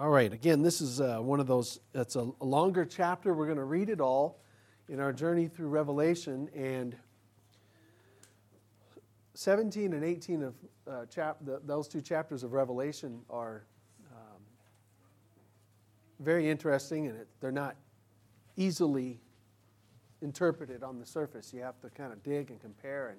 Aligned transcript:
All 0.00 0.08
right, 0.08 0.32
again, 0.32 0.62
this 0.62 0.80
is 0.80 0.98
uh, 0.98 1.18
one 1.18 1.40
of 1.40 1.46
those, 1.46 1.78
it's 1.94 2.16
a, 2.16 2.26
a 2.40 2.44
longer 2.44 2.86
chapter. 2.86 3.34
We're 3.34 3.44
going 3.44 3.58
to 3.58 3.64
read 3.64 3.90
it 3.90 4.00
all 4.00 4.40
in 4.88 4.98
our 4.98 5.12
journey 5.12 5.46
through 5.46 5.68
Revelation. 5.68 6.48
And 6.56 6.96
17 9.34 9.92
and 9.92 10.02
18 10.02 10.42
of 10.42 10.54
uh, 10.88 11.04
chap- 11.04 11.36
the, 11.42 11.60
those 11.66 11.86
two 11.86 12.00
chapters 12.00 12.44
of 12.44 12.54
Revelation 12.54 13.20
are 13.28 13.66
um, 14.10 14.40
very 16.18 16.48
interesting, 16.48 17.06
and 17.06 17.18
it, 17.18 17.28
they're 17.42 17.52
not 17.52 17.76
easily 18.56 19.20
interpreted 20.22 20.82
on 20.82 20.98
the 20.98 21.04
surface. 21.04 21.52
You 21.52 21.60
have 21.60 21.78
to 21.82 21.90
kind 21.90 22.10
of 22.10 22.22
dig 22.22 22.50
and 22.50 22.58
compare 22.58 23.10
and 23.10 23.18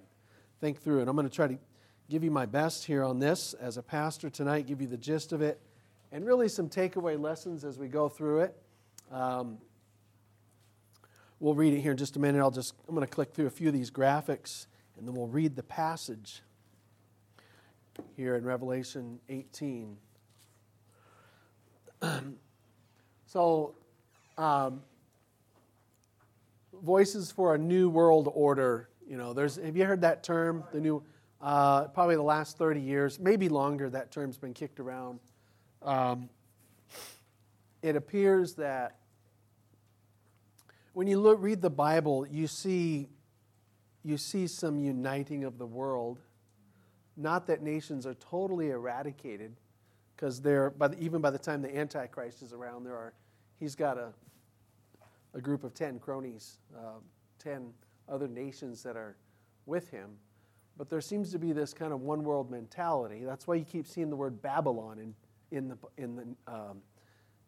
think 0.59 0.82
through 0.82 1.02
And 1.02 1.09
I'm 1.11 1.16
going 1.16 1.29
to 1.29 1.36
try 1.36 1.48
to 1.48 1.59
give 2.09 2.23
you 2.23 2.32
my 2.32 2.48
best 2.48 2.86
here 2.86 3.04
on 3.04 3.20
this 3.20 3.54
as 3.54 3.77
a 3.77 3.84
pastor 3.84 4.32
tonight, 4.32 4.66
give 4.66 4.82
you 4.82 4.88
the 4.88 4.98
gist 4.98 5.32
of 5.32 5.43
it, 5.43 5.61
and 6.12 6.25
really 6.25 6.50
some 6.50 6.70
takeaway 6.70 7.20
lessons 7.20 7.64
as 7.64 7.80
we 7.80 7.88
go 7.88 8.09
through 8.09 8.41
it. 8.41 8.56
Um, 9.11 9.57
we'll 11.39 11.56
read 11.56 11.74
it 11.74 11.82
here 11.82 11.92
in 11.92 11.97
just 11.97 12.15
a 12.18 12.19
minute. 12.19 12.39
I'll 12.39 12.52
just 12.52 12.74
I'm 12.88 12.96
going 12.96 13.07
to 13.07 13.14
click 13.14 13.33
through 13.33 13.47
a 13.47 13.52
few 13.52 13.68
of 13.68 13.74
these 13.74 13.89
graphics, 13.92 14.68
and 14.97 15.07
then 15.07 15.16
we'll 15.16 15.28
read 15.28 15.55
the 15.55 15.64
passage 15.64 16.42
here 18.16 18.36
in 18.36 18.43
Revelation 18.43 19.19
18. 19.29 19.97
so, 23.25 23.75
um, 24.38 24.82
voices 26.82 27.32
for 27.32 27.55
a 27.55 27.57
new 27.57 27.89
world 27.89 28.30
order. 28.33 28.89
You 29.07 29.18
know, 29.18 29.33
there's 29.33 29.57
have 29.57 29.75
you 29.75 29.86
heard 29.86 30.02
that 30.02 30.24
term? 30.24 30.64
The 30.71 30.80
new, 30.80 31.04
uh, 31.41 31.86
probably 31.89 32.16
the 32.16 32.22
last 32.22 32.58
30 32.58 32.80
years, 32.80 33.19
maybe 33.19 33.50
longer. 33.50 33.89
That 33.89 34.11
term's 34.11 34.38
been 34.38 34.53
kicked 34.53 34.80
around. 34.80 35.19
Um, 35.81 36.30
it 37.81 37.95
appears 37.95 38.55
that 38.55 38.97
when 40.93 41.07
you 41.07 41.19
look, 41.19 41.38
read 41.41 41.61
the 41.61 41.69
Bible, 41.69 42.27
you 42.27 42.47
see, 42.47 43.07
you 44.03 44.17
see 44.17 44.47
some 44.47 44.77
uniting 44.77 45.43
of 45.43 45.57
the 45.57 45.65
world. 45.65 46.19
Not 47.15 47.47
that 47.47 47.61
nations 47.61 48.05
are 48.05 48.13
totally 48.15 48.69
eradicated, 48.69 49.55
because 50.15 50.41
they're, 50.41 50.69
by 50.69 50.89
the, 50.89 50.99
even 50.99 51.21
by 51.21 51.29
the 51.29 51.39
time 51.39 51.61
the 51.61 51.75
Antichrist 51.75 52.41
is 52.41 52.53
around, 52.53 52.83
there 52.83 52.95
are, 52.95 53.13
he's 53.59 53.73
got 53.73 53.97
a, 53.97 54.09
a 55.33 55.41
group 55.41 55.63
of 55.63 55.73
10 55.73 55.99
cronies, 55.99 56.57
uh, 56.77 56.99
10 57.39 57.71
other 58.09 58.27
nations 58.27 58.83
that 58.83 58.97
are 58.97 59.16
with 59.66 59.89
him. 59.89 60.09
But 60.77 60.89
there 60.89 61.01
seems 61.01 61.31
to 61.31 61.39
be 61.39 61.53
this 61.53 61.73
kind 61.73 61.93
of 61.93 62.01
one 62.01 62.23
world 62.23 62.51
mentality. 62.51 63.23
That's 63.23 63.47
why 63.47 63.55
you 63.55 63.66
keep 63.66 63.88
seeing 63.88 64.09
the 64.09 64.16
word 64.16 64.41
Babylon 64.41 64.99
in, 64.99 65.16
in, 65.52 65.67
the, 65.67 65.77
in 65.97 66.16
the, 66.16 66.53
um, 66.53 66.77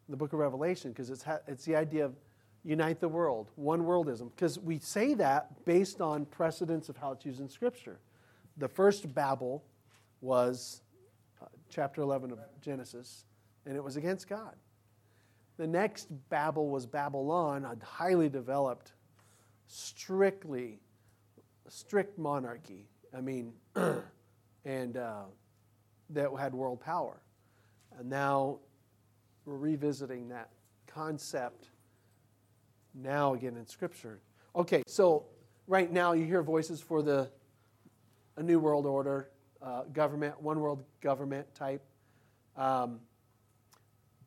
the 0.08 0.16
book 0.16 0.32
of 0.32 0.38
Revelation, 0.38 0.90
because 0.90 1.10
it's, 1.10 1.22
ha- 1.22 1.40
it's 1.46 1.64
the 1.64 1.76
idea 1.76 2.04
of 2.04 2.14
unite 2.64 3.00
the 3.00 3.08
world, 3.08 3.50
one 3.56 3.82
worldism. 3.82 4.30
Because 4.34 4.58
we 4.58 4.78
say 4.78 5.14
that 5.14 5.64
based 5.64 6.00
on 6.00 6.24
precedents 6.26 6.88
of 6.88 6.96
how 6.96 7.12
it's 7.12 7.24
used 7.24 7.40
in 7.40 7.48
Scripture. 7.48 7.98
The 8.56 8.68
first 8.68 9.12
Babel 9.14 9.64
was 10.20 10.82
uh, 11.42 11.46
chapter 11.68 12.00
11 12.00 12.32
of 12.32 12.38
Genesis, 12.60 13.24
and 13.66 13.76
it 13.76 13.84
was 13.84 13.96
against 13.96 14.28
God. 14.28 14.54
The 15.56 15.66
next 15.66 16.08
Babel 16.30 16.68
was 16.68 16.86
Babylon, 16.86 17.64
a 17.64 17.76
highly 17.84 18.28
developed, 18.28 18.92
strictly, 19.66 20.80
strict 21.68 22.18
monarchy. 22.18 22.88
I 23.16 23.20
mean, 23.20 23.52
and 24.64 24.96
uh, 24.96 25.22
that 26.10 26.30
had 26.38 26.54
world 26.54 26.80
power. 26.80 27.20
And 27.98 28.08
now 28.08 28.58
we're 29.44 29.56
revisiting 29.56 30.28
that 30.28 30.50
concept 30.86 31.68
now 32.94 33.34
again 33.34 33.56
in 33.56 33.66
Scripture. 33.66 34.20
Okay, 34.56 34.82
so 34.86 35.26
right 35.66 35.90
now 35.90 36.12
you 36.12 36.24
hear 36.24 36.42
voices 36.42 36.80
for 36.80 37.02
the 37.02 37.30
a 38.36 38.42
new 38.42 38.58
world 38.58 38.86
order 38.86 39.30
uh, 39.62 39.82
government, 39.92 40.40
one 40.42 40.60
world 40.60 40.84
government 41.00 41.46
type. 41.54 41.82
Um, 42.56 43.00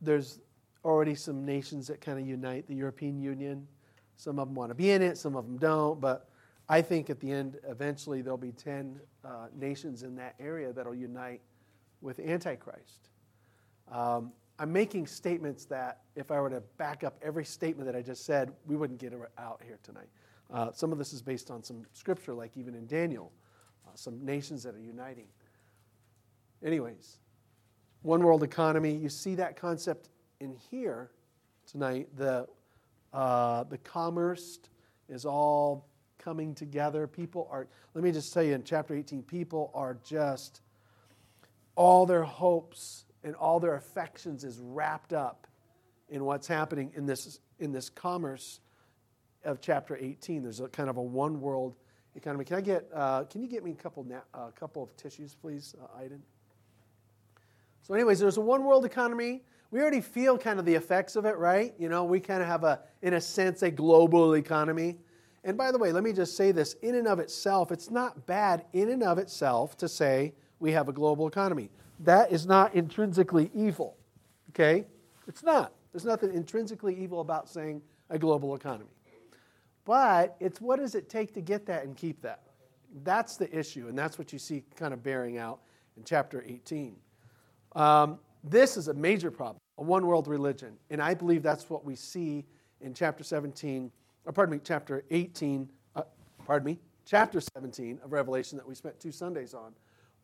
there's 0.02 0.40
already 0.84 1.16
some 1.16 1.46
nations 1.46 1.88
that 1.88 2.02
kind 2.02 2.20
of 2.20 2.26
unite 2.26 2.68
the 2.68 2.76
European 2.76 3.20
Union. 3.20 3.68
Some 4.16 4.40
of 4.40 4.48
them 4.48 4.56
want 4.56 4.72
to 4.72 4.76
be 4.76 4.92
in 4.92 5.02
it, 5.02 5.18
some 5.18 5.36
of 5.36 5.46
them 5.46 5.58
don't. 5.58 6.00
But 6.00 6.30
I 6.70 6.82
think 6.82 7.10
at 7.10 7.20
the 7.20 7.32
end, 7.32 7.58
eventually, 7.68 8.22
there'll 8.22 8.38
be 8.38 8.52
10 8.52 9.00
uh, 9.24 9.48
nations 9.56 10.04
in 10.04 10.16
that 10.16 10.36
area 10.40 10.74
that'll 10.74 10.96
unite 10.96 11.42
with 12.02 12.20
Antichrist. 12.20 13.10
Um, 13.92 14.32
I'm 14.60 14.72
making 14.72 15.06
statements 15.08 15.66
that 15.66 16.02
if 16.16 16.32
I 16.32 16.42
were 16.42 16.50
to 16.50 16.62
back 16.78 17.04
up 17.04 17.18
every 17.22 17.46
statement 17.46 17.86
that 17.86 17.96
I 17.96 18.02
just 18.02 18.26
said, 18.26 18.52
we 18.66 18.76
wouldn't 18.76 19.00
get 19.00 19.14
out 19.38 19.62
here 19.64 19.78
tonight. 19.84 20.10
Uh, 20.52 20.72
some 20.72 20.92
of 20.92 20.98
this 20.98 21.14
is 21.14 21.22
based 21.22 21.52
on 21.52 21.64
some 21.64 21.86
scripture, 21.94 22.34
like 22.34 22.58
even 22.58 22.74
in 22.74 22.88
Daniel, 22.88 23.32
uh, 23.86 23.92
some 23.94 24.24
nations 24.26 24.64
that 24.64 24.74
are 24.74 24.80
uniting. 24.80 25.28
Anyways, 26.64 27.20
one 28.02 28.24
world 28.24 28.44
economy, 28.44 28.96
you 28.96 29.10
see 29.10 29.36
that 29.36 29.56
concept 29.56 30.10
in 30.40 30.56
here 30.72 31.12
tonight. 31.70 32.08
The, 32.16 32.48
uh, 33.14 33.66
the 33.66 33.78
commerce 33.80 34.60
is 35.08 35.26
all 35.26 35.86
coming 36.18 36.56
together. 36.56 37.06
People 37.06 37.48
are, 37.52 37.68
let 37.94 38.04
me 38.04 38.12
just 38.12 38.34
tell 38.34 38.44
you 38.44 38.54
in 38.54 38.64
chapter 38.64 38.96
18, 38.96 39.22
people 39.24 39.70
are 39.76 39.98
just, 40.04 40.62
all 41.76 42.06
their 42.06 42.24
hopes 42.24 43.06
and 43.28 43.36
all 43.36 43.60
their 43.60 43.76
affections 43.76 44.46
is 44.46 44.58
wrapped 44.62 45.12
up 45.12 45.48
in 46.08 46.24
what's 46.24 46.48
happening 46.48 46.94
in 46.96 47.06
this, 47.06 47.42
in 47.60 47.74
this 47.74 47.90
commerce 47.90 48.62
of 49.44 49.60
chapter 49.60 49.98
18. 49.98 50.44
There's 50.44 50.62
a 50.62 50.70
kind 50.70 50.90
of 50.90 50.96
a 50.96 51.02
one 51.02 51.42
world 51.42 51.76
economy. 52.16 52.46
Can 52.46 52.56
I 52.56 52.62
get, 52.62 52.88
uh, 52.94 53.26
can 53.26 53.42
you 53.42 53.50
get 53.50 53.66
me 53.66 53.72
a 53.72 53.76
couple, 53.76 54.06
na- 54.06 54.22
uh, 54.34 54.52
couple 54.52 54.82
of 54.82 54.96
tissues, 54.96 55.36
please, 55.36 55.76
uh, 55.84 56.00
Aiden? 56.00 56.22
So, 57.82 57.94
anyways, 57.94 58.20
there's 58.20 58.38
a 58.38 58.42
one 58.42 58.64
world 58.64 58.86
economy. 58.86 59.44
We 59.72 59.82
already 59.82 60.00
feel 60.00 60.38
kind 60.38 60.58
of 60.58 60.66
the 60.66 60.76
effects 60.76 61.18
of 61.18 61.26
it, 61.26 61.36
right? 61.36 61.74
You 61.78 61.90
know, 61.90 62.06
we 62.06 62.22
kind 62.22 62.42
of 62.42 62.48
have 62.48 62.64
a, 62.64 62.80
in 63.02 63.14
a 63.14 63.20
sense, 63.20 63.62
a 63.62 63.70
global 63.70 64.38
economy. 64.38 65.00
And 65.44 65.58
by 65.58 65.74
the 65.74 65.78
way, 65.78 65.92
let 65.92 66.04
me 66.06 66.14
just 66.14 66.38
say 66.38 66.54
this 66.54 66.76
in 66.76 66.96
and 66.96 67.10
of 67.10 67.20
itself, 67.20 67.74
it's 67.74 67.92
not 67.92 68.26
bad 68.26 68.64
in 68.72 68.90
and 68.90 69.04
of 69.04 69.18
itself 69.18 69.76
to 69.78 69.90
say 69.90 70.34
we 70.60 70.72
have 70.72 70.88
a 70.88 70.94
global 70.94 71.28
economy 71.28 71.70
that 72.00 72.32
is 72.32 72.46
not 72.46 72.74
intrinsically 72.76 73.52
evil. 73.54 73.98
Okay? 74.50 74.86
It's 75.28 75.44
not. 75.44 75.74
There's 75.92 76.06
nothing 76.06 76.34
intrinsically 76.34 76.96
evil 76.96 77.22
about 77.22 77.50
saying 77.50 77.82
a 78.10 78.20
global 78.20 78.56
economy. 78.56 78.90
But 79.86 80.36
it's 80.40 80.60
what 80.60 80.80
does 80.80 80.96
it 80.96 81.10
take 81.10 81.34
to 81.34 81.42
get 81.42 81.66
that 81.68 81.86
and 81.86 81.96
keep 81.96 82.22
that? 82.22 82.44
That's 83.04 83.38
the 83.38 83.58
issue, 83.58 83.88
and 83.88 83.98
that's 83.98 84.18
what 84.18 84.34
you 84.34 84.40
see 84.40 84.64
kind 84.76 84.94
of 84.94 85.02
bearing 85.04 85.38
out 85.38 85.60
in 85.96 86.04
chapter 86.04 86.44
18. 86.46 86.96
Um, 87.74 88.20
this 88.44 88.78
is 88.78 88.88
a 88.88 88.94
major 88.94 89.32
problem, 89.32 89.58
a 89.78 89.84
one 89.84 90.06
world 90.06 90.28
religion. 90.28 90.78
And 90.90 91.02
I 91.02 91.14
believe 91.14 91.44
that's 91.44 91.70
what 91.70 91.86
we 91.86 91.96
see 91.96 92.46
in 92.82 92.94
chapter 92.94 93.24
17, 93.24 93.92
or 94.26 94.32
pardon 94.32 94.56
me, 94.56 94.62
chapter 94.64 95.04
18, 95.10 95.70
uh, 95.96 96.04
pardon 96.46 96.66
me, 96.66 96.80
chapter 97.06 97.42
17 97.42 98.00
of 98.04 98.12
Revelation 98.12 98.58
that 98.58 98.68
we 98.68 98.76
spent 98.76 99.00
two 99.00 99.12
Sundays 99.12 99.54
on 99.54 99.74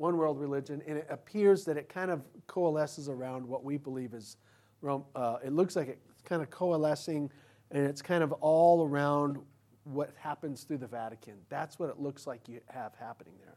one 0.04 0.18
world 0.18 0.38
religion, 0.38 0.82
and 0.86 0.98
it 0.98 1.08
appears 1.10 1.64
that 1.64 1.78
it 1.78 1.88
kind 1.88 2.12
of 2.12 2.24
coalesces 2.46 3.08
around 3.08 3.48
what 3.48 3.64
we 3.64 3.78
believe 3.78 4.14
is 4.14 4.36
Rome. 4.82 5.06
Uh, 5.16 5.38
it 5.42 5.54
looks 5.54 5.78
like 5.78 5.88
it's 5.88 6.22
kind 6.26 6.42
of 6.42 6.50
coalescing, 6.50 7.32
and 7.72 7.88
it's 7.88 8.02
kind 8.02 8.22
of 8.22 8.34
all 8.34 8.86
around 8.86 9.38
what 9.86 10.12
happens 10.18 10.64
through 10.64 10.80
the 10.80 10.88
Vatican. 10.88 11.36
That's 11.48 11.80
what 11.80 11.88
it 11.88 12.02
looks 12.02 12.28
like 12.28 12.50
you 12.50 12.60
have 12.68 12.94
happening 13.00 13.36
there. 13.46 13.56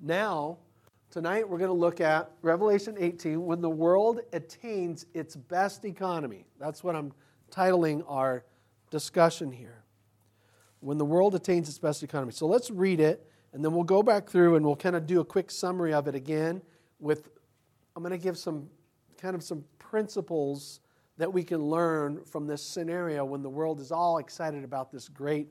Now, 0.00 0.58
tonight 1.10 1.48
we're 1.48 1.58
going 1.58 1.66
to 1.66 1.74
look 1.74 2.00
at 2.00 2.30
Revelation 2.40 2.94
18 2.96 3.44
when 3.44 3.60
the 3.60 3.70
world 3.70 4.20
attains 4.32 5.06
its 5.14 5.34
best 5.34 5.84
economy. 5.84 6.46
That's 6.60 6.84
what 6.84 6.94
I'm 6.94 7.12
titling 7.50 8.04
our 8.06 8.44
discussion 8.92 9.50
here. 9.50 9.82
When 10.78 10.96
the 10.96 11.04
world 11.04 11.34
attains 11.34 11.68
its 11.68 11.80
best 11.80 12.04
economy. 12.04 12.30
So 12.30 12.46
let's 12.46 12.70
read 12.70 13.00
it 13.00 13.31
and 13.52 13.64
then 13.64 13.72
we'll 13.72 13.84
go 13.84 14.02
back 14.02 14.28
through 14.28 14.56
and 14.56 14.64
we'll 14.64 14.76
kind 14.76 14.96
of 14.96 15.06
do 15.06 15.20
a 15.20 15.24
quick 15.24 15.50
summary 15.50 15.92
of 15.92 16.08
it 16.08 16.14
again 16.14 16.62
with 16.98 17.28
I'm 17.94 18.02
going 18.02 18.12
to 18.12 18.22
give 18.22 18.38
some 18.38 18.68
kind 19.18 19.34
of 19.34 19.42
some 19.42 19.64
principles 19.78 20.80
that 21.18 21.32
we 21.32 21.44
can 21.44 21.60
learn 21.60 22.24
from 22.24 22.46
this 22.46 22.62
scenario 22.62 23.24
when 23.24 23.42
the 23.42 23.50
world 23.50 23.80
is 23.80 23.92
all 23.92 24.18
excited 24.18 24.64
about 24.64 24.90
this 24.90 25.08
great 25.08 25.48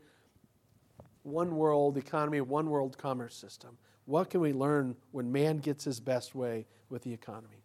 one 1.23 1.55
world 1.55 1.97
economy, 1.97 2.41
one 2.41 2.69
world 2.69 2.97
commerce 2.97 3.35
system. 3.35 3.77
What 4.05 4.31
can 4.31 4.41
we 4.41 4.53
learn 4.53 4.95
when 5.11 5.31
man 5.31 5.59
gets 5.59 5.83
his 5.83 5.99
best 5.99 6.33
way 6.33 6.65
with 6.89 7.03
the 7.03 7.13
economy? 7.13 7.63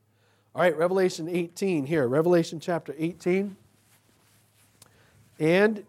All 0.54 0.62
right, 0.62 0.76
Revelation 0.76 1.28
18 1.28 1.86
here, 1.86 2.06
Revelation 2.06 2.60
chapter 2.60 2.94
18. 2.98 3.56
And 5.38 5.84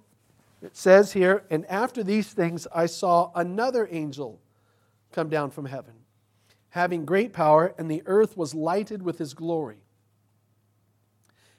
it 0.62 0.76
says 0.76 1.14
here, 1.14 1.44
and 1.50 1.66
after 1.68 2.04
these 2.04 2.34
things 2.34 2.68
I 2.74 2.88
saw 2.88 3.32
another 3.36 3.88
angel 3.92 4.40
come 5.12 5.30
down 5.30 5.52
from 5.52 5.66
heaven, 5.66 5.94
having 6.70 7.06
great 7.06 7.34
power, 7.34 7.74
and 7.78 7.90
the 7.90 8.04
earth 8.06 8.36
was 8.36 8.54
lighted 8.54 9.02
with 9.02 9.18
his 9.18 9.34
glory. 9.34 9.78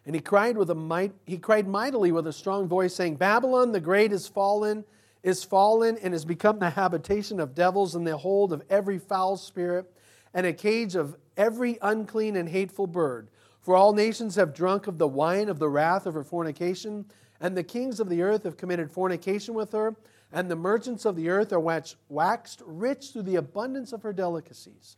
And 0.05 0.15
he 0.15 0.21
cried 0.21 0.57
with 0.57 0.71
a 0.71 0.75
might, 0.75 1.13
he 1.27 1.39
cried 1.39 1.69
mightily 1.69 2.13
with 2.13 2.27
a 2.27 2.33
strong 2.33 2.67
voice, 2.67 2.95
saying, 2.95 3.17
Babylon 3.17 3.73
the 3.73 3.81
great 3.81 4.13
is 4.13 4.27
fallen, 4.27 4.85
is 5.23 5.45
fallen, 5.45 5.99
and 6.03 6.15
has 6.15 6.25
become 6.25 6.59
the 6.59 6.71
habitation 6.71 7.41
of 7.41 7.55
devils 7.55 7.95
and 7.95 8.07
the 8.07 8.17
hold 8.17 8.53
of 8.53 8.63
every 8.71 8.99
foul 8.99 9.37
spirit, 9.37 9.93
and 10.33 10.47
a 10.47 10.53
cage 10.53 10.95
of 10.95 11.17
every 11.37 11.79
unclean 11.83 12.37
and 12.37 12.49
hateful 12.49 12.87
bird. 12.87 13.29
For 13.61 13.77
all 13.77 13.93
nations 13.93 14.37
have 14.37 14.55
drunk 14.55 14.87
of 14.87 14.99
the 14.99 15.09
wine 15.09 15.49
of 15.49 15.59
the 15.59 15.69
wrath 15.69 16.07
of 16.07 16.15
her 16.15 16.25
fornication, 16.25 17.05
and 17.41 17.57
the 17.57 17.63
kings 17.63 18.01
of 18.01 18.09
the 18.09 18.23
earth 18.23 18.45
have 18.45 18.57
committed 18.57 18.91
fornication 18.91 19.55
with 19.55 19.73
her, 19.73 19.97
and 20.33 20.51
the 20.51 20.57
merchants 20.57 21.05
of 21.05 21.17
the 21.17 21.29
earth 21.29 21.53
are 21.53 21.85
waxed 22.09 22.63
rich 22.67 23.11
through 23.13 23.23
the 23.23 23.37
abundance 23.37 23.93
of 23.93 24.03
her 24.03 24.13
delicacies. 24.13 24.97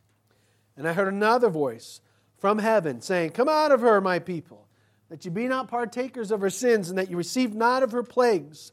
And 0.75 0.87
I 0.87 0.93
heard 0.93 1.13
another 1.13 1.49
voice 1.49 2.01
from 2.37 2.59
heaven 2.59 3.01
saying, 3.01 3.31
Come 3.31 3.47
out 3.47 3.71
of 3.71 3.81
her, 3.81 4.01
my 4.01 4.19
people 4.19 4.67
that 5.11 5.25
you 5.25 5.31
be 5.31 5.45
not 5.45 5.67
partakers 5.67 6.31
of 6.31 6.39
her 6.39 6.49
sins, 6.49 6.89
and 6.89 6.97
that 6.97 7.09
you 7.09 7.17
receive 7.17 7.53
not 7.53 7.83
of 7.83 7.91
her 7.91 8.01
plagues. 8.01 8.71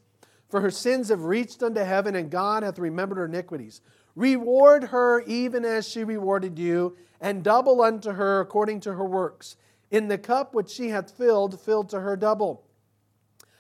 For 0.48 0.60
her 0.60 0.70
sins 0.70 1.08
have 1.08 1.24
reached 1.24 1.64
unto 1.64 1.80
heaven, 1.80 2.14
and 2.14 2.30
God 2.30 2.62
hath 2.62 2.78
remembered 2.78 3.18
her 3.18 3.24
iniquities. 3.24 3.80
Reward 4.14 4.84
her 4.84 5.20
even 5.22 5.64
as 5.64 5.88
she 5.88 6.04
rewarded 6.04 6.56
you, 6.56 6.96
and 7.20 7.42
double 7.42 7.82
unto 7.82 8.12
her 8.12 8.40
according 8.40 8.78
to 8.80 8.94
her 8.94 9.04
works. 9.04 9.56
In 9.90 10.06
the 10.06 10.16
cup 10.16 10.54
which 10.54 10.70
she 10.70 10.90
hath 10.90 11.10
filled, 11.10 11.60
fill 11.60 11.82
to 11.84 11.98
her 11.98 12.16
double. 12.16 12.62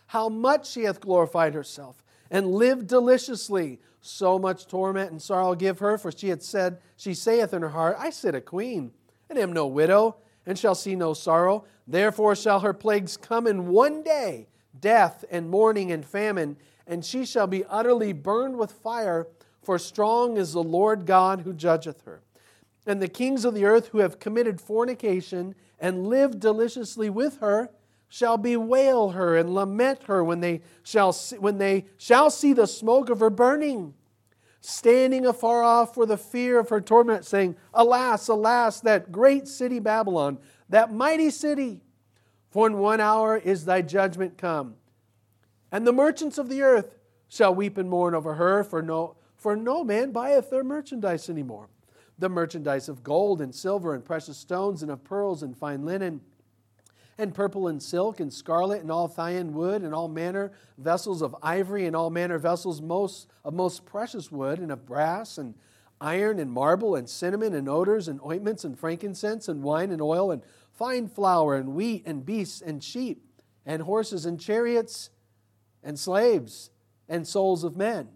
How 0.08 0.28
much 0.28 0.68
she 0.70 0.82
hath 0.82 1.00
glorified 1.00 1.54
herself, 1.54 2.02
and 2.30 2.52
lived 2.52 2.86
deliciously. 2.86 3.80
So 4.00 4.38
much 4.38 4.66
torment 4.66 5.10
and 5.10 5.20
sorrow 5.20 5.54
give 5.54 5.80
her, 5.80 5.98
for 5.98 6.12
she 6.12 6.28
had 6.28 6.42
said, 6.42 6.78
she 6.96 7.14
saith 7.14 7.52
in 7.52 7.62
her 7.62 7.70
heart, 7.70 7.96
I 7.98 8.10
sit 8.10 8.34
a 8.34 8.40
queen, 8.40 8.92
and 9.28 9.38
am 9.38 9.52
no 9.52 9.66
widow 9.66 10.16
and 10.46 10.58
shall 10.58 10.74
see 10.74 10.96
no 10.96 11.12
sorrow. 11.12 11.64
Therefore 11.86 12.34
shall 12.34 12.60
her 12.60 12.72
plagues 12.72 13.18
come 13.18 13.46
in 13.46 13.68
one 13.68 14.02
day 14.02 14.48
death 14.80 15.24
and 15.30 15.50
mourning 15.50 15.92
and 15.92 16.04
famine, 16.04 16.56
and 16.86 17.04
she 17.04 17.26
shall 17.26 17.46
be 17.46 17.64
utterly 17.66 18.14
burned 18.14 18.56
with 18.56 18.72
fire, 18.72 19.26
for 19.62 19.78
strong 19.78 20.38
is 20.38 20.52
the 20.52 20.62
Lord 20.62 21.04
God 21.04 21.42
who 21.42 21.52
judgeth 21.52 22.02
her. 22.02 22.22
And 22.86 23.02
the 23.02 23.08
kings 23.08 23.44
of 23.44 23.54
the 23.54 23.66
earth 23.66 23.88
who 23.88 23.98
have 23.98 24.18
committed 24.18 24.60
fornication 24.60 25.54
and 25.78 26.06
lived 26.06 26.40
deliciously 26.40 27.10
with 27.10 27.38
her 27.40 27.70
shall 28.08 28.38
bewail 28.38 29.10
her 29.10 29.36
and 29.36 29.54
lament 29.54 30.04
her 30.04 30.24
when 30.24 30.40
they 30.40 30.62
shall 30.82 31.12
see, 31.12 31.36
when 31.36 31.58
they 31.58 31.84
shall 31.96 32.30
see 32.30 32.52
the 32.52 32.66
smoke 32.66 33.10
of 33.10 33.20
her 33.20 33.30
burning 33.30 33.94
standing 34.60 35.24
afar 35.24 35.62
off 35.62 35.94
for 35.94 36.06
the 36.06 36.16
fear 36.16 36.58
of 36.58 36.68
her 36.68 36.80
torment, 36.80 37.24
saying, 37.24 37.56
Alas, 37.72 38.28
alas, 38.28 38.80
that 38.80 39.12
great 39.12 39.46
city 39.46 39.78
Babylon, 39.78 40.38
that 40.68 40.92
mighty 40.92 41.30
city, 41.30 41.80
for 42.50 42.66
in 42.66 42.78
one 42.78 43.00
hour 43.00 43.36
is 43.36 43.64
thy 43.64 43.82
judgment 43.82 44.36
come. 44.36 44.74
And 45.70 45.86
the 45.86 45.92
merchants 45.92 46.38
of 46.38 46.48
the 46.48 46.62
earth 46.62 46.96
shall 47.28 47.54
weep 47.54 47.78
and 47.78 47.90
mourn 47.90 48.14
over 48.14 48.34
her, 48.34 48.64
for 48.64 48.82
no, 48.82 49.16
for 49.36 49.54
no 49.54 49.84
man 49.84 50.12
buyeth 50.12 50.50
their 50.50 50.64
merchandise 50.64 51.28
anymore. 51.28 51.68
The 52.18 52.28
merchandise 52.28 52.88
of 52.88 53.04
gold 53.04 53.40
and 53.40 53.54
silver 53.54 53.94
and 53.94 54.04
precious 54.04 54.38
stones 54.38 54.82
and 54.82 54.90
of 54.90 55.04
pearls 55.04 55.42
and 55.42 55.56
fine 55.56 55.84
linen 55.84 56.20
and 57.18 57.34
purple 57.34 57.66
and 57.66 57.82
silk 57.82 58.20
and 58.20 58.32
scarlet 58.32 58.80
and 58.80 58.92
all 58.92 59.08
thyine 59.08 59.52
wood 59.52 59.82
and 59.82 59.92
all 59.92 60.06
manner 60.06 60.52
vessels 60.78 61.20
of 61.20 61.34
ivory 61.42 61.84
and 61.84 61.96
all 61.96 62.10
manner 62.10 62.38
vessels 62.38 62.80
most 62.80 63.28
of 63.44 63.52
most 63.52 63.84
precious 63.84 64.30
wood 64.30 64.60
and 64.60 64.70
of 64.70 64.86
brass 64.86 65.36
and 65.36 65.54
iron 66.00 66.38
and 66.38 66.52
marble 66.52 66.94
and 66.94 67.10
cinnamon 67.10 67.54
and 67.54 67.68
odors 67.68 68.06
and 68.06 68.20
ointments 68.24 68.62
and 68.62 68.78
frankincense 68.78 69.48
and 69.48 69.64
wine 69.64 69.90
and 69.90 70.00
oil 70.00 70.30
and 70.30 70.42
fine 70.72 71.08
flour 71.08 71.56
and 71.56 71.74
wheat 71.74 72.04
and 72.06 72.24
beasts 72.24 72.62
and 72.62 72.84
sheep 72.84 73.24
and 73.66 73.82
horses 73.82 74.24
and 74.24 74.40
chariots 74.40 75.10
and 75.82 75.98
slaves 75.98 76.70
and 77.08 77.26
souls 77.26 77.64
of 77.64 77.76
men. 77.76 78.08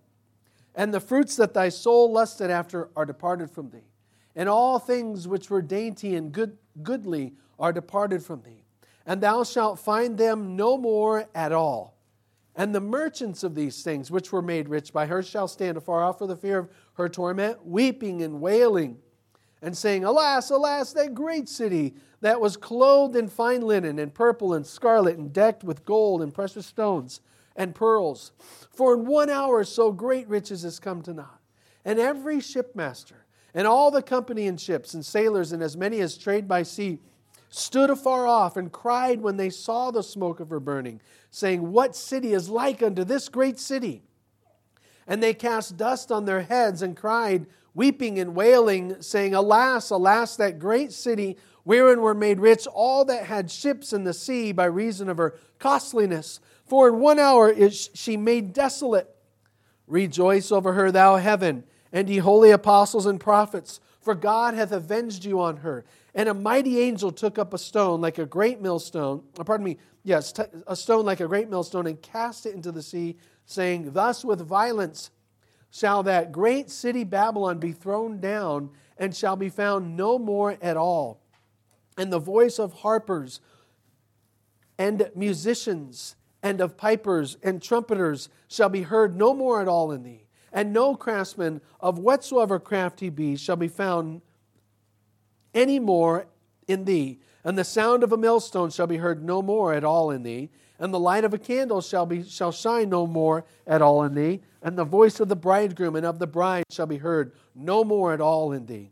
And 0.77 0.95
the 0.95 1.01
fruits 1.01 1.35
that 1.37 1.55
thy 1.55 1.71
soul 1.71 2.13
lusted 2.13 2.51
after 2.51 2.89
are 2.95 3.05
departed 3.05 3.51
from 3.51 3.71
thee. 3.71 3.89
And 4.37 4.49
all 4.49 4.79
things 4.79 5.27
which 5.27 5.51
were 5.51 5.61
dainty 5.61 6.15
and 6.15 6.33
good, 6.33 6.57
goodly 6.83 7.35
are 7.59 7.73
departed 7.73 8.23
from 8.23 8.43
thee 8.43 8.62
and 9.07 9.21
thou 9.21 9.45
shalt 9.45 9.79
find 9.79 10.19
them 10.19 10.57
no 10.57 10.77
more 10.77 11.29
at 11.35 11.53
all. 11.53 11.97
And 12.55 12.75
the 12.75 12.81
merchants 12.81 13.43
of 13.43 13.55
these 13.55 13.83
things, 13.83 14.11
which 14.11 14.31
were 14.31 14.43
made 14.43 14.69
rich 14.69 14.93
by 14.93 15.07
her, 15.07 15.23
shall 15.23 15.49
stand 15.49 15.77
afar 15.77 16.03
off 16.03 16.19
for 16.19 16.27
the 16.27 16.37
fear 16.37 16.59
of 16.59 16.69
her 16.95 17.09
torment, 17.09 17.65
weeping 17.65 18.23
and 18.23 18.41
wailing, 18.41 18.99
and 19.63 19.77
saying, 19.77 20.05
Alas, 20.05 20.51
alas, 20.51 20.93
that 20.93 21.15
great 21.15 21.49
city 21.49 21.95
that 22.21 22.41
was 22.41 22.57
clothed 22.57 23.17
in 23.17 23.29
fine 23.29 23.63
linen, 23.63 23.99
and 23.99 24.13
purple 24.13 24.55
and 24.55 24.67
scarlet, 24.67 25.17
and 25.17 25.33
decked 25.33 25.65
with 25.65 25.85
gold 25.85 26.21
and 26.21 26.35
precious 26.35 26.67
stones 26.67 27.21
and 27.57 27.75
pearls. 27.75 28.33
For 28.71 28.95
in 28.95 29.07
one 29.07 29.31
hour 29.31 29.65
so 29.65 29.91
great 29.91 30.29
riches 30.29 30.63
has 30.63 30.79
come 30.79 31.03
to 31.03 31.15
naught. 31.15 31.41
And 31.85 31.99
every 31.99 32.39
shipmaster, 32.39 33.25
and 33.55 33.67
all 33.67 33.91
the 33.91 34.03
company 34.03 34.47
in 34.47 34.57
ships, 34.57 34.95
and 34.95 35.05
sailors, 35.05 35.53
and 35.53 35.63
as 35.63 35.77
many 35.77 36.01
as 36.01 36.17
trade 36.17 36.47
by 36.47 36.63
sea, 36.63 37.01
stood 37.55 37.91
afar 37.91 38.27
off 38.27 38.57
and 38.57 38.73
cried 38.73 39.21
when 39.21 39.37
they 39.37 39.51
saw 39.51 39.91
the 39.91 40.03
smoke 40.03 40.41
of 40.41 40.49
her 40.49 40.59
burning, 40.59 41.01
saying, 41.31 41.71
What 41.71 41.95
city 41.95 42.33
is 42.33 42.49
like 42.49 42.83
unto 42.83 43.05
this 43.05 43.29
great 43.29 43.59
city? 43.59 44.03
And 45.07 45.23
they 45.23 45.35
cast 45.35 45.77
dust 45.77 46.11
on 46.11 46.25
their 46.25 46.43
heads 46.43 46.81
and 46.81 46.97
cried, 46.97 47.47
weeping 47.75 48.19
and 48.19 48.35
wailing, 48.35 49.03
saying, 49.03 49.35
Alas, 49.35 49.91
alas, 49.91 50.37
that 50.37 50.59
great 50.59 50.93
city 50.93 51.37
wherein 51.65 52.01
were 52.01 52.15
made 52.15 52.41
rich 52.41 52.67
all 52.67 53.05
that 53.05 53.27
had 53.27 53.51
ships 53.51 53.93
in 53.93 54.05
the 54.05 54.15
sea 54.15 54.53
by 54.53 54.65
reason 54.65 55.11
of 55.11 55.19
her 55.19 55.39
costliness. 55.59 56.41
For 56.65 56.89
in 56.89 57.01
one 57.01 57.19
hour 57.19 57.51
is 57.51 57.91
she 57.93 58.17
made 58.17 58.55
desolate. 58.55 59.15
Rejoice 59.87 60.51
over 60.51 60.73
her, 60.73 60.91
thou 60.91 61.17
heaven, 61.17 61.65
and 61.93 62.09
ye 62.09 62.17
holy 62.17 62.51
apostles 62.51 63.05
and 63.05 63.21
prophets, 63.21 63.79
for 64.01 64.15
God 64.15 64.55
hath 64.55 64.73
avenged 64.73 65.27
you 65.27 65.39
on 65.41 65.59
her. 65.59 65.85
And 66.15 66.29
a 66.29 66.35
mighty 66.35 66.81
angel 66.81 67.11
took 67.11 67.39
up 67.39 67.55
a 67.55 67.59
stone 67.59 68.01
like 68.01 68.19
a 68.19 68.27
great 68.27 68.61
millstone, 68.61 69.23
uh, 69.39 69.45
pardon 69.45 69.65
me, 69.65 69.79
yes, 70.05 70.35
a 70.67 70.77
stone 70.77 71.07
like 71.07 71.21
a 71.21 71.27
great 71.27 71.49
millstone, 71.49 71.87
and 71.87 72.01
cast 72.03 72.45
it 72.45 72.55
into 72.55 72.71
the 72.71 72.83
sea, 72.83 73.17
saying, 73.47 73.93
Thus 73.93 74.25
with 74.25 74.41
violence 74.41 75.11
shall 75.71 76.03
that 76.03 76.33
great 76.33 76.71
city 76.71 77.03
Babylon 77.03 77.59
be 77.59 77.73
thrown 77.73 78.21
down, 78.21 78.71
and 78.99 79.17
shall 79.17 79.37
be 79.37 79.49
found 79.49 79.97
no 79.97 80.19
more 80.19 80.59
at 80.61 80.77
all. 80.77 81.23
And 81.97 82.13
the 82.13 82.19
voice 82.19 82.59
of 82.59 82.73
harpers 82.75 83.41
and 84.79 85.11
musicians 85.15 86.17
and 86.43 86.61
of 86.61 86.77
pipers 86.77 87.37
and 87.43 87.63
trumpeters 87.63 88.29
shall 88.49 88.69
be 88.69 88.83
heard 88.83 89.17
no 89.17 89.33
more 89.33 89.61
at 89.63 89.69
all 89.69 89.93
in 89.93 90.03
thee. 90.03 90.27
And 90.53 90.73
no 90.73 90.95
craftsman 90.95 91.63
of 91.81 91.99
whatsoever 91.99 92.59
craft 92.59 93.01
he 93.01 93.09
be 93.09 93.37
shall 93.37 93.57
be 93.57 93.69
found 93.69 94.21
any 95.55 95.79
more 95.79 96.27
in 96.67 96.85
thee. 96.85 97.21
And 97.45 97.59
the 97.59 97.65
sound 97.65 98.03
of 98.03 98.13
a 98.13 98.17
millstone 98.17 98.71
shall 98.71 98.87
be 98.87 98.99
heard 98.99 99.25
no 99.25 99.43
more 99.43 99.75
at 99.75 99.85
all 99.85 100.11
in 100.11 100.23
thee. 100.23 100.51
And 100.79 100.93
the 100.93 101.01
light 101.01 101.25
of 101.25 101.35
a 101.35 101.39
candle 101.39 101.81
shall, 101.81 102.07
be, 102.07 102.25
shall 102.25 102.53
shine 102.53 102.89
no 102.89 103.07
more 103.07 103.45
at 103.67 103.83
all 103.83 104.03
in 104.03 104.15
thee. 104.15 104.43
And 104.63 104.77
the 104.77 104.85
voice 104.85 105.21
of 105.21 105.29
the 105.29 105.37
bridegroom 105.37 105.97
and 105.97 106.07
of 106.07 106.19
the 106.19 106.27
bride 106.27 106.65
shall 106.71 106.87
be 106.87 106.99
heard 106.99 107.33
no 107.55 107.85
more 107.85 108.13
at 108.13 108.21
all 108.21 108.53
in 108.53 108.67
thee. 108.67 108.91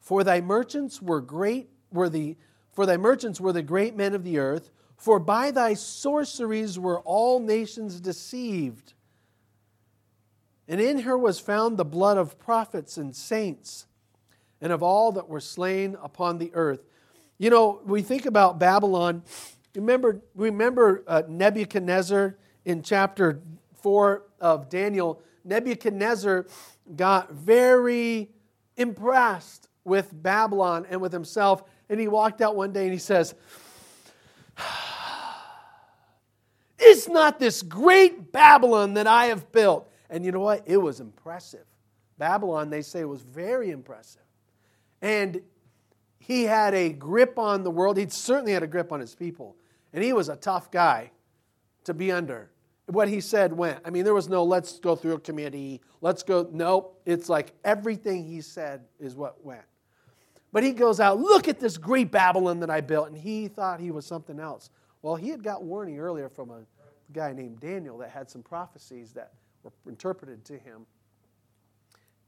For 0.00 0.22
thy 0.22 0.40
merchants 0.40 1.02
were 1.02 1.20
great, 1.20 1.68
were 1.92 2.08
the, 2.08 2.36
for 2.72 2.86
thy 2.86 2.96
merchants 2.96 3.40
were 3.40 3.52
the 3.52 3.62
great 3.62 3.96
men 3.96 4.14
of 4.14 4.22
the 4.22 4.38
earth. 4.38 4.70
For 4.96 5.18
by 5.18 5.50
thy 5.50 5.74
sorceries 5.74 6.78
were 6.78 7.00
all 7.00 7.40
nations 7.40 8.00
deceived. 8.00 8.94
And 10.68 10.80
in 10.80 11.00
her 11.00 11.18
was 11.18 11.38
found 11.38 11.76
the 11.76 11.84
blood 11.84 12.18
of 12.18 12.38
prophets 12.38 12.96
and 12.96 13.14
saints 13.14 13.86
and 14.60 14.72
of 14.72 14.82
all 14.82 15.12
that 15.12 15.28
were 15.28 15.40
slain 15.40 15.96
upon 16.02 16.38
the 16.38 16.50
earth. 16.54 16.80
You 17.38 17.50
know, 17.50 17.80
we 17.84 18.02
think 18.02 18.26
about 18.26 18.58
Babylon. 18.58 19.22
Remember, 19.74 20.22
remember 20.34 21.04
uh, 21.06 21.22
Nebuchadnezzar 21.28 22.36
in 22.64 22.82
chapter 22.82 23.40
4 23.82 24.22
of 24.40 24.68
Daniel. 24.68 25.22
Nebuchadnezzar 25.44 26.46
got 26.94 27.32
very 27.32 28.30
impressed 28.76 29.68
with 29.84 30.10
Babylon 30.12 30.86
and 30.90 31.00
with 31.00 31.12
himself, 31.12 31.62
and 31.88 32.00
he 32.00 32.08
walked 32.08 32.40
out 32.40 32.56
one 32.56 32.72
day 32.72 32.84
and 32.84 32.92
he 32.92 32.98
says, 32.98 33.34
Is 36.78 37.08
not 37.08 37.38
this 37.38 37.62
great 37.62 38.32
Babylon 38.32 38.94
that 38.94 39.06
I 39.06 39.26
have 39.26 39.50
built? 39.52 39.90
And 40.10 40.24
you 40.24 40.32
know 40.32 40.40
what? 40.40 40.64
It 40.66 40.76
was 40.76 41.00
impressive. 41.00 41.64
Babylon, 42.18 42.70
they 42.70 42.82
say, 42.82 43.04
was 43.04 43.22
very 43.22 43.70
impressive. 43.70 44.25
And 45.02 45.40
he 46.18 46.44
had 46.44 46.74
a 46.74 46.92
grip 46.92 47.38
on 47.38 47.62
the 47.62 47.70
world. 47.70 47.96
He 47.96 48.08
certainly 48.08 48.52
had 48.52 48.62
a 48.62 48.66
grip 48.66 48.92
on 48.92 49.00
his 49.00 49.14
people. 49.14 49.56
And 49.92 50.02
he 50.02 50.12
was 50.12 50.28
a 50.28 50.36
tough 50.36 50.70
guy 50.70 51.10
to 51.84 51.94
be 51.94 52.10
under. 52.10 52.50
What 52.86 53.08
he 53.08 53.20
said 53.20 53.52
went. 53.52 53.80
I 53.84 53.90
mean, 53.90 54.04
there 54.04 54.14
was 54.14 54.28
no 54.28 54.44
let's 54.44 54.78
go 54.78 54.94
through 54.94 55.14
a 55.14 55.20
committee, 55.20 55.80
let's 56.00 56.22
go. 56.22 56.48
Nope. 56.52 57.00
It's 57.04 57.28
like 57.28 57.52
everything 57.64 58.24
he 58.24 58.40
said 58.40 58.82
is 59.00 59.14
what 59.14 59.44
went. 59.44 59.64
But 60.52 60.62
he 60.62 60.72
goes 60.72 61.00
out, 61.00 61.18
look 61.18 61.48
at 61.48 61.60
this 61.60 61.76
great 61.76 62.10
Babylon 62.10 62.60
that 62.60 62.70
I 62.70 62.80
built. 62.80 63.08
And 63.08 63.16
he 63.16 63.48
thought 63.48 63.80
he 63.80 63.90
was 63.90 64.06
something 64.06 64.38
else. 64.38 64.70
Well, 65.02 65.16
he 65.16 65.28
had 65.28 65.42
got 65.42 65.62
warning 65.62 65.98
earlier 65.98 66.28
from 66.28 66.50
a 66.50 66.60
guy 67.12 67.32
named 67.32 67.60
Daniel 67.60 67.98
that 67.98 68.10
had 68.10 68.30
some 68.30 68.42
prophecies 68.42 69.12
that 69.12 69.32
were 69.62 69.72
interpreted 69.86 70.44
to 70.46 70.58
him. 70.58 70.86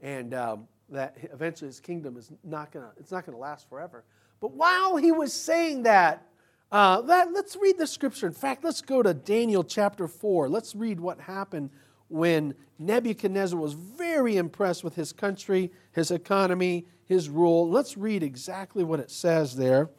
And 0.01 0.35
um, 0.35 0.69
that 0.91 1.17
eventually 1.33 1.69
his 1.69 1.81
kingdom 1.81 2.17
is 2.17 2.31
not 2.45 2.73
going 2.73 2.87
to, 2.87 2.93
it's 2.99 3.11
not 3.11 3.25
to 3.27 3.37
last 3.37 3.69
forever. 3.69 4.05
But 4.41 4.53
while 4.53 4.97
he 4.97 5.13
was 5.13 5.33
saying 5.33 5.83
that, 5.83 6.27
uh, 6.71 7.01
that, 7.03 7.33
let's 7.33 7.57
read 7.57 7.79
the 7.79 7.87
scripture. 7.87 8.27
In 8.27 8.33
fact, 8.33 8.63
let's 8.63 8.83
go 8.83 9.03
to 9.03 9.15
Daniel 9.15 9.65
chapter 9.65 10.07
4. 10.07 10.49
Let's 10.49 10.75
read 10.75 11.01
what 11.01 11.21
happened 11.21 11.71
when 12.09 12.55
Nebuchadnezzar 12.79 13.59
was 13.59 13.73
very 13.73 14.37
impressed 14.37 14.85
with 14.85 14.95
his 14.95 15.13
country, 15.13 15.71
his 15.93 16.11
economy, 16.11 16.87
his 17.07 17.29
rule. 17.29 17.69
Let's 17.69 17.97
read 17.97 18.23
exactly 18.23 18.85
what 18.85 19.01
it 19.01 19.11
says 19.11 19.57
there. 19.57 19.91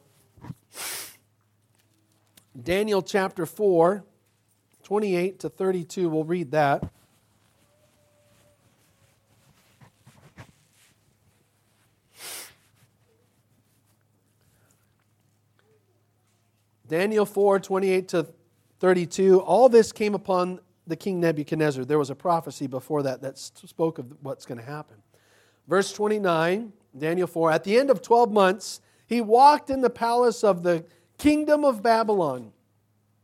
Daniel 2.60 3.02
chapter 3.02 3.46
4, 3.46 4.04
28 4.82 5.40
to 5.40 5.48
32, 5.48 6.08
we'll 6.08 6.24
read 6.24 6.50
that. 6.52 6.90
Daniel 16.90 17.24
4, 17.24 17.60
28 17.60 18.08
to 18.08 18.26
32. 18.80 19.40
All 19.40 19.68
this 19.68 19.92
came 19.92 20.12
upon 20.12 20.58
the 20.88 20.96
king 20.96 21.20
Nebuchadnezzar. 21.20 21.84
There 21.84 22.00
was 22.00 22.10
a 22.10 22.16
prophecy 22.16 22.66
before 22.66 23.04
that 23.04 23.22
that 23.22 23.38
spoke 23.38 23.98
of 23.98 24.12
what's 24.22 24.44
going 24.44 24.58
to 24.58 24.64
happen. 24.64 24.96
Verse 25.68 25.92
29, 25.92 26.72
Daniel 26.98 27.28
4. 27.28 27.52
At 27.52 27.62
the 27.62 27.78
end 27.78 27.90
of 27.90 28.02
12 28.02 28.32
months, 28.32 28.80
he 29.06 29.20
walked 29.20 29.70
in 29.70 29.82
the 29.82 29.88
palace 29.88 30.42
of 30.42 30.64
the 30.64 30.84
kingdom 31.16 31.64
of 31.64 31.80
Babylon. 31.80 32.50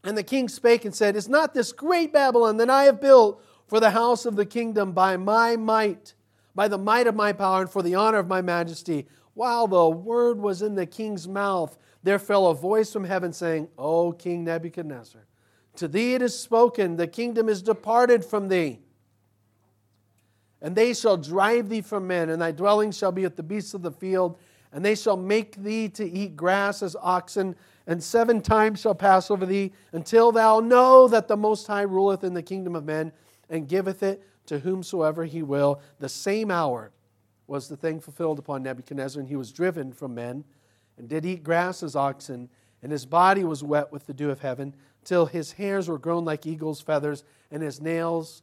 And 0.04 0.16
the 0.16 0.22
king 0.22 0.48
spake 0.48 0.84
and 0.84 0.94
said, 0.94 1.16
Is 1.16 1.28
not 1.28 1.52
this 1.52 1.72
great 1.72 2.12
Babylon 2.12 2.58
that 2.58 2.70
I 2.70 2.84
have 2.84 3.00
built 3.00 3.44
for 3.66 3.80
the 3.80 3.90
house 3.90 4.26
of 4.26 4.36
the 4.36 4.46
kingdom 4.46 4.92
by 4.92 5.16
my 5.16 5.56
might, 5.56 6.14
by 6.54 6.68
the 6.68 6.78
might 6.78 7.08
of 7.08 7.16
my 7.16 7.32
power, 7.32 7.62
and 7.62 7.70
for 7.70 7.82
the 7.82 7.96
honor 7.96 8.18
of 8.18 8.28
my 8.28 8.42
majesty? 8.42 9.08
While 9.34 9.66
the 9.66 9.88
word 9.88 10.38
was 10.38 10.62
in 10.62 10.76
the 10.76 10.86
king's 10.86 11.26
mouth, 11.26 11.76
there 12.06 12.18
fell 12.18 12.46
a 12.46 12.54
voice 12.54 12.92
from 12.92 13.04
heaven 13.04 13.32
saying, 13.32 13.68
O 13.76 14.12
King 14.12 14.44
Nebuchadnezzar, 14.44 15.26
to 15.76 15.88
thee 15.88 16.14
it 16.14 16.22
is 16.22 16.38
spoken, 16.38 16.96
the 16.96 17.06
kingdom 17.06 17.48
is 17.48 17.62
departed 17.62 18.24
from 18.24 18.48
thee. 18.48 18.78
And 20.62 20.74
they 20.74 20.94
shall 20.94 21.16
drive 21.16 21.68
thee 21.68 21.82
from 21.82 22.06
men, 22.06 22.30
and 22.30 22.40
thy 22.40 22.52
dwelling 22.52 22.92
shall 22.92 23.12
be 23.12 23.22
with 23.22 23.36
the 23.36 23.42
beasts 23.42 23.74
of 23.74 23.82
the 23.82 23.90
field, 23.90 24.38
and 24.72 24.84
they 24.84 24.94
shall 24.94 25.16
make 25.16 25.56
thee 25.56 25.88
to 25.90 26.04
eat 26.08 26.36
grass 26.36 26.82
as 26.82 26.96
oxen, 27.00 27.56
and 27.86 28.02
seven 28.02 28.40
times 28.40 28.80
shall 28.80 28.94
pass 28.94 29.30
over 29.30 29.44
thee, 29.44 29.72
until 29.92 30.32
thou 30.32 30.60
know 30.60 31.08
that 31.08 31.28
the 31.28 31.36
Most 31.36 31.66
High 31.66 31.82
ruleth 31.82 32.24
in 32.24 32.34
the 32.34 32.42
kingdom 32.42 32.74
of 32.74 32.84
men, 32.84 33.12
and 33.50 33.68
giveth 33.68 34.02
it 34.02 34.22
to 34.46 34.60
whomsoever 34.60 35.24
he 35.24 35.42
will. 35.42 35.80
The 35.98 36.08
same 36.08 36.50
hour 36.50 36.92
was 37.46 37.68
the 37.68 37.76
thing 37.76 38.00
fulfilled 38.00 38.38
upon 38.38 38.62
Nebuchadnezzar, 38.62 39.20
and 39.20 39.28
he 39.28 39.36
was 39.36 39.52
driven 39.52 39.92
from 39.92 40.14
men 40.14 40.44
and 40.98 41.08
did 41.08 41.26
eat 41.26 41.42
grass 41.42 41.82
as 41.82 41.96
oxen, 41.96 42.48
and 42.82 42.92
his 42.92 43.06
body 43.06 43.44
was 43.44 43.62
wet 43.62 43.92
with 43.92 44.06
the 44.06 44.14
dew 44.14 44.30
of 44.30 44.40
heaven, 44.40 44.74
till 45.04 45.26
his 45.26 45.52
hairs 45.52 45.88
were 45.88 45.98
grown 45.98 46.24
like 46.24 46.46
eagle's 46.46 46.80
feathers, 46.80 47.24
and 47.50 47.62
his 47.62 47.80
nails 47.80 48.42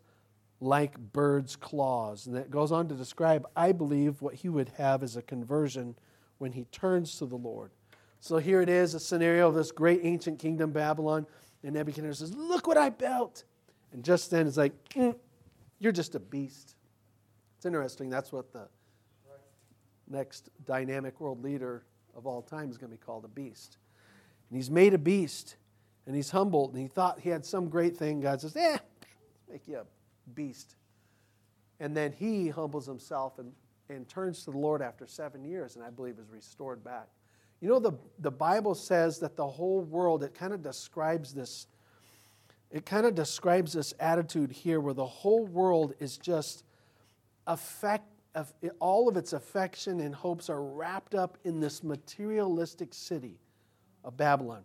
like 0.60 0.98
birds' 0.98 1.56
claws. 1.56 2.26
And 2.26 2.36
that 2.36 2.50
goes 2.50 2.72
on 2.72 2.88
to 2.88 2.96
describe, 2.96 3.46
I 3.56 3.72
believe, 3.72 4.22
what 4.22 4.36
he 4.36 4.50
would 4.50 4.70
have 4.78 5.04
as 5.04 5.16
a 5.16 5.22
conversion 5.22 5.96
when 6.38 6.54
he 6.54 6.66
turns 6.66 7.18
to 7.20 7.26
the 7.26 7.36
Lord. 7.36 7.72
So 8.20 8.38
here 8.38 8.62
it 8.62 8.70
is, 8.70 8.94
a 8.94 9.00
scenario 9.00 9.50
of 9.50 9.56
this 9.56 9.72
great 9.72 10.02
ancient 10.04 10.40
kingdom, 10.40 10.72
Babylon. 10.72 11.28
And 11.64 11.74
Nebuchadnezzar 11.74 12.28
says, 12.28 12.36
Look 12.36 12.68
what 12.68 12.78
I 12.78 12.90
built. 12.90 13.44
And 13.92 14.04
just 14.04 14.32
then 14.32 14.48
it's 14.48 14.58
like, 14.58 14.74
mm, 14.90 15.16
You're 15.80 15.92
just 15.92 16.16
a 16.16 16.20
beast. 16.20 16.76
It's 17.58 17.66
interesting. 17.66 18.10
That's 18.10 18.32
what 18.32 18.54
the 18.54 18.68
next 20.10 20.50
dynamic 20.66 21.20
world 21.20 21.44
leader 21.44 21.84
of 22.15 22.25
all 22.27 22.41
time 22.41 22.70
is 22.70 22.77
going 22.77 22.91
to 22.91 22.98
be 22.98 23.03
called 23.03 23.25
a 23.25 23.29
beast. 23.29 23.77
And 24.50 24.58
he's 24.58 24.70
made 24.70 24.93
a 24.93 24.98
beast, 24.98 25.55
and 26.05 26.15
he's 26.15 26.29
humbled, 26.29 26.74
and 26.74 26.82
he 26.82 26.88
thought 26.88 27.20
he 27.20 27.29
had 27.29 27.46
some 27.46 27.70
great 27.70 27.98
thing. 27.98 28.22
God 28.22 28.41
says, 28.41 28.55
eh, 28.55 28.77
make 29.51 29.67
you 29.67 29.77
a 29.77 29.86
beast. 30.34 30.75
And 31.79 31.96
then 31.96 32.12
he 32.12 32.50
humbles 32.50 32.86
himself 32.86 33.39
and, 33.39 33.51
and 33.89 34.08
turns 34.08 34.46
to 34.46 34.51
the 34.51 34.58
Lord 34.58 34.82
after 34.82 35.08
seven 35.08 35.43
years, 35.43 35.75
and 35.75 35.84
I 35.84 35.89
believe 35.89 36.17
is 36.20 36.29
restored 36.29 36.84
back. 36.84 37.08
You 37.62 37.70
know, 37.70 37.79
the, 37.79 37.93
the 38.20 38.32
Bible 38.32 38.75
says 38.75 39.20
that 39.20 39.36
the 39.36 39.48
whole 39.48 39.82
world, 39.82 40.24
it 40.24 40.34
kind 40.34 40.53
of 40.53 40.62
describes 40.62 41.34
this, 41.34 41.67
it 42.70 42.86
kind 42.86 43.05
of 43.05 43.15
describes 43.15 43.74
this 43.74 43.93
attitude 44.00 44.51
here 44.51 44.79
where 44.82 44.93
the 44.93 45.05
whole 45.05 45.46
world 45.46 45.93
is 46.00 46.17
just 46.17 46.65
affect, 47.48 48.05
all 48.80 49.08
of 49.08 49.18
its 49.18 49.34
affection 49.34 50.00
and 50.00 50.13
hopes 50.13 50.50
are 50.50 50.62
wrapped 50.62 51.16
up 51.16 51.38
in 51.44 51.60
this 51.60 51.84
materialistic 51.84 52.94
city 52.94 53.40
of 54.04 54.18
Babylon. 54.18 54.63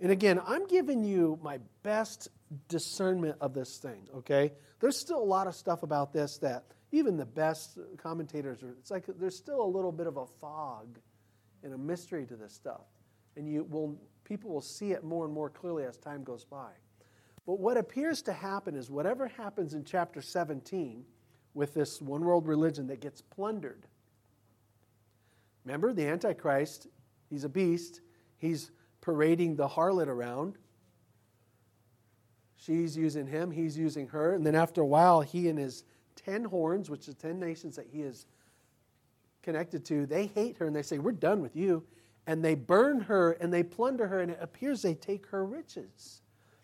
And 0.00 0.10
again, 0.10 0.40
I'm 0.46 0.66
giving 0.66 1.04
you 1.04 1.38
my 1.42 1.58
best 1.82 2.28
discernment 2.68 3.36
of 3.40 3.52
this 3.52 3.78
thing, 3.78 4.08
okay? 4.16 4.52
There's 4.80 4.96
still 4.96 5.22
a 5.22 5.24
lot 5.24 5.46
of 5.46 5.54
stuff 5.54 5.82
about 5.82 6.12
this 6.12 6.38
that 6.38 6.64
even 6.92 7.16
the 7.16 7.26
best 7.26 7.78
commentators 7.98 8.62
are, 8.62 8.70
it's 8.70 8.90
like 8.90 9.04
there's 9.18 9.36
still 9.36 9.62
a 9.62 9.66
little 9.66 9.92
bit 9.92 10.06
of 10.06 10.16
a 10.16 10.26
fog 10.26 10.98
and 11.62 11.74
a 11.74 11.78
mystery 11.78 12.26
to 12.26 12.36
this 12.36 12.54
stuff. 12.54 12.86
And 13.36 13.46
you 13.48 13.64
will, 13.64 13.96
people 14.24 14.50
will 14.50 14.60
see 14.60 14.92
it 14.92 15.04
more 15.04 15.24
and 15.24 15.32
more 15.32 15.50
clearly 15.50 15.84
as 15.84 15.96
time 15.98 16.24
goes 16.24 16.44
by. 16.44 16.70
But 17.46 17.60
what 17.60 17.76
appears 17.76 18.22
to 18.22 18.32
happen 18.32 18.74
is 18.74 18.90
whatever 18.90 19.28
happens 19.28 19.74
in 19.74 19.84
chapter 19.84 20.22
17 20.22 21.04
with 21.54 21.74
this 21.74 22.00
one 22.00 22.24
world 22.24 22.46
religion 22.46 22.86
that 22.88 23.00
gets 23.00 23.20
plundered. 23.20 23.86
Remember, 25.64 25.92
the 25.92 26.06
Antichrist, 26.06 26.86
he's 27.28 27.44
a 27.44 27.48
beast. 27.48 28.00
He's 28.38 28.70
parading 29.00 29.56
the 29.56 29.68
harlot 29.68 30.06
around. 30.06 30.56
She's 32.56 32.96
using 32.96 33.26
him, 33.26 33.50
he's 33.50 33.78
using 33.78 34.08
her. 34.08 34.34
And 34.34 34.44
then 34.44 34.54
after 34.54 34.82
a 34.82 34.86
while, 34.86 35.22
he 35.22 35.48
and 35.48 35.58
his 35.58 35.84
10 36.16 36.44
horns, 36.44 36.90
which 36.90 37.08
is 37.08 37.14
10 37.14 37.40
nations 37.40 37.76
that 37.76 37.86
he 37.90 38.02
is 38.02 38.26
connected 39.42 39.84
to, 39.86 40.06
they 40.06 40.26
hate 40.26 40.58
her 40.58 40.66
and 40.66 40.76
they 40.76 40.82
say, 40.82 40.98
We're 40.98 41.12
done 41.12 41.40
with 41.40 41.56
you. 41.56 41.84
And 42.26 42.44
they 42.44 42.54
burn 42.54 43.00
her 43.00 43.32
and 43.32 43.52
they 43.52 43.62
plunder 43.62 44.06
her, 44.08 44.20
and 44.20 44.30
it 44.30 44.38
appears 44.40 44.82
they 44.82 44.94
take 44.94 45.26
her 45.28 45.44
riches. 45.44 46.20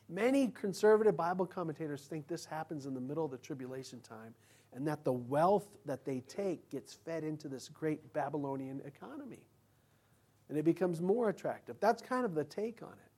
Many 0.09 0.49
conservative 0.49 1.17
Bible 1.17 1.47
commentators 1.47 2.07
think 2.07 2.29
this 2.29 2.45
happens 2.45 2.87
in 2.87 2.95
the 2.95 3.01
middle 3.01 3.25
of 3.25 3.31
the 3.31 3.39
tribulation 3.39 4.01
time 4.01 4.35
and 4.73 4.87
that 4.87 5.05
the 5.05 5.13
wealth 5.13 5.67
that 5.85 6.05
they 6.05 6.21
take 6.21 6.71
gets 6.71 6.95
fed 6.95 7.25
into 7.25 7.49
this 7.49 7.69
great 7.69 8.13
Babylonian 8.13 8.83
economy. 8.85 9.47
And 10.49 10.57
it 10.57 10.65
becomes 10.65 11.01
more 11.01 11.29
attractive. 11.29 11.77
That's 11.81 12.03
kind 12.03 12.25
of 12.25 12.35
the 12.35 12.45
take 12.45 12.83
on 12.83 12.93
it. 12.93 13.11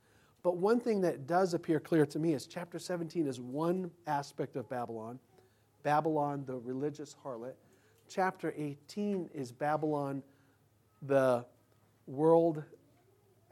But 0.42 0.56
one 0.56 0.80
thing 0.80 1.00
that 1.02 1.26
does 1.26 1.52
appear 1.52 1.80
clear 1.80 2.06
to 2.06 2.18
me 2.18 2.32
is 2.32 2.46
chapter 2.46 2.78
17 2.78 3.26
is 3.26 3.40
one 3.40 3.90
aspect 4.06 4.56
of 4.56 4.68
Babylon 4.68 5.18
Babylon, 5.82 6.44
the 6.46 6.58
religious 6.58 7.16
harlot. 7.24 7.54
Chapter 8.08 8.52
18 8.56 9.30
is 9.34 9.52
Babylon, 9.52 10.22
the 11.02 11.44
world 12.06 12.62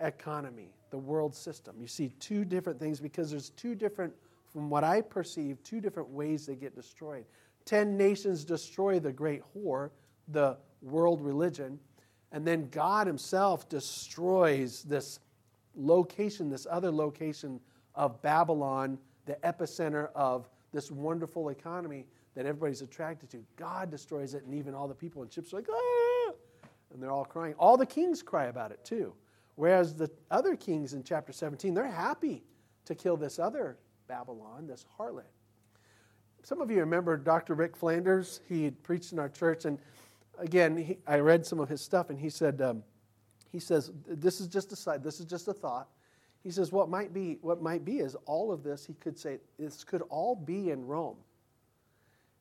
economy, 0.00 0.75
the 0.90 0.99
world 0.99 1.35
system. 1.35 1.76
You 1.81 1.87
see 1.87 2.11
two 2.21 2.45
different 2.45 2.78
things 2.78 3.00
because 3.00 3.31
there's 3.31 3.50
two 3.50 3.75
different, 3.75 4.12
from 4.52 4.71
what 4.71 4.85
I 4.85 5.00
perceive, 5.00 5.62
two 5.62 5.81
different 5.81 6.09
ways 6.09 6.47
they 6.47 6.55
get 6.55 6.75
destroyed. 6.75 7.25
Ten 7.64 7.97
nations 7.97 8.45
destroy 8.45 9.00
the 9.00 9.12
great 9.12 9.43
whore, 9.55 9.90
the 10.28 10.57
world 10.83 11.21
religion, 11.21 11.78
and 12.33 12.47
then 12.47 12.69
God 12.71 13.07
Himself 13.07 13.69
destroys 13.69 14.83
this 14.83 15.21
location, 15.75 16.49
this 16.49 16.66
other 16.71 16.90
location 16.90 17.61
of 17.95 18.21
Babylon, 18.23 18.99
the 19.26 19.35
epicenter 19.45 20.11
of 20.14 20.49
this 20.73 20.90
wonderful 20.90 21.49
economy 21.49 22.07
that 22.35 22.47
everybody's 22.47 22.83
attracted 22.83 23.31
to. 23.31 23.45
God 23.57 23.90
destroys 23.90 24.35
it, 24.35 24.45
and 24.45 24.55
even 24.55 24.75
all 24.75 24.87
the 24.87 24.95
people 24.95 25.23
in 25.23 25.31
ships 25.31 25.52
are 25.52 25.57
like, 25.57 25.69
ah! 25.71 26.33
And 26.93 27.02
they're 27.02 27.11
all 27.11 27.25
crying. 27.25 27.55
All 27.59 27.76
the 27.76 27.87
kings 27.87 28.23
cry 28.23 28.47
about 28.47 28.71
it 28.71 28.85
too. 28.85 29.14
Whereas 29.57 29.95
the 29.95 30.11
other 30.31 30.55
kings 30.55 30.93
in 30.93 31.03
chapter 31.03 31.33
17, 31.33 31.75
they're 31.75 31.87
happy 31.87 32.45
to 32.85 32.95
kill 32.95 33.17
this 33.17 33.39
other 33.39 33.79
Babylon, 34.07 34.67
this 34.67 34.85
harlot. 34.99 35.25
Some 36.43 36.61
of 36.61 36.71
you 36.71 36.79
remember 36.79 37.17
Dr. 37.17 37.55
Rick 37.55 37.77
Flanders. 37.77 38.41
He 38.49 38.65
had 38.65 38.81
preached 38.83 39.13
in 39.13 39.19
our 39.19 39.29
church, 39.29 39.65
and 39.65 39.79
again, 40.39 40.77
he, 40.77 40.99
I 41.07 41.19
read 41.19 41.45
some 41.45 41.59
of 41.59 41.69
his 41.69 41.81
stuff, 41.81 42.11
and 42.11 42.19
he 42.19 42.31
said, 42.31 42.61
um, 42.63 42.85
he 43.51 43.59
says, 43.59 43.91
this 44.07 44.41
is 44.41 44.47
just 44.47 44.71
a 44.73 44.77
side, 44.77 45.03
this 45.03 45.19
is 45.19 45.27
just 45.27 45.49
a 45.49 45.53
thought. 45.53 45.89
He 46.43 46.51
says, 46.51 46.71
what 46.71 46.89
might 46.89 47.13
be, 47.13 47.39
what 47.41 47.61
might 47.61 47.85
be 47.85 47.99
is 47.99 48.15
all 48.27 48.53
of 48.53 48.63
this, 48.63 48.87
he 48.87 48.95
could 48.95 49.19
say, 49.19 49.39
this 49.59 49.83
could 49.83 50.03
all 50.03 50.37
be 50.37 50.71
in 50.71 50.87
Rome. 50.87 51.17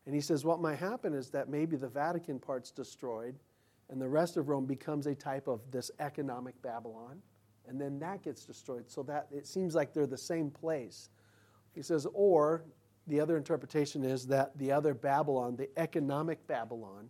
And 0.06 0.14
he 0.14 0.22
says, 0.22 0.46
what 0.46 0.62
might 0.62 0.78
happen 0.78 1.14
is 1.14 1.30
that 1.32 1.50
maybe 1.50 1.76
the 1.76 1.88
Vatican 1.88 2.38
part's 2.38 2.70
destroyed, 2.70 3.36
and 3.90 4.02
the 4.02 4.08
rest 4.08 4.38
of 4.38 4.50
Rome 4.50 4.66
becomes 4.66 5.08
a 5.08 5.16
type 5.16 5.48
of 5.48 5.62
this 5.72 5.92
economic 6.00 6.60
Babylon, 6.62 7.22
and 7.68 7.80
then 7.80 8.00
that 8.00 8.24
gets 8.24 8.46
destroyed. 8.46 8.90
So 8.90 9.04
that 9.04 9.28
it 9.32 9.48
seems 9.48 9.76
like 9.76 9.94
they're 9.94 10.08
the 10.08 10.18
same 10.18 10.50
place. 10.50 11.10
He 11.74 11.82
says, 11.82 12.08
or 12.14 12.64
the 13.08 13.20
other 13.20 13.38
interpretation 13.38 14.04
is 14.04 14.26
that 14.28 14.58
the 14.58 14.72
other 14.72 14.94
Babylon, 14.94 15.56
the 15.56 15.70
economic 15.78 16.46
Babylon 16.48 17.10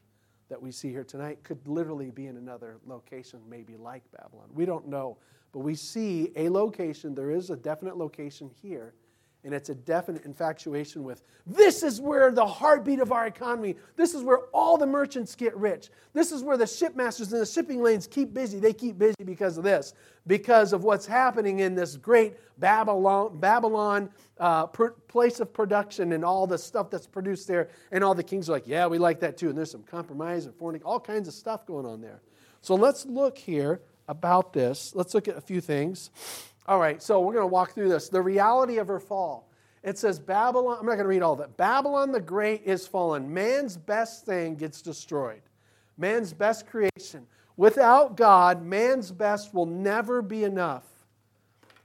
that 0.50 0.62
we 0.62 0.72
see 0.72 0.90
here 0.90 1.04
tonight, 1.04 1.44
could 1.44 1.66
literally 1.68 2.12
be 2.12 2.28
in 2.28 2.38
another 2.38 2.78
location, 2.86 3.40
maybe 3.50 3.78
like 3.78 4.04
Babylon. 4.12 4.50
We 4.54 4.66
don't 4.66 4.88
know, 4.88 5.18
but 5.54 5.60
we 5.60 5.76
see 5.76 6.32
a 6.36 6.50
location. 6.50 7.16
There 7.16 7.32
is 7.32 7.50
a 7.50 7.56
definite 7.56 7.98
location 7.98 8.50
here 8.62 8.94
and 9.46 9.54
it's 9.54 9.70
a 9.70 9.76
definite 9.76 10.26
infatuation 10.26 11.04
with 11.04 11.24
this 11.46 11.84
is 11.84 12.02
where 12.02 12.32
the 12.32 12.46
heartbeat 12.46 13.00
of 13.00 13.12
our 13.12 13.28
economy 13.28 13.76
this 13.96 14.14
is 14.14 14.24
where 14.24 14.40
all 14.54 14.78
the 14.78 14.88
merchants 14.88 15.36
get 15.36 15.56
rich. 15.56 15.90
This 16.14 16.32
is 16.32 16.44
where 16.44 16.58
the 16.58 16.66
shipmasters 16.66 17.32
and 17.32 17.42
the 17.42 17.46
shipping 17.46 17.82
lanes 17.82 18.08
keep 18.08 18.34
busy. 18.34 18.60
They 18.60 18.74
keep 18.74 18.98
busy 18.98 19.24
because 19.24 19.58
of 19.58 19.64
this 19.64 19.94
because 20.28 20.74
of 20.74 20.84
what's 20.84 21.06
happening 21.06 21.60
in 21.60 21.76
this 21.76 21.96
great 21.96 22.36
babylon 22.60 23.38
babylon 23.40 24.10
uh, 24.40 24.66
per, 24.66 24.92
place 25.08 25.40
of 25.40 25.54
production 25.54 26.12
and 26.14 26.26
all 26.26 26.48
the 26.48 26.58
stuff 26.58 26.90
that's 26.90 27.08
produced 27.08 27.48
there. 27.48 27.70
And 27.92 28.04
all 28.04 28.16
the 28.16 28.24
kings 28.24 28.50
are 28.50 28.54
like 28.54 28.68
yeah 28.68 28.88
we 28.88 28.98
like 28.98 29.20
that 29.22 29.38
too. 29.38 29.50
And 29.50 29.58
there's 29.58 29.72
some 29.72 29.84
compromise 29.84 30.46
and 30.46 30.56
fornication 30.56 30.86
all 30.86 31.00
kinds 31.00 31.28
of 31.28 31.34
stuff 31.34 31.66
going 31.66 31.86
on 31.86 32.02
there. 32.02 32.22
So 32.62 32.74
let's 32.76 33.06
look 33.06 33.38
here 33.38 33.82
about 34.08 34.54
this. 34.54 34.94
Let's 34.96 35.14
look 35.14 35.28
at 35.28 35.38
a 35.38 35.42
few 35.42 35.62
things 35.62 36.10
all 36.68 36.80
right, 36.80 37.02
so 37.02 37.20
we're 37.20 37.34
going 37.34 37.44
to 37.44 37.48
walk 37.48 37.74
through 37.74 37.90
this. 37.90 38.10
The 38.10 38.22
reality 38.22 38.78
of 38.78 38.88
her 38.88 39.00
fall. 39.00 39.48
It 39.84 40.00
says 40.00 40.18
Babylon, 40.18 40.78
I'm 40.80 40.86
not 40.86 40.94
going 40.94 41.04
to 41.04 41.10
read 41.10 41.22
all 41.22 41.40
it. 41.40 41.56
Babylon 41.58 42.12
the 42.12 42.20
Great 42.20 42.64
is 42.66 42.88
fallen. 42.88 43.32
Man's 43.32 43.78
best 43.78 44.26
thing 44.26 44.56
gets 44.56 44.82
destroyed. 44.82 45.42
Man's 45.98 46.34
best 46.34 46.66
creation. 46.66 47.28
Without 47.56 48.18
God, 48.18 48.66
man's 48.66 49.12
best 49.12 49.54
will 49.54 49.68
never 49.68 50.24
be 50.24 50.44
enough. 50.44 50.84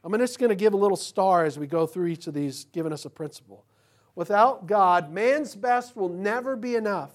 I'm 0.02 0.16
just 0.18 0.38
going 0.38 0.49
to 0.49 0.56
give 0.56 0.72
a 0.72 0.78
little 0.78 0.96
star 0.96 1.44
as 1.44 1.58
we 1.58 1.66
go 1.66 1.87
through 1.87 2.06
each 2.06 2.26
of 2.26 2.32
these, 2.32 2.64
giving 2.72 2.92
us 2.92 3.04
a 3.04 3.10
principle. 3.10 3.66
Without 4.14 4.66
God, 4.66 5.12
man's 5.12 5.54
best 5.54 5.94
will 5.94 6.08
never 6.08 6.56
be 6.56 6.76
enough. 6.76 7.12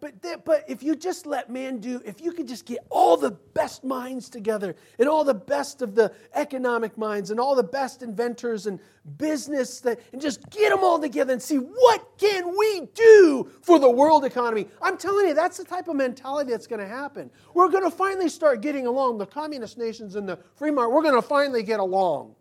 But, 0.00 0.22
that, 0.22 0.44
but 0.44 0.64
if 0.68 0.80
you 0.84 0.94
just 0.94 1.26
let 1.26 1.50
man 1.50 1.78
do, 1.78 2.00
if 2.04 2.20
you 2.20 2.30
could 2.30 2.46
just 2.46 2.66
get 2.66 2.78
all 2.88 3.16
the 3.16 3.32
best 3.32 3.82
minds 3.82 4.28
together 4.28 4.76
and 5.00 5.08
all 5.08 5.24
the 5.24 5.34
best 5.34 5.82
of 5.82 5.96
the 5.96 6.12
economic 6.34 6.96
minds 6.96 7.32
and 7.32 7.40
all 7.40 7.56
the 7.56 7.64
best 7.64 8.02
inventors 8.02 8.68
and 8.68 8.78
business 9.16 9.80
that, 9.80 9.98
and 10.12 10.22
just 10.22 10.48
get 10.50 10.70
them 10.70 10.84
all 10.84 11.00
together 11.00 11.32
and 11.32 11.42
see 11.42 11.56
what 11.56 12.16
can 12.16 12.56
we 12.56 12.82
do 12.94 13.50
for 13.62 13.80
the 13.80 13.90
world 13.90 14.24
economy. 14.24 14.68
I'm 14.80 14.96
telling 14.96 15.26
you, 15.26 15.34
that's 15.34 15.56
the 15.56 15.64
type 15.64 15.88
of 15.88 15.96
mentality 15.96 16.52
that's 16.52 16.68
going 16.68 16.80
to 16.80 16.88
happen. 16.88 17.28
We're 17.54 17.68
going 17.68 17.84
to 17.84 17.90
finally 17.90 18.28
start 18.28 18.60
getting 18.60 18.86
along. 18.86 19.18
The 19.18 19.26
communist 19.26 19.78
nations 19.78 20.14
and 20.14 20.28
the 20.28 20.38
free 20.54 20.70
market, 20.70 20.94
we're 20.94 21.02
going 21.02 21.20
to 21.20 21.26
finally 21.26 21.64
get 21.64 21.80
along 21.80 22.36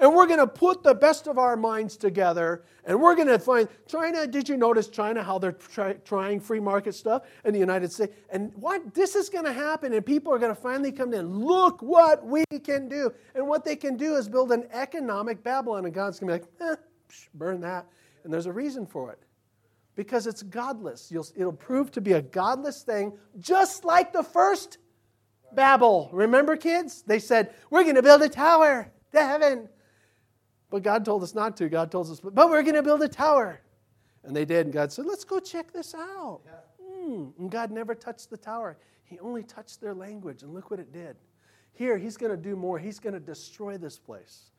and 0.00 0.14
we're 0.14 0.26
going 0.26 0.38
to 0.38 0.46
put 0.46 0.82
the 0.82 0.94
best 0.94 1.26
of 1.26 1.38
our 1.38 1.56
minds 1.56 1.96
together 1.96 2.64
and 2.84 3.00
we're 3.00 3.14
going 3.14 3.28
to 3.28 3.38
find 3.38 3.68
China. 3.86 4.26
Did 4.26 4.48
you 4.48 4.56
notice 4.56 4.88
China, 4.88 5.22
how 5.22 5.38
they're 5.38 5.52
try, 5.52 5.92
trying 5.92 6.40
free 6.40 6.58
market 6.58 6.94
stuff 6.94 7.22
in 7.44 7.52
the 7.52 7.60
United 7.60 7.92
States? 7.92 8.12
And 8.30 8.52
what 8.54 8.94
this 8.94 9.14
is 9.14 9.28
going 9.28 9.44
to 9.44 9.52
happen, 9.52 9.92
and 9.92 10.04
people 10.04 10.32
are 10.32 10.38
going 10.38 10.54
to 10.54 10.60
finally 10.60 10.90
come 10.90 11.12
in. 11.12 11.28
Look 11.28 11.82
what 11.82 12.26
we 12.26 12.44
can 12.64 12.88
do. 12.88 13.12
And 13.34 13.46
what 13.46 13.64
they 13.64 13.76
can 13.76 13.96
do 13.96 14.16
is 14.16 14.28
build 14.28 14.50
an 14.52 14.64
economic 14.72 15.44
Babylon, 15.44 15.84
and 15.84 15.94
God's 15.94 16.18
going 16.18 16.40
to 16.40 16.46
be 16.46 16.68
like, 16.68 16.78
eh, 16.78 16.82
burn 17.34 17.60
that. 17.60 17.86
And 18.24 18.32
there's 18.32 18.46
a 18.46 18.52
reason 18.52 18.86
for 18.86 19.12
it 19.12 19.18
because 19.94 20.26
it's 20.26 20.42
godless. 20.42 21.10
You'll, 21.12 21.26
it'll 21.36 21.52
prove 21.52 21.90
to 21.92 22.00
be 22.00 22.12
a 22.12 22.22
godless 22.22 22.82
thing, 22.82 23.12
just 23.38 23.84
like 23.84 24.12
the 24.12 24.22
first 24.22 24.78
Babel. 25.52 26.08
Remember, 26.12 26.56
kids? 26.56 27.02
They 27.02 27.18
said, 27.18 27.54
We're 27.70 27.82
going 27.82 27.96
to 27.96 28.02
build 28.02 28.22
a 28.22 28.28
tower 28.28 28.90
to 29.12 29.18
heaven. 29.20 29.68
But 30.70 30.82
God 30.82 31.04
told 31.04 31.22
us 31.22 31.34
not 31.34 31.56
to. 31.58 31.68
God 31.68 31.90
told 31.90 32.08
us, 32.08 32.20
but 32.20 32.48
we're 32.48 32.62
going 32.62 32.76
to 32.76 32.82
build 32.82 33.02
a 33.02 33.08
tower. 33.08 33.60
And 34.24 34.34
they 34.34 34.44
did. 34.44 34.66
And 34.66 34.72
God 34.72 34.92
said, 34.92 35.06
let's 35.06 35.24
go 35.24 35.40
check 35.40 35.72
this 35.72 35.94
out. 35.94 36.40
Mm. 36.80 37.32
And 37.38 37.50
God 37.50 37.70
never 37.70 37.94
touched 37.94 38.30
the 38.30 38.36
tower, 38.36 38.78
He 39.04 39.18
only 39.18 39.42
touched 39.42 39.80
their 39.80 39.94
language. 39.94 40.42
And 40.42 40.54
look 40.54 40.70
what 40.70 40.80
it 40.80 40.92
did. 40.92 41.16
Here, 41.72 41.98
He's 41.98 42.16
going 42.16 42.30
to 42.30 42.36
do 42.36 42.56
more. 42.56 42.78
He's 42.78 42.98
going 43.00 43.14
to 43.14 43.20
destroy 43.20 43.76
this 43.76 43.98
place. 43.98 44.50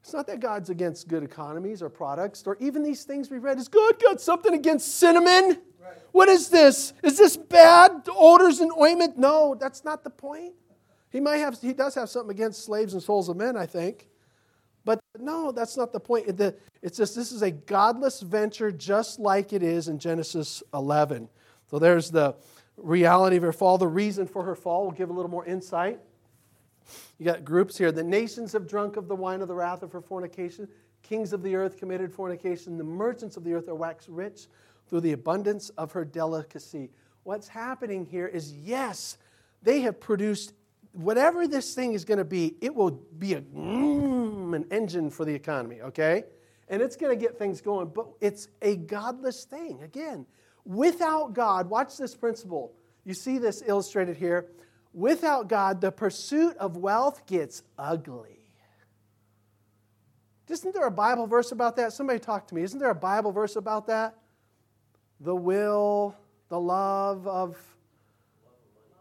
It's 0.00 0.12
not 0.12 0.26
that 0.26 0.40
God's 0.40 0.68
against 0.68 1.08
good 1.08 1.22
economies 1.22 1.82
or 1.82 1.88
products 1.88 2.42
or 2.46 2.58
even 2.60 2.82
these 2.82 3.04
things 3.04 3.30
we 3.30 3.38
read. 3.38 3.58
Is 3.58 3.68
God 3.68 3.98
got 4.02 4.20
something 4.20 4.52
against 4.52 4.96
cinnamon? 4.96 5.62
Right. 5.82 5.96
What 6.12 6.28
is 6.28 6.50
this? 6.50 6.92
Is 7.02 7.16
this 7.16 7.38
bad 7.38 8.06
odors 8.14 8.60
and 8.60 8.70
ointment? 8.78 9.16
No, 9.16 9.54
that's 9.58 9.82
not 9.82 10.04
the 10.04 10.10
point. 10.10 10.52
He 11.08 11.20
might 11.20 11.38
have. 11.38 11.58
He 11.58 11.72
does 11.72 11.94
have 11.94 12.10
something 12.10 12.30
against 12.30 12.64
slaves 12.64 12.92
and 12.92 13.02
souls 13.02 13.30
of 13.30 13.36
men, 13.36 13.56
I 13.56 13.64
think. 13.64 14.08
No, 15.18 15.52
that's 15.52 15.76
not 15.76 15.92
the 15.92 16.00
point. 16.00 16.40
It's 16.82 16.96
just 16.96 17.14
this 17.14 17.30
is 17.30 17.42
a 17.42 17.50
godless 17.50 18.20
venture 18.20 18.70
just 18.72 19.20
like 19.20 19.52
it 19.52 19.62
is 19.62 19.88
in 19.88 19.98
Genesis 19.98 20.62
11. 20.72 21.28
So 21.70 21.78
there's 21.78 22.10
the 22.10 22.34
reality 22.76 23.36
of 23.36 23.42
her 23.42 23.52
fall, 23.52 23.78
the 23.78 23.86
reason 23.86 24.26
for 24.26 24.42
her 24.44 24.56
fall. 24.56 24.82
We'll 24.82 24.92
give 24.92 25.10
a 25.10 25.12
little 25.12 25.30
more 25.30 25.46
insight. 25.46 26.00
You 27.18 27.24
got 27.24 27.44
groups 27.44 27.78
here. 27.78 27.92
The 27.92 28.02
nations 28.02 28.52
have 28.52 28.68
drunk 28.68 28.96
of 28.96 29.08
the 29.08 29.14
wine 29.14 29.40
of 29.40 29.48
the 29.48 29.54
wrath 29.54 29.82
of 29.82 29.92
her 29.92 30.00
fornication. 30.00 30.68
Kings 31.02 31.32
of 31.32 31.42
the 31.42 31.54
earth 31.54 31.78
committed 31.78 32.12
fornication. 32.12 32.76
The 32.76 32.84
merchants 32.84 33.36
of 33.36 33.44
the 33.44 33.54
earth 33.54 33.68
are 33.68 33.74
waxed 33.74 34.08
rich 34.08 34.48
through 34.88 35.00
the 35.00 35.12
abundance 35.12 35.70
of 35.70 35.92
her 35.92 36.04
delicacy. 36.04 36.90
What's 37.22 37.48
happening 37.48 38.04
here 38.04 38.26
is 38.26 38.52
yes, 38.52 39.16
they 39.62 39.80
have 39.82 40.00
produced 40.00 40.52
whatever 40.94 41.46
this 41.46 41.74
thing 41.74 41.92
is 41.92 42.04
going 42.04 42.18
to 42.18 42.24
be, 42.24 42.54
it 42.60 42.74
will 42.74 42.92
be 43.18 43.34
a, 43.34 43.40
mm, 43.40 44.54
an 44.54 44.66
engine 44.70 45.10
for 45.10 45.24
the 45.24 45.34
economy, 45.34 45.80
okay? 45.82 46.24
And 46.68 46.80
it's 46.80 46.96
going 46.96 47.16
to 47.16 47.22
get 47.22 47.38
things 47.38 47.60
going, 47.60 47.88
but 47.88 48.06
it's 48.20 48.48
a 48.62 48.76
godless 48.76 49.44
thing. 49.44 49.82
Again, 49.82 50.24
without 50.64 51.34
God, 51.34 51.68
watch 51.68 51.98
this 51.98 52.14
principle. 52.14 52.72
You 53.04 53.12
see 53.12 53.38
this 53.38 53.62
illustrated 53.66 54.16
here. 54.16 54.46
Without 54.92 55.48
God, 55.48 55.80
the 55.80 55.90
pursuit 55.90 56.56
of 56.58 56.76
wealth 56.76 57.26
gets 57.26 57.62
ugly. 57.76 58.38
Isn't 60.48 60.74
there 60.74 60.86
a 60.86 60.90
Bible 60.90 61.26
verse 61.26 61.52
about 61.52 61.76
that? 61.76 61.92
Somebody 61.92 62.20
talk 62.20 62.46
to 62.48 62.54
me. 62.54 62.62
Isn't 62.62 62.78
there 62.78 62.90
a 62.90 62.94
Bible 62.94 63.32
verse 63.32 63.56
about 63.56 63.88
that? 63.88 64.14
The 65.20 65.34
will, 65.34 66.14
the 66.48 66.60
love 66.60 67.26
of 67.26 67.56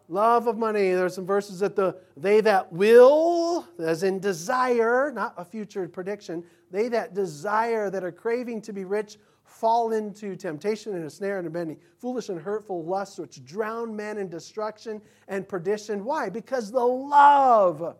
Love 0.09 0.47
of 0.47 0.57
money. 0.57 0.91
There's 0.91 1.15
some 1.15 1.25
verses 1.25 1.59
that 1.59 1.75
the 1.75 1.97
they 2.17 2.41
that 2.41 2.71
will, 2.71 3.67
as 3.79 4.03
in 4.03 4.19
desire, 4.19 5.11
not 5.13 5.33
a 5.37 5.45
future 5.45 5.87
prediction, 5.87 6.43
they 6.71 6.89
that 6.89 7.13
desire, 7.13 7.89
that 7.89 8.03
are 8.03 8.11
craving 8.11 8.61
to 8.63 8.73
be 8.73 8.83
rich, 8.83 9.17
fall 9.43 9.93
into 9.93 10.35
temptation 10.35 10.95
and 10.95 11.05
a 11.05 11.09
snare 11.09 11.37
and 11.37 11.47
a 11.47 11.49
many 11.49 11.77
foolish 11.99 12.29
and 12.29 12.39
hurtful 12.39 12.83
lusts 12.83 13.17
which 13.17 13.45
drown 13.45 13.95
men 13.95 14.17
in 14.17 14.27
destruction 14.27 15.01
and 15.27 15.47
perdition. 15.47 16.03
Why? 16.03 16.29
Because 16.29 16.71
the 16.71 16.85
love 16.85 17.95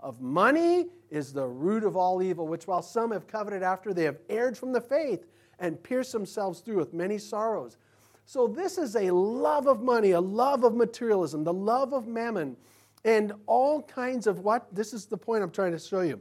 of 0.00 0.20
money 0.20 0.86
is 1.10 1.32
the 1.32 1.46
root 1.46 1.84
of 1.84 1.96
all 1.96 2.22
evil, 2.22 2.46
which 2.46 2.66
while 2.66 2.82
some 2.82 3.10
have 3.10 3.26
coveted 3.26 3.62
after, 3.62 3.92
they 3.92 4.04
have 4.04 4.18
erred 4.30 4.56
from 4.56 4.72
the 4.72 4.80
faith 4.80 5.26
and 5.58 5.80
pierced 5.82 6.12
themselves 6.12 6.60
through 6.60 6.78
with 6.78 6.94
many 6.94 7.18
sorrows. 7.18 7.76
So, 8.24 8.46
this 8.46 8.78
is 8.78 8.96
a 8.96 9.10
love 9.10 9.66
of 9.66 9.82
money, 9.82 10.12
a 10.12 10.20
love 10.20 10.64
of 10.64 10.74
materialism, 10.74 11.44
the 11.44 11.52
love 11.52 11.92
of 11.92 12.06
mammon, 12.06 12.56
and 13.04 13.32
all 13.46 13.82
kinds 13.82 14.26
of 14.26 14.40
what? 14.40 14.72
This 14.74 14.92
is 14.92 15.06
the 15.06 15.16
point 15.16 15.42
I'm 15.42 15.50
trying 15.50 15.72
to 15.72 15.78
show 15.78 16.00
you. 16.00 16.20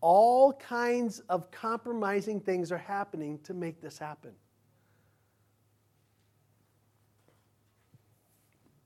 All 0.00 0.52
kinds 0.54 1.20
of 1.28 1.50
compromising 1.50 2.40
things 2.40 2.72
are 2.72 2.78
happening 2.78 3.38
to 3.44 3.54
make 3.54 3.80
this 3.80 3.98
happen. 3.98 4.32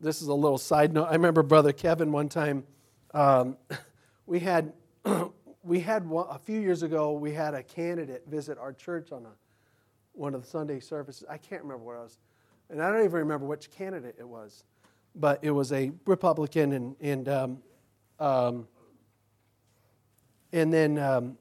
This 0.01 0.23
is 0.23 0.29
a 0.29 0.35
little 0.35 0.59
side 0.59 0.93
note. 0.93 1.07
I 1.07 1.13
remember 1.13 1.43
Brother 1.43 1.73
Kevin 1.73 2.13
one 2.13 2.29
time, 2.29 2.65
um, 3.15 3.57
we 4.27 4.41
had. 4.41 4.73
we 5.63 5.81
had 5.81 6.09
a 6.11 6.39
few 6.39 6.61
years 6.61 6.83
ago, 6.83 7.13
we 7.13 7.33
had 7.33 7.53
a 7.53 7.63
candidate 7.63 8.25
visit 8.27 8.57
our 8.59 8.73
church 8.73 9.13
on 9.13 9.27
a 9.27 9.48
one 10.19 10.35
of 10.35 10.43
the 10.43 10.49
Sunday 10.49 10.81
services. 10.81 11.25
I 11.29 11.39
can't 11.39 11.63
remember 11.63 11.85
what 11.85 11.97
I 11.97 12.03
was, 12.03 12.19
and 12.71 12.83
I 12.83 12.91
don't 12.91 13.05
even 13.05 13.19
remember 13.19 13.47
which 13.47 13.71
candidate 13.71 14.17
it 14.19 14.29
was, 14.29 14.65
but 15.15 15.39
it 15.43 15.51
was 15.51 15.73
a 15.73 15.93
Republican, 16.07 16.73
and 16.73 16.97
and 17.01 17.29
um, 17.29 17.59
um, 18.19 18.69
and 20.53 20.73
then 20.73 20.99
um, 20.99 21.39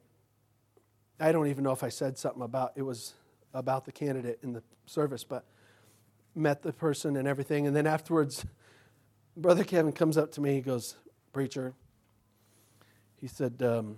I 1.19 1.31
don't 1.31 1.47
even 1.47 1.63
know 1.63 1.71
if 1.71 1.83
I 1.83 1.89
said 1.89 2.17
something 2.17 2.43
about 2.43 2.73
it 2.75 2.83
was 2.83 3.13
about 3.53 3.85
the 3.85 3.91
candidate 3.91 4.39
in 4.43 4.53
the 4.53 4.63
service, 4.85 5.23
but 5.23 5.45
met 6.35 6.61
the 6.61 6.71
person 6.71 7.17
and 7.17 7.27
everything, 7.27 7.67
and 7.67 7.75
then 7.75 7.87
afterwards, 7.87 8.45
Brother 9.37 9.63
Kevin 9.63 9.91
comes 9.91 10.17
up 10.17 10.31
to 10.33 10.41
me. 10.41 10.53
He 10.53 10.61
goes, 10.61 10.95
"Preacher," 11.33 11.73
he 13.19 13.27
said. 13.27 13.61
Um, 13.61 13.97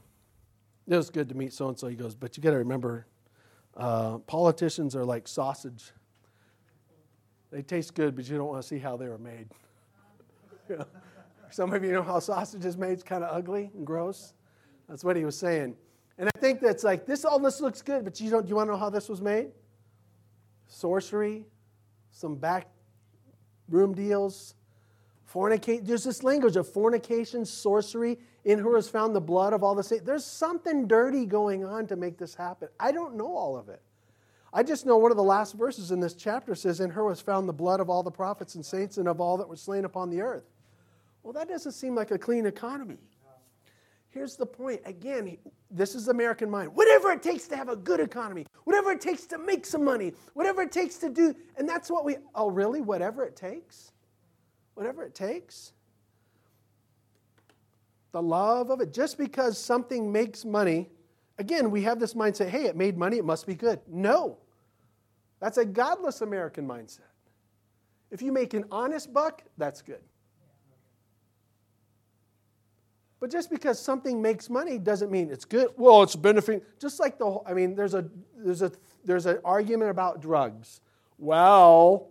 it 0.87 0.97
was 0.97 1.11
good 1.11 1.29
to 1.29 1.35
meet 1.35 1.53
so 1.53 1.67
and 1.67 1.77
so. 1.77 1.87
He 1.87 1.95
goes, 1.95 2.15
but 2.15 2.35
you 2.35 2.41
got 2.41 2.49
to 2.49 2.57
remember 2.57 3.05
uh, 3.75 4.19
politicians 4.19 4.95
are 4.95 5.05
like 5.05 5.27
sausage. 5.27 5.91
They 7.51 7.61
taste 7.61 7.95
good, 7.95 8.15
but 8.15 8.29
you 8.29 8.37
don't 8.37 8.47
want 8.47 8.61
to 8.61 8.67
see 8.67 8.77
how 8.77 8.97
they 8.97 9.07
were 9.07 9.17
made. 9.17 9.47
Some 11.51 11.73
of 11.73 11.83
you 11.83 11.91
know 11.93 12.03
how 12.03 12.19
sausage 12.19 12.63
is 12.65 12.77
made. 12.77 12.91
It's 12.91 13.03
kind 13.03 13.23
of 13.23 13.35
ugly 13.35 13.71
and 13.73 13.85
gross. 13.85 14.33
That's 14.87 15.03
what 15.03 15.15
he 15.15 15.25
was 15.25 15.37
saying. 15.37 15.75
And 16.17 16.29
I 16.35 16.39
think 16.39 16.59
that's 16.59 16.83
like 16.83 17.05
this. 17.05 17.25
All 17.25 17.39
this 17.39 17.61
looks 17.61 17.81
good, 17.81 18.03
but 18.03 18.19
you 18.19 18.29
don't. 18.29 18.43
Do 18.43 18.49
you 18.49 18.55
want 18.55 18.67
to 18.67 18.73
know 18.73 18.77
how 18.77 18.89
this 18.89 19.09
was 19.09 19.21
made? 19.21 19.51
Sorcery, 20.67 21.45
some 22.11 22.35
back 22.35 22.67
room 23.69 23.93
deals, 23.93 24.55
fornicate. 25.33 25.85
There's 25.85 26.03
this 26.03 26.23
language 26.23 26.55
of 26.55 26.67
fornication, 26.67 27.45
sorcery. 27.45 28.17
In 28.45 28.59
her 28.59 28.77
is 28.77 28.89
found 28.89 29.15
the 29.15 29.21
blood 29.21 29.53
of 29.53 29.63
all 29.63 29.75
the 29.75 29.83
saints. 29.83 30.05
There's 30.05 30.25
something 30.25 30.87
dirty 30.87 31.25
going 31.25 31.63
on 31.63 31.87
to 31.87 31.95
make 31.95 32.17
this 32.17 32.35
happen. 32.35 32.69
I 32.79 32.91
don't 32.91 33.15
know 33.15 33.35
all 33.35 33.57
of 33.57 33.69
it. 33.69 33.81
I 34.51 34.63
just 34.63 34.85
know 34.85 34.97
one 34.97 35.11
of 35.11 35.17
the 35.17 35.23
last 35.23 35.53
verses 35.53 35.91
in 35.91 35.99
this 35.99 36.15
chapter 36.15 36.55
says, 36.55 36.79
In 36.79 36.89
her 36.89 37.03
was 37.03 37.21
found 37.21 37.47
the 37.47 37.53
blood 37.53 37.79
of 37.79 37.89
all 37.89 38.01
the 38.01 38.11
prophets 38.11 38.55
and 38.55 38.65
saints 38.65 38.97
and 38.97 39.07
of 39.07 39.21
all 39.21 39.37
that 39.37 39.47
were 39.47 39.55
slain 39.55 39.85
upon 39.85 40.09
the 40.09 40.21
earth. 40.21 40.45
Well, 41.21 41.33
that 41.33 41.49
doesn't 41.49 41.73
seem 41.73 41.93
like 41.93 42.11
a 42.11 42.17
clean 42.17 42.45
economy. 42.45 42.97
Here's 44.11 44.35
the 44.35 44.45
point. 44.45 44.81
Again, 44.85 45.37
this 45.69 45.93
is 45.93 46.07
American 46.07 46.49
mind. 46.49 46.73
Whatever 46.73 47.11
it 47.11 47.21
takes 47.21 47.47
to 47.49 47.55
have 47.55 47.69
a 47.69 47.75
good 47.75 47.99
economy, 47.99 48.47
whatever 48.63 48.91
it 48.91 49.01
takes 49.01 49.27
to 49.27 49.37
make 49.37 49.67
some 49.67 49.83
money, 49.83 50.13
whatever 50.33 50.63
it 50.63 50.71
takes 50.71 50.97
to 50.97 51.09
do, 51.09 51.35
and 51.57 51.69
that's 51.69 51.91
what 51.91 52.05
we, 52.05 52.17
oh, 52.33 52.49
really? 52.49 52.81
Whatever 52.81 53.23
it 53.23 53.35
takes? 53.35 53.91
Whatever 54.79 55.03
it 55.03 55.13
takes? 55.13 55.73
The 58.13 58.21
love 58.21 58.69
of 58.71 58.81
it. 58.81 58.93
Just 58.93 59.17
because 59.17 59.57
something 59.57 60.11
makes 60.11 60.45
money 60.45 60.89
Again, 61.39 61.71
we 61.71 61.83
have 61.83 61.99
this 61.99 62.13
mindset 62.13 62.49
hey, 62.49 62.65
it 62.65 62.75
made 62.75 62.97
money, 62.97 63.17
it 63.17 63.25
must 63.25 63.47
be 63.47 63.55
good. 63.55 63.79
No. 63.87 64.37
That's 65.39 65.57
a 65.57 65.63
godless 65.63 66.19
American 66.19 66.67
mindset. 66.67 66.99
If 68.11 68.21
you 68.21 68.33
make 68.33 68.53
an 68.53 68.65
honest 68.71 69.13
buck, 69.13 69.43
that's 69.57 69.81
good. 69.81 70.01
But 73.21 73.31
just 73.31 73.49
because 73.49 73.79
something 73.79 74.21
makes 74.21 74.49
money 74.49 74.77
doesn't 74.77 75.11
mean 75.11 75.29
it's 75.31 75.45
good. 75.45 75.69
Well, 75.77 76.03
it's 76.03 76.15
benefiting. 76.15 76.61
Just 76.77 76.99
like 76.99 77.17
the 77.17 77.25
whole, 77.25 77.45
I 77.47 77.53
mean, 77.53 77.73
there's 77.73 77.93
a 77.93 78.05
there's 78.37 78.61
a 78.61 78.71
there's 79.05 79.25
an 79.25 79.39
argument 79.45 79.91
about 79.91 80.21
drugs. 80.21 80.81
Well, 81.17 82.09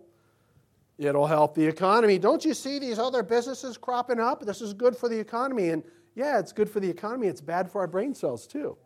it'll 0.99 1.27
help 1.27 1.55
the 1.55 1.65
economy. 1.65 2.19
Don't 2.19 2.43
you 2.43 2.53
see 2.53 2.77
these 2.77 2.99
other 2.99 3.23
businesses 3.23 3.77
cropping 3.77 4.19
up? 4.19 4.45
This 4.45 4.61
is 4.61 4.73
good 4.73 4.95
for 4.95 5.07
the 5.07 5.17
economy. 5.17 5.69
And 5.69 5.81
yeah, 6.13 6.37
it's 6.37 6.51
good 6.51 6.69
for 6.69 6.81
the 6.81 6.89
economy. 6.89 7.27
It's 7.27 7.41
bad 7.41 7.71
for 7.71 7.79
our 7.79 7.87
brain 7.87 8.13
cells 8.13 8.45
too. 8.45 8.77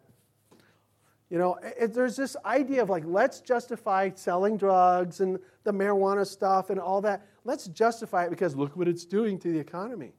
You 1.32 1.40
know, 1.40 1.58
it, 1.80 1.96
there's 1.96 2.16
this 2.16 2.38
idea 2.46 2.84
of 2.84 2.92
like, 2.92 3.04
let's 3.08 3.42
justify 3.42 4.12
selling 4.14 4.56
drugs 4.56 5.20
and 5.20 5.40
the 5.64 5.74
marijuana 5.74 6.28
stuff 6.28 6.70
and 6.70 6.80
all 6.80 7.02
that. 7.02 7.26
Let's 7.44 7.66
justify 7.68 8.26
it 8.26 8.30
because 8.30 8.56
look 8.56 8.78
what 8.78 8.88
it's 8.88 9.06
doing 9.06 9.40
to 9.40 9.52
the 9.52 9.58
economy. 9.58 10.14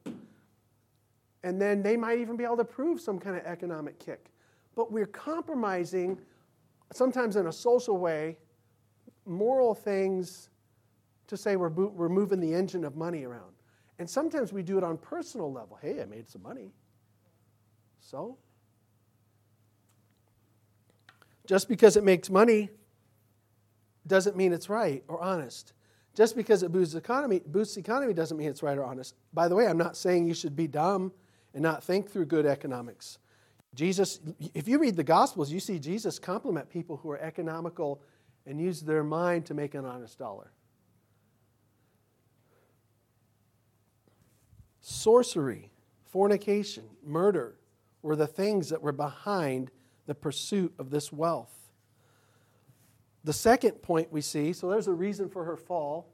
And 1.43 1.61
then 1.61 1.81
they 1.81 1.95
might 1.95 2.19
even 2.19 2.35
be 2.35 2.43
able 2.43 2.57
to 2.57 2.65
prove 2.65 2.99
some 2.99 3.19
kind 3.19 3.37
of 3.37 3.45
economic 3.45 3.97
kick. 3.99 4.31
But 4.75 4.91
we're 4.91 5.05
compromising, 5.05 6.19
sometimes 6.91 7.37
in 7.37 7.47
a 7.47 7.53
social 7.53 7.97
way, 7.97 8.37
moral 9.25 9.73
things 9.73 10.49
to 11.27 11.37
say 11.37 11.55
we're, 11.55 11.69
we're 11.69 12.09
moving 12.09 12.39
the 12.39 12.53
engine 12.53 12.83
of 12.83 12.95
money 12.95 13.23
around. 13.23 13.53
And 13.97 14.09
sometimes 14.09 14.51
we 14.51 14.63
do 14.63 14.77
it 14.77 14.83
on 14.83 14.97
personal 14.97 15.51
level. 15.51 15.77
Hey, 15.81 16.01
I 16.01 16.05
made 16.05 16.29
some 16.29 16.41
money. 16.43 16.71
So? 18.01 18.37
Just 21.47 21.69
because 21.69 21.95
it 21.95 22.03
makes 22.03 22.29
money 22.29 22.69
doesn't 24.07 24.35
mean 24.35 24.53
it's 24.53 24.69
right 24.69 25.03
or 25.07 25.21
honest. 25.21 25.73
Just 26.13 26.35
because 26.35 26.63
it 26.63 26.71
boosts 26.71 26.93
the 26.93 26.99
economy, 26.99 27.41
boosts 27.45 27.75
the 27.75 27.81
economy 27.81 28.13
doesn't 28.13 28.37
mean 28.37 28.49
it's 28.49 28.63
right 28.63 28.77
or 28.77 28.85
honest. 28.85 29.15
By 29.33 29.47
the 29.47 29.55
way, 29.55 29.67
I'm 29.67 29.77
not 29.77 29.97
saying 29.97 30.27
you 30.27 30.33
should 30.33 30.55
be 30.55 30.67
dumb 30.67 31.11
and 31.53 31.61
not 31.61 31.83
think 31.83 32.09
through 32.09 32.25
good 32.25 32.45
economics. 32.45 33.17
Jesus, 33.73 34.19
if 34.53 34.67
you 34.67 34.79
read 34.79 34.95
the 34.95 35.03
Gospels, 35.03 35.51
you 35.51 35.59
see 35.59 35.79
Jesus 35.79 36.17
compliment 36.17 36.69
people 36.69 36.97
who 36.97 37.11
are 37.11 37.19
economical 37.19 38.01
and 38.45 38.61
use 38.61 38.81
their 38.81 39.03
mind 39.03 39.45
to 39.47 39.53
make 39.53 39.73
an 39.73 39.85
honest 39.85 40.17
dollar. 40.17 40.51
Sorcery, 44.87 45.71
fornication, 46.03 46.83
murder 47.03 47.55
were 48.03 48.15
the 48.15 48.27
things 48.27 48.69
that 48.69 48.83
were 48.83 48.91
behind 48.91 49.71
the 50.05 50.13
pursuit 50.13 50.75
of 50.77 50.91
this 50.91 51.11
wealth. 51.11 51.71
The 53.23 53.33
second 53.33 53.81
point 53.81 54.11
we 54.11 54.21
see 54.21 54.53
so 54.53 54.69
there's 54.69 54.87
a 54.87 54.93
reason 54.93 55.27
for 55.27 55.43
her 55.43 55.57
fall. 55.57 56.13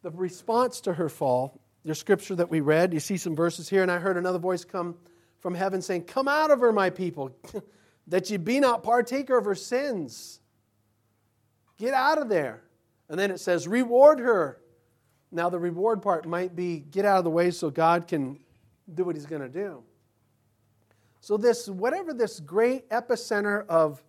The 0.00 0.10
response 0.10 0.80
to 0.80 0.94
her 0.94 1.10
fall, 1.10 1.60
your 1.84 1.94
scripture 1.94 2.34
that 2.36 2.50
we 2.50 2.60
read, 2.60 2.94
you 2.94 2.98
see 2.98 3.18
some 3.18 3.36
verses 3.36 3.68
here, 3.68 3.82
and 3.82 3.92
I 3.92 3.98
heard 3.98 4.16
another 4.16 4.38
voice 4.38 4.64
come 4.64 4.94
from 5.40 5.54
heaven 5.54 5.82
saying, 5.82 6.04
Come 6.04 6.28
out 6.28 6.50
of 6.50 6.60
her, 6.60 6.72
my 6.72 6.88
people, 6.88 7.36
that 8.06 8.30
ye 8.30 8.38
be 8.38 8.58
not 8.58 8.84
partaker 8.84 9.36
of 9.36 9.44
her 9.44 9.54
sins. 9.54 10.40
Get 11.76 11.92
out 11.92 12.16
of 12.16 12.30
there. 12.30 12.62
And 13.10 13.18
then 13.18 13.30
it 13.30 13.38
says, 13.38 13.68
Reward 13.68 14.18
her. 14.20 14.62
Now, 15.32 15.48
the 15.50 15.58
reward 15.58 16.02
part 16.02 16.26
might 16.26 16.54
be 16.54 16.78
get 16.78 17.04
out 17.04 17.18
of 17.18 17.24
the 17.24 17.30
way 17.30 17.50
so 17.50 17.70
God 17.70 18.06
can 18.06 18.38
do 18.92 19.04
what 19.04 19.16
he's 19.16 19.26
going 19.26 19.42
to 19.42 19.48
do. 19.48 19.82
So, 21.20 21.36
this, 21.36 21.68
whatever 21.68 22.14
this 22.14 22.38
great 22.38 22.88
epicenter 22.90 23.66
of 23.66 24.02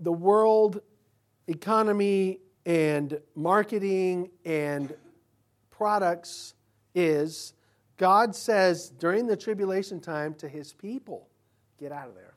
the 0.00 0.12
world 0.12 0.80
economy 1.46 2.38
and 2.64 3.20
marketing 3.34 4.30
and 4.44 4.94
products 5.70 6.54
is, 6.94 7.52
God 7.98 8.34
says 8.34 8.88
during 8.88 9.26
the 9.26 9.36
tribulation 9.36 10.00
time 10.00 10.34
to 10.34 10.48
his 10.48 10.72
people, 10.72 11.28
get 11.78 11.92
out 11.92 12.08
of 12.08 12.14
there. 12.14 12.34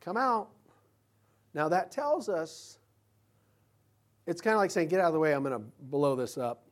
Come 0.00 0.16
out. 0.16 0.48
Now, 1.54 1.68
that 1.68 1.90
tells 1.90 2.28
us 2.28 2.78
it's 4.28 4.42
kind 4.42 4.52
of 4.52 4.58
like 4.58 4.70
saying, 4.70 4.88
get 4.88 5.00
out 5.00 5.06
of 5.06 5.14
the 5.14 5.18
way, 5.18 5.32
I'm 5.32 5.42
going 5.42 5.58
to 5.58 5.64
blow 5.80 6.14
this 6.14 6.36
up. 6.36 6.64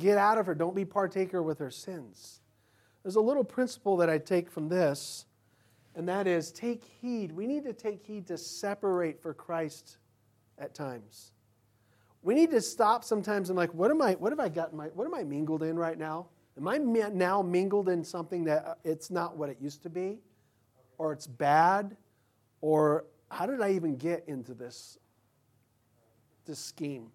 Get 0.00 0.18
out 0.18 0.36
of 0.36 0.46
her. 0.46 0.54
Don't 0.54 0.74
be 0.74 0.84
partaker 0.84 1.44
with 1.44 1.60
her 1.60 1.70
sins. 1.70 2.40
There's 3.04 3.14
a 3.14 3.20
little 3.20 3.44
principle 3.44 3.96
that 3.98 4.10
I 4.10 4.18
take 4.18 4.50
from 4.50 4.68
this, 4.68 5.26
and 5.94 6.08
that 6.08 6.26
is 6.26 6.50
take 6.50 6.82
heed. 7.00 7.30
We 7.30 7.46
need 7.46 7.62
to 7.64 7.72
take 7.72 8.04
heed 8.04 8.26
to 8.26 8.36
separate 8.36 9.22
for 9.22 9.32
Christ 9.32 9.98
at 10.58 10.74
times. 10.74 11.30
We 12.20 12.34
need 12.34 12.50
to 12.50 12.60
stop 12.60 13.04
sometimes 13.04 13.48
and 13.48 13.56
like, 13.56 13.72
what 13.72 13.92
am 13.92 14.02
I? 14.02 14.14
What 14.14 14.32
have 14.32 14.40
I 14.40 14.48
got? 14.48 14.74
My, 14.74 14.86
what 14.86 15.06
am 15.06 15.14
I 15.14 15.22
mingled 15.22 15.62
in 15.62 15.78
right 15.78 15.96
now? 15.96 16.26
Am 16.58 16.66
I 16.66 16.78
now 16.78 17.42
mingled 17.42 17.88
in 17.88 18.02
something 18.02 18.42
that 18.44 18.66
uh, 18.66 18.74
it's 18.82 19.08
not 19.08 19.36
what 19.36 19.50
it 19.50 19.58
used 19.60 19.84
to 19.84 19.88
be, 19.88 20.18
or 20.98 21.12
it's 21.12 21.28
bad, 21.28 21.96
or 22.60 23.04
how 23.30 23.46
did 23.46 23.62
I 23.62 23.70
even 23.70 23.96
get 23.96 24.24
into 24.26 24.52
this 24.52 24.98
this 26.50 26.58
scheme? 26.58 27.10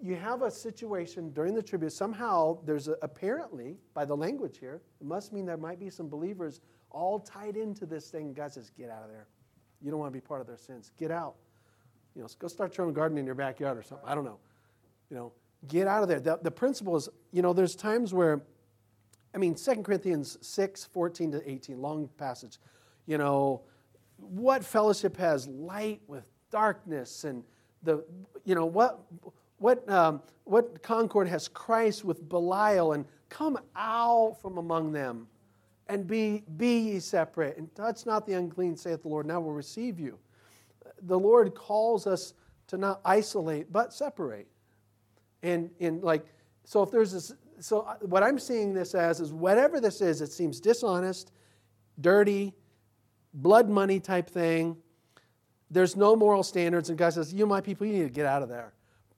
you 0.00 0.14
have 0.14 0.42
a 0.42 0.50
situation 0.50 1.30
during 1.30 1.54
the 1.54 1.62
tribute. 1.62 1.92
Somehow, 1.92 2.58
there's 2.64 2.88
a, 2.88 2.96
apparently, 3.02 3.78
by 3.94 4.04
the 4.04 4.16
language 4.16 4.58
here, 4.58 4.82
it 5.00 5.06
must 5.06 5.32
mean 5.32 5.46
there 5.46 5.56
might 5.56 5.80
be 5.80 5.88
some 5.88 6.08
believers 6.08 6.60
all 6.90 7.18
tied 7.18 7.56
into 7.56 7.86
this 7.86 8.10
thing. 8.10 8.32
God 8.32 8.52
says, 8.52 8.70
Get 8.70 8.90
out 8.90 9.02
of 9.02 9.08
there. 9.08 9.26
You 9.80 9.90
don't 9.90 10.00
want 10.00 10.12
to 10.12 10.16
be 10.16 10.20
part 10.20 10.40
of 10.40 10.46
their 10.46 10.58
sins. 10.58 10.92
Get 10.98 11.10
out. 11.10 11.36
You 12.14 12.22
know, 12.22 12.28
go 12.38 12.48
start 12.48 12.76
your 12.76 12.86
own 12.86 12.92
garden 12.92 13.18
in 13.18 13.26
your 13.26 13.34
backyard 13.34 13.76
or 13.78 13.82
something. 13.82 14.06
I 14.06 14.14
don't 14.14 14.24
know. 14.24 14.38
You 15.10 15.16
know, 15.16 15.32
get 15.68 15.86
out 15.86 16.02
of 16.02 16.08
there. 16.08 16.20
The, 16.20 16.38
the 16.42 16.50
principle 16.50 16.96
is, 16.96 17.08
you 17.32 17.42
know, 17.42 17.52
there's 17.52 17.74
times 17.74 18.12
where, 18.12 18.42
I 19.34 19.38
mean, 19.38 19.54
2 19.54 19.82
Corinthians 19.82 20.38
6, 20.40 20.84
14 20.84 21.32
to 21.32 21.50
18, 21.50 21.80
long 21.80 22.08
passage. 22.18 22.58
You 23.06 23.18
know, 23.18 23.62
what 24.16 24.64
fellowship 24.64 25.16
has 25.18 25.46
light 25.46 26.00
with 26.06 26.24
darkness 26.50 27.24
and 27.24 27.44
the, 27.82 28.04
you 28.44 28.54
know, 28.54 28.66
what 28.66 29.00
what, 29.58 29.88
um, 29.88 30.20
what 30.44 30.82
concord 30.82 31.28
has 31.28 31.48
Christ 31.48 32.04
with 32.04 32.28
Belial? 32.28 32.92
And 32.92 33.04
come 33.28 33.58
out 33.74 34.36
from 34.40 34.58
among 34.58 34.92
them 34.92 35.26
and 35.88 36.06
be, 36.06 36.44
be 36.56 36.78
ye 36.78 37.00
separate 37.00 37.56
and 37.56 37.74
touch 37.74 38.06
not 38.06 38.26
the 38.26 38.34
unclean, 38.34 38.76
saith 38.76 39.02
the 39.02 39.08
Lord, 39.08 39.26
now 39.26 39.40
will 39.40 39.52
receive 39.52 39.98
you. 39.98 40.18
The 41.02 41.18
Lord 41.18 41.54
calls 41.54 42.06
us 42.06 42.34
to 42.68 42.76
not 42.76 43.00
isolate, 43.04 43.72
but 43.72 43.92
separate. 43.92 44.48
And, 45.42 45.70
and 45.80 46.02
like, 46.02 46.26
so 46.64 46.82
if 46.82 46.90
there's 46.90 47.12
this, 47.12 47.32
so 47.60 47.82
what 48.02 48.22
I'm 48.22 48.38
seeing 48.38 48.74
this 48.74 48.94
as 48.94 49.20
is 49.20 49.32
whatever 49.32 49.80
this 49.80 50.00
is, 50.00 50.20
it 50.20 50.32
seems 50.32 50.60
dishonest, 50.60 51.32
dirty, 52.00 52.52
blood 53.34 53.68
money 53.68 54.00
type 54.00 54.28
thing. 54.28 54.76
There's 55.70 55.96
no 55.96 56.14
moral 56.14 56.42
standards, 56.42 56.90
and 56.90 56.98
God 56.98 57.12
says, 57.12 57.32
You, 57.32 57.46
my 57.46 57.60
people, 57.60 57.86
you 57.86 57.92
need 57.92 58.04
to 58.04 58.10
get 58.10 58.26
out 58.26 58.42
of 58.42 58.48
there. 58.48 58.72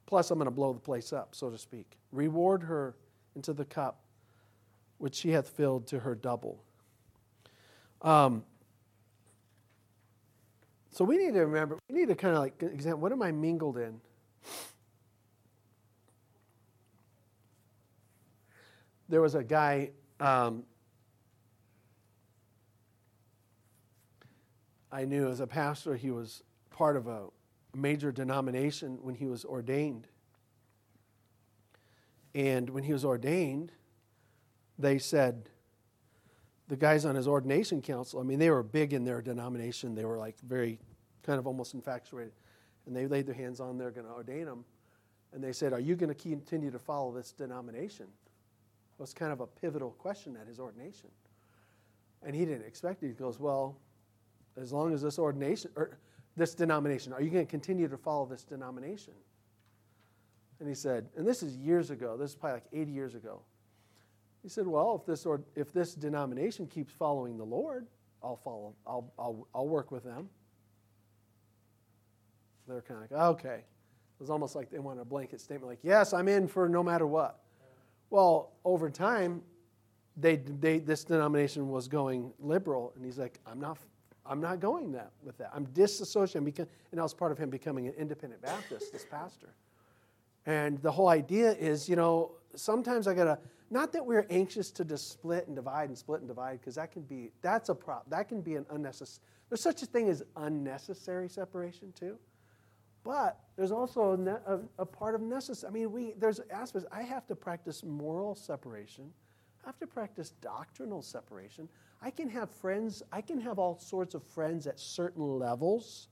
Plus, 0.07 0.31
I'm 0.31 0.39
going 0.39 0.47
to 0.47 0.51
blow 0.51 0.73
the 0.73 0.81
place 0.81 1.13
up, 1.13 1.35
so 1.35 1.51
to 1.51 1.59
speak. 1.59 1.99
Reward 2.13 2.63
her 2.63 2.95
into 3.37 3.53
the 3.53 3.65
cup 3.65 4.01
which 4.97 5.15
she 5.15 5.31
hath 5.31 5.49
filled 5.49 5.87
to 5.87 6.01
her 6.01 6.15
double. 6.15 6.63
Um, 8.03 8.45
So 10.91 11.05
we 11.05 11.17
need 11.17 11.35
to 11.35 11.47
remember, 11.47 11.79
we 11.89 11.95
need 12.01 12.09
to 12.09 12.17
kind 12.17 12.35
of 12.35 12.41
like 12.41 12.61
examine 12.61 13.01
what 13.01 13.13
am 13.13 13.23
I 13.23 13.31
mingled 13.31 13.79
in? 13.79 14.01
There 19.09 19.23
was 19.23 19.37
a 19.37 19.45
guy, 19.45 19.91
um, 20.19 20.65
I 24.91 25.05
knew 25.05 25.29
as 25.29 25.41
a 25.41 25.47
pastor, 25.47 25.97
he 25.97 26.11
was 26.11 26.43
part 26.71 26.97
of 26.97 27.07
a 27.07 27.27
major 27.75 28.11
denomination 28.11 28.99
when 29.03 29.15
he 29.15 29.27
was 29.27 29.45
ordained. 29.45 30.07
And 32.35 32.71
when 32.71 32.85
he 32.85 32.93
was 32.93 33.05
ordained, 33.05 33.73
they 34.79 34.99
said, 34.99 35.49
the 36.69 36.77
guys 36.77 37.05
on 37.05 37.15
his 37.15 37.27
ordination 37.27 37.81
council, 37.81 38.21
I 38.21 38.23
mean, 38.23 38.39
they 38.39 38.51
were 38.51 38.63
big 38.63 38.93
in 38.93 39.05
their 39.05 39.23
denomination. 39.23 39.95
They 39.95 40.05
were 40.05 40.19
like 40.19 40.37
very 40.41 40.79
kind 41.23 41.39
of 41.39 41.47
almost 41.47 41.75
infatuated. 41.75 42.33
And 42.87 42.95
they 42.95 43.07
laid 43.07 43.27
their 43.27 43.35
hands 43.35 43.61
on, 43.61 43.77
they're 43.79 43.91
going 43.91 44.07
to 44.07 44.13
ordain 44.13 44.47
him. 44.47 44.65
And 45.33 45.43
they 45.43 45.53
said, 45.53 45.73
Are 45.73 45.81
you 45.81 45.97
going 45.97 46.09
to 46.09 46.15
continue 46.15 46.71
to 46.71 46.79
follow 46.79 47.13
this 47.13 47.33
denomination? 47.33 48.07
It 48.07 49.01
was 49.01 49.13
kind 49.13 49.33
of 49.33 49.41
a 49.41 49.47
pivotal 49.47 49.91
question 49.93 50.37
at 50.41 50.47
his 50.47 50.59
ordination. 50.59 51.11
And 52.23 52.35
he 52.35 52.45
didn't 52.45 52.67
expect 52.67 53.03
it. 53.03 53.09
He 53.09 53.13
goes, 53.13 53.39
Well, 53.39 53.77
as 54.61 54.73
long 54.73 54.93
as 54.93 55.03
this 55.03 55.19
ordination, 55.19 55.71
or 55.77 55.99
this 56.37 56.55
denomination, 56.55 57.13
are 57.13 57.23
you 57.23 57.31
going 57.31 57.45
to 57.45 57.51
continue 57.51 57.89
to 57.89 57.97
follow 57.97 58.27
this 58.27 58.45
denomination? 58.45 59.15
And 60.61 60.69
he 60.69 60.75
said, 60.75 61.09
and 61.17 61.27
this 61.27 61.43
is 61.43 61.57
years 61.57 61.91
ago, 61.91 62.17
this 62.17 62.31
is 62.31 62.37
probably 62.37 62.55
like 62.55 62.67
80 62.73 62.93
years 62.93 63.15
ago. 63.15 63.43
He 64.43 64.49
said, 64.49 64.67
Well, 64.67 64.97
if 65.01 65.07
this, 65.07 65.27
or, 65.27 65.43
if 65.57 65.73
this 65.73 65.95
denomination 65.95 66.67
keeps 66.67 66.93
following 66.93 67.37
the 67.37 67.45
Lord, 67.45 67.87
I'll 68.23 68.37
follow, 68.37 68.75
I'll, 68.87 69.13
I'll, 69.19 69.49
I'll 69.55 69.69
work 69.69 69.91
with 69.91 70.05
them. 70.05 70.29
They're 72.67 72.83
kind 72.83 73.03
of 73.03 73.11
like, 73.11 73.21
okay. 73.21 73.65
It 74.19 74.21
was 74.21 74.31
almost 74.31 74.57
like 74.57 74.71
they 74.71 74.79
wanted 74.79 75.03
a 75.03 75.05
blanket 75.05 75.41
statement, 75.41 75.69
like, 75.69 75.79
yes, 75.83 76.13
I'm 76.13 76.27
in 76.29 76.49
for 76.49 76.69
no 76.69 76.83
matter 76.83 77.07
what. 77.07 77.41
Well, 78.11 78.53
over 78.65 78.91
time, 78.91 79.43
they, 80.17 80.37
they, 80.37 80.79
this 80.79 81.05
denomination 81.05 81.69
was 81.69 81.87
going 81.87 82.33
liberal, 82.41 82.93
and 82.97 83.05
he's 83.05 83.19
like, 83.19 83.39
I'm 83.47 83.61
not, 83.61 83.79
I'm 84.29 84.41
not 84.41 84.61
going 84.61 84.93
that 84.93 85.11
with 85.23 85.39
that. 85.39 85.51
I'm 85.55 85.67
disassociating, 85.69 86.45
because, 86.45 86.67
and 86.91 86.99
that 86.99 87.03
was 87.03 87.15
part 87.15 87.33
of 87.33 87.39
him 87.39 87.51
becoming 87.51 87.87
an 87.87 87.95
independent 87.95 88.43
Baptist, 88.43 88.93
this 88.93 89.07
pastor. 89.11 89.55
And 90.47 90.81
the 90.83 90.91
whole 90.91 91.09
idea 91.09 91.53
is, 91.53 91.89
you 91.89 91.97
know, 91.97 92.33
sometimes 92.55 93.07
I 93.09 93.15
gotta, 93.15 93.39
not 93.71 93.93
that 93.93 94.05
we're 94.05 94.27
anxious 94.31 94.71
to 94.73 94.85
just 94.85 95.11
split 95.11 95.47
and 95.47 95.57
divide 95.57 95.89
and 95.89 95.99
split 95.99 96.21
and 96.21 96.29
divide, 96.29 96.61
because 96.61 96.75
that 96.77 96.93
can 96.93 97.03
be, 97.03 97.31
that's 97.43 97.69
a 97.69 97.75
problem. 97.75 98.07
That 98.11 98.29
can 98.29 98.41
be 98.41 98.57
an 98.57 98.67
unnecessary, 98.71 99.25
there's 99.49 99.63
such 99.63 99.83
a 99.83 99.87
thing 99.87 100.09
as 100.09 100.23
unnecessary 100.37 101.29
separation 101.29 101.93
too. 101.99 102.19
But 103.05 103.39
there's 103.57 103.73
also 103.73 104.13
a, 104.13 104.53
a, 104.55 104.61
a 104.81 104.87
part 104.87 105.15
of 105.15 105.23
necessary. 105.23 105.71
I 105.71 105.73
mean, 105.73 105.93
we, 105.93 106.15
there's 106.19 106.41
aspects, 106.51 106.87
I 106.93 107.03
have 107.03 107.27
to 107.29 107.35
practice 107.35 107.83
moral 107.83 108.35
separation. 108.35 109.11
I 109.65 109.69
have 109.69 109.79
to 109.79 109.87
practice 109.87 110.33
doctrinal 110.43 111.01
separation. 111.01 111.69
I 112.01 112.11
can 112.11 112.29
have 112.31 112.51
friends, 112.51 113.03
I 113.13 113.21
can 113.21 113.41
have 113.41 113.59
all 113.59 113.79
sorts 113.79 114.15
of 114.15 114.23
friends 114.23 114.67
at 114.67 114.79
certain 114.79 115.39
levels, 115.39 116.09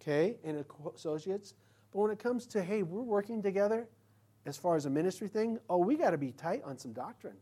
okay, 0.00 0.38
and 0.44 0.64
associates. 0.94 1.54
But 1.92 2.00
when 2.00 2.10
it 2.10 2.18
comes 2.18 2.46
to, 2.48 2.62
hey, 2.62 2.82
we're 2.82 3.02
working 3.02 3.42
together 3.42 3.88
as 4.44 4.56
far 4.56 4.76
as 4.76 4.86
a 4.86 4.90
ministry 4.90 5.28
thing, 5.28 5.58
oh, 5.70 5.78
we 5.78 5.96
got 5.96 6.10
to 6.10 6.18
be 6.18 6.32
tight 6.32 6.62
on 6.64 6.78
some 6.78 6.92
doctrine. 6.92 7.36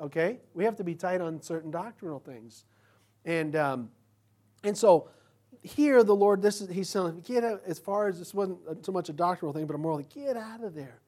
Okay? 0.00 0.40
We 0.54 0.64
have 0.64 0.76
to 0.76 0.84
be 0.84 0.94
tight 0.94 1.20
on 1.20 1.40
certain 1.40 1.70
doctrinal 1.70 2.18
things. 2.18 2.64
And, 3.24 3.56
um, 3.56 3.90
and 4.64 4.76
so 4.76 5.08
here 5.62 6.02
the 6.02 6.14
Lord, 6.14 6.42
this 6.42 6.60
is, 6.60 6.68
he's 6.68 6.88
saying, 6.88 7.22
get 7.24 7.44
out, 7.44 7.62
as 7.66 7.78
far 7.78 8.08
as 8.08 8.18
this 8.18 8.34
wasn't 8.34 8.84
so 8.84 8.92
much 8.92 9.08
a 9.08 9.12
doctrinal 9.12 9.52
thing, 9.52 9.66
but 9.66 9.74
a 9.74 9.78
moral 9.78 9.98
thing, 9.98 10.08
get 10.26 10.36
out 10.36 10.62
of 10.62 10.74
there. 10.74 11.00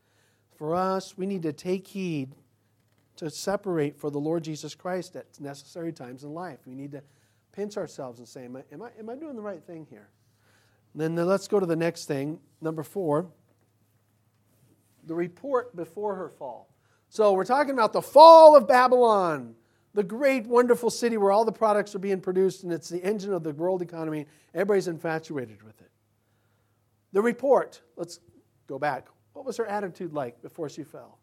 For 0.57 0.75
us, 0.75 1.19
we 1.19 1.27
need 1.27 1.43
to 1.43 1.53
take 1.53 1.87
heed 1.87 2.37
to 3.17 3.31
separate 3.31 3.97
for 3.97 4.11
the 4.11 4.19
Lord 4.19 4.45
Jesus 4.45 4.75
Christ 4.75 5.17
at 5.17 5.27
necessary 5.41 5.93
times 5.93 6.25
in 6.25 6.35
life. 6.35 6.59
We 6.67 6.75
need 6.75 6.93
to 6.93 7.03
pinch 7.53 7.77
ourselves 7.77 8.19
and 8.19 8.29
say, 8.29 8.45
am 8.45 8.57
I, 8.57 8.63
am 8.73 8.83
I, 8.83 8.91
am 8.99 9.11
I 9.11 9.15
doing 9.15 9.37
the 9.37 9.43
right 9.43 9.63
thing 9.65 9.87
here? 9.89 10.09
Then 10.95 11.17
let's 11.17 11.49
go 11.49 11.59
to 11.59 11.67
the 11.67 11.77
next 11.77 12.07
thing, 12.07 12.39
number 12.61 12.83
four 12.83 13.29
the 15.07 15.15
report 15.15 15.75
before 15.77 16.15
her 16.15 16.29
fall. 16.29 16.69
So 17.09 17.33
we're 17.33 17.45
talking 17.45 17.73
about 17.73 17.93
the 17.93 18.03
fall 18.03 18.57
of 18.57 18.67
Babylon, 18.67 19.55
the 19.93 20.03
great, 20.03 20.47
wonderful 20.47 20.91
city 20.91 21.17
where 21.17 21.31
all 21.31 21.45
the 21.45 21.53
products 21.53 21.95
are 21.95 22.01
being 22.01 22.21
produced 22.21 22.65
and 22.65 22.73
it's 22.73 22.89
the 22.89 23.03
engine 23.03 23.33
of 23.33 23.43
the 23.43 23.53
world 23.53 23.83
economy. 23.83 24.27
Everybody's 24.55 24.89
infatuated 24.89 25.63
with 25.63 25.81
it. 25.81 25.91
The 27.13 27.23
report, 27.23 27.81
let's 27.97 28.19
go 28.67 28.79
back. 28.79 29.07
What 29.33 29.45
was 29.45 29.57
her 29.59 29.67
attitude 29.67 30.13
like 30.13 30.43
before 30.43 30.69
she 30.69 30.83
fell? 30.83 31.19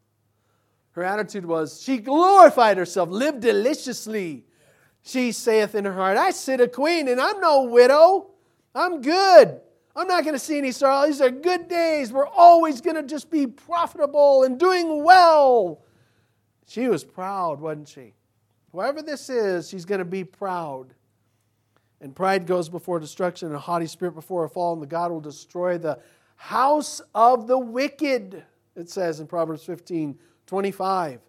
Her 0.93 1.03
attitude 1.03 1.45
was, 1.45 1.81
she 1.81 1.97
glorified 1.97 2.77
herself, 2.77 3.09
lived 3.09 3.41
deliciously. 3.41 4.45
She 5.03 5.31
saith 5.31 5.73
in 5.73 5.85
her 5.85 5.93
heart, 5.93 6.17
I 6.17 6.31
sit 6.31 6.59
a 6.59 6.67
queen 6.67 7.07
and 7.07 7.19
I'm 7.19 7.39
no 7.39 7.63
widow. 7.63 8.27
I'm 8.75 9.01
good. 9.01 9.61
I'm 9.95 10.07
not 10.07 10.23
going 10.23 10.35
to 10.35 10.39
see 10.39 10.57
any 10.57 10.71
sorrow. 10.71 11.07
These 11.07 11.21
are 11.21 11.29
good 11.29 11.67
days. 11.67 12.11
We're 12.11 12.27
always 12.27 12.81
going 12.81 12.95
to 12.95 13.03
just 13.03 13.29
be 13.29 13.47
profitable 13.47 14.43
and 14.43 14.59
doing 14.59 15.03
well. 15.03 15.81
She 16.67 16.87
was 16.87 17.03
proud, 17.03 17.59
wasn't 17.59 17.89
she? 17.89 18.13
Whoever 18.71 19.01
this 19.01 19.29
is, 19.29 19.67
she's 19.67 19.83
going 19.83 19.99
to 19.99 20.05
be 20.05 20.23
proud. 20.23 20.93
And 21.99 22.15
pride 22.15 22.47
goes 22.47 22.69
before 22.69 22.99
destruction, 22.99 23.47
and 23.47 23.55
a 23.55 23.59
haughty 23.59 23.85
spirit 23.85 24.13
before 24.13 24.45
a 24.45 24.49
fall, 24.49 24.73
and 24.73 24.81
the 24.81 24.87
God 24.87 25.11
will 25.11 25.19
destroy 25.19 25.77
the 25.77 25.99
house 26.35 27.01
of 27.13 27.47
the 27.47 27.59
wicked, 27.59 28.43
it 28.75 28.89
says 28.89 29.19
in 29.19 29.27
Proverbs 29.27 29.65
15 29.65 30.17
25. 30.51 31.21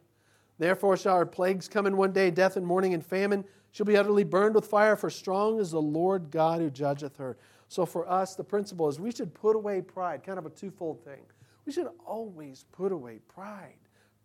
Therefore 0.58 0.96
shall 0.96 1.14
our 1.14 1.24
plagues 1.24 1.68
come 1.68 1.86
in 1.86 1.96
one 1.96 2.10
day, 2.10 2.28
death 2.28 2.56
and 2.56 2.66
mourning 2.66 2.92
and 2.92 3.06
famine. 3.06 3.44
She'll 3.70 3.86
be 3.86 3.96
utterly 3.96 4.24
burned 4.24 4.56
with 4.56 4.66
fire, 4.66 4.96
for 4.96 5.10
strong 5.10 5.60
is 5.60 5.70
the 5.70 5.80
Lord 5.80 6.32
God 6.32 6.60
who 6.60 6.68
judgeth 6.70 7.18
her. 7.18 7.38
So 7.68 7.86
for 7.86 8.10
us, 8.10 8.34
the 8.34 8.42
principle 8.42 8.88
is 8.88 8.98
we 8.98 9.12
should 9.12 9.32
put 9.32 9.54
away 9.54 9.80
pride, 9.80 10.24
kind 10.24 10.40
of 10.40 10.46
a 10.46 10.50
twofold 10.50 11.04
thing. 11.04 11.20
We 11.64 11.70
should 11.70 11.86
always 12.04 12.64
put 12.72 12.90
away 12.90 13.20
pride. 13.32 13.76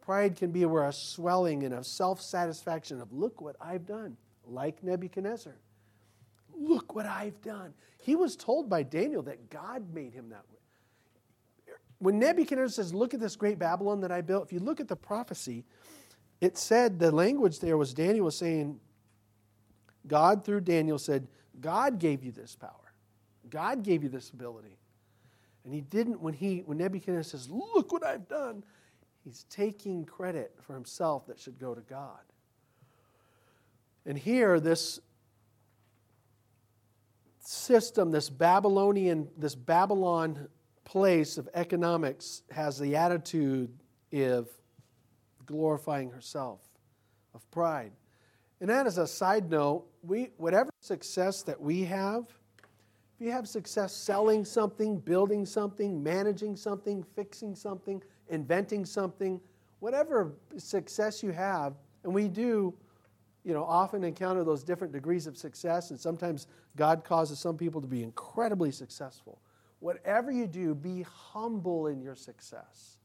Pride 0.01 0.35
can 0.35 0.49
be 0.49 0.65
where 0.65 0.87
a 0.87 0.91
swelling 0.91 1.61
and 1.61 1.75
a 1.75 1.83
self 1.83 2.19
satisfaction 2.19 2.99
of, 2.99 3.13
look 3.13 3.39
what 3.39 3.55
I've 3.61 3.85
done, 3.85 4.17
like 4.47 4.81
Nebuchadnezzar. 4.81 5.59
Look 6.57 6.95
what 6.95 7.05
I've 7.05 7.39
done. 7.43 7.75
He 7.99 8.15
was 8.15 8.35
told 8.35 8.67
by 8.67 8.81
Daniel 8.81 9.21
that 9.23 9.51
God 9.51 9.93
made 9.93 10.15
him 10.15 10.29
that 10.29 10.43
way. 10.51 10.56
When 11.99 12.19
Nebuchadnezzar 12.19 12.83
says, 12.83 12.93
Look 12.93 13.13
at 13.13 13.19
this 13.19 13.35
great 13.35 13.59
Babylon 13.59 14.01
that 14.01 14.11
I 14.11 14.21
built, 14.21 14.45
if 14.45 14.53
you 14.53 14.59
look 14.59 14.79
at 14.79 14.87
the 14.87 14.95
prophecy, 14.95 15.65
it 16.41 16.57
said 16.57 16.99
the 16.99 17.11
language 17.11 17.59
there 17.59 17.77
was 17.77 17.93
Daniel 17.93 18.25
was 18.25 18.37
saying, 18.37 18.79
God 20.05 20.45
through 20.45 20.61
Daniel 20.61 20.99
said, 20.99 21.27
God 21.59 21.99
gave 21.99 22.23
you 22.23 22.31
this 22.31 22.55
power. 22.55 22.93
God 23.49 23.83
gave 23.83 24.03
you 24.03 24.09
this 24.09 24.29
ability. 24.29 24.77
And 25.65 25.73
he 25.73 25.81
didn't 25.81 26.21
when 26.21 26.33
he 26.33 26.59
when 26.59 26.77
Nebuchadnezzar 26.77 27.39
says, 27.39 27.49
"Look 27.49 27.91
what 27.91 28.05
I've 28.05 28.27
done." 28.27 28.63
He's 29.25 29.43
taking 29.49 30.05
credit 30.05 30.55
for 30.61 30.73
himself 30.73 31.27
that 31.27 31.37
should 31.37 31.59
go 31.59 31.75
to 31.75 31.81
God. 31.81 32.21
And 34.05 34.17
here 34.17 34.61
this 34.61 35.01
system, 37.41 38.11
this 38.11 38.29
Babylonian, 38.29 39.27
this 39.37 39.55
Babylon 39.55 40.47
place 40.87 41.37
of 41.37 41.49
economics 41.53 42.43
has 42.49 42.79
the 42.79 42.95
attitude 42.95 43.69
of 44.13 44.47
glorifying 45.45 46.09
herself, 46.09 46.61
of 47.35 47.51
pride. 47.51 47.91
And 48.61 48.69
that 48.69 48.87
is 48.87 48.97
a 48.97 49.05
side 49.05 49.49
note, 49.49 49.85
we 50.01 50.31
whatever 50.37 50.69
success 50.79 51.43
that 51.43 51.59
we 51.59 51.83
have, 51.83 52.23
if 53.19 53.25
you 53.25 53.31
have 53.31 53.49
success 53.49 53.93
selling 53.93 54.45
something, 54.45 54.97
building 54.97 55.45
something, 55.45 56.01
managing 56.01 56.55
something, 56.55 57.03
fixing 57.15 57.53
something, 57.53 58.01
inventing 58.29 58.85
something, 58.85 59.41
whatever 59.79 60.31
success 60.55 61.21
you 61.21 61.31
have, 61.31 61.73
and 62.05 62.13
we 62.13 62.29
do, 62.29 62.73
you 63.43 63.53
know, 63.53 63.65
often 63.65 64.05
encounter 64.05 64.45
those 64.45 64.63
different 64.63 64.93
degrees 64.93 65.27
of 65.27 65.35
success, 65.35 65.91
and 65.91 65.99
sometimes 65.99 66.47
God 66.77 67.03
causes 67.03 67.39
some 67.39 67.57
people 67.57 67.81
to 67.81 67.87
be 67.87 68.03
incredibly 68.03 68.71
successful. 68.71 69.41
Whatever 69.79 70.31
you 70.31 70.47
do, 70.47 70.73
be 70.73 71.03
humble 71.03 71.87
in 71.87 72.01
your 72.01 72.15
success. 72.15 72.97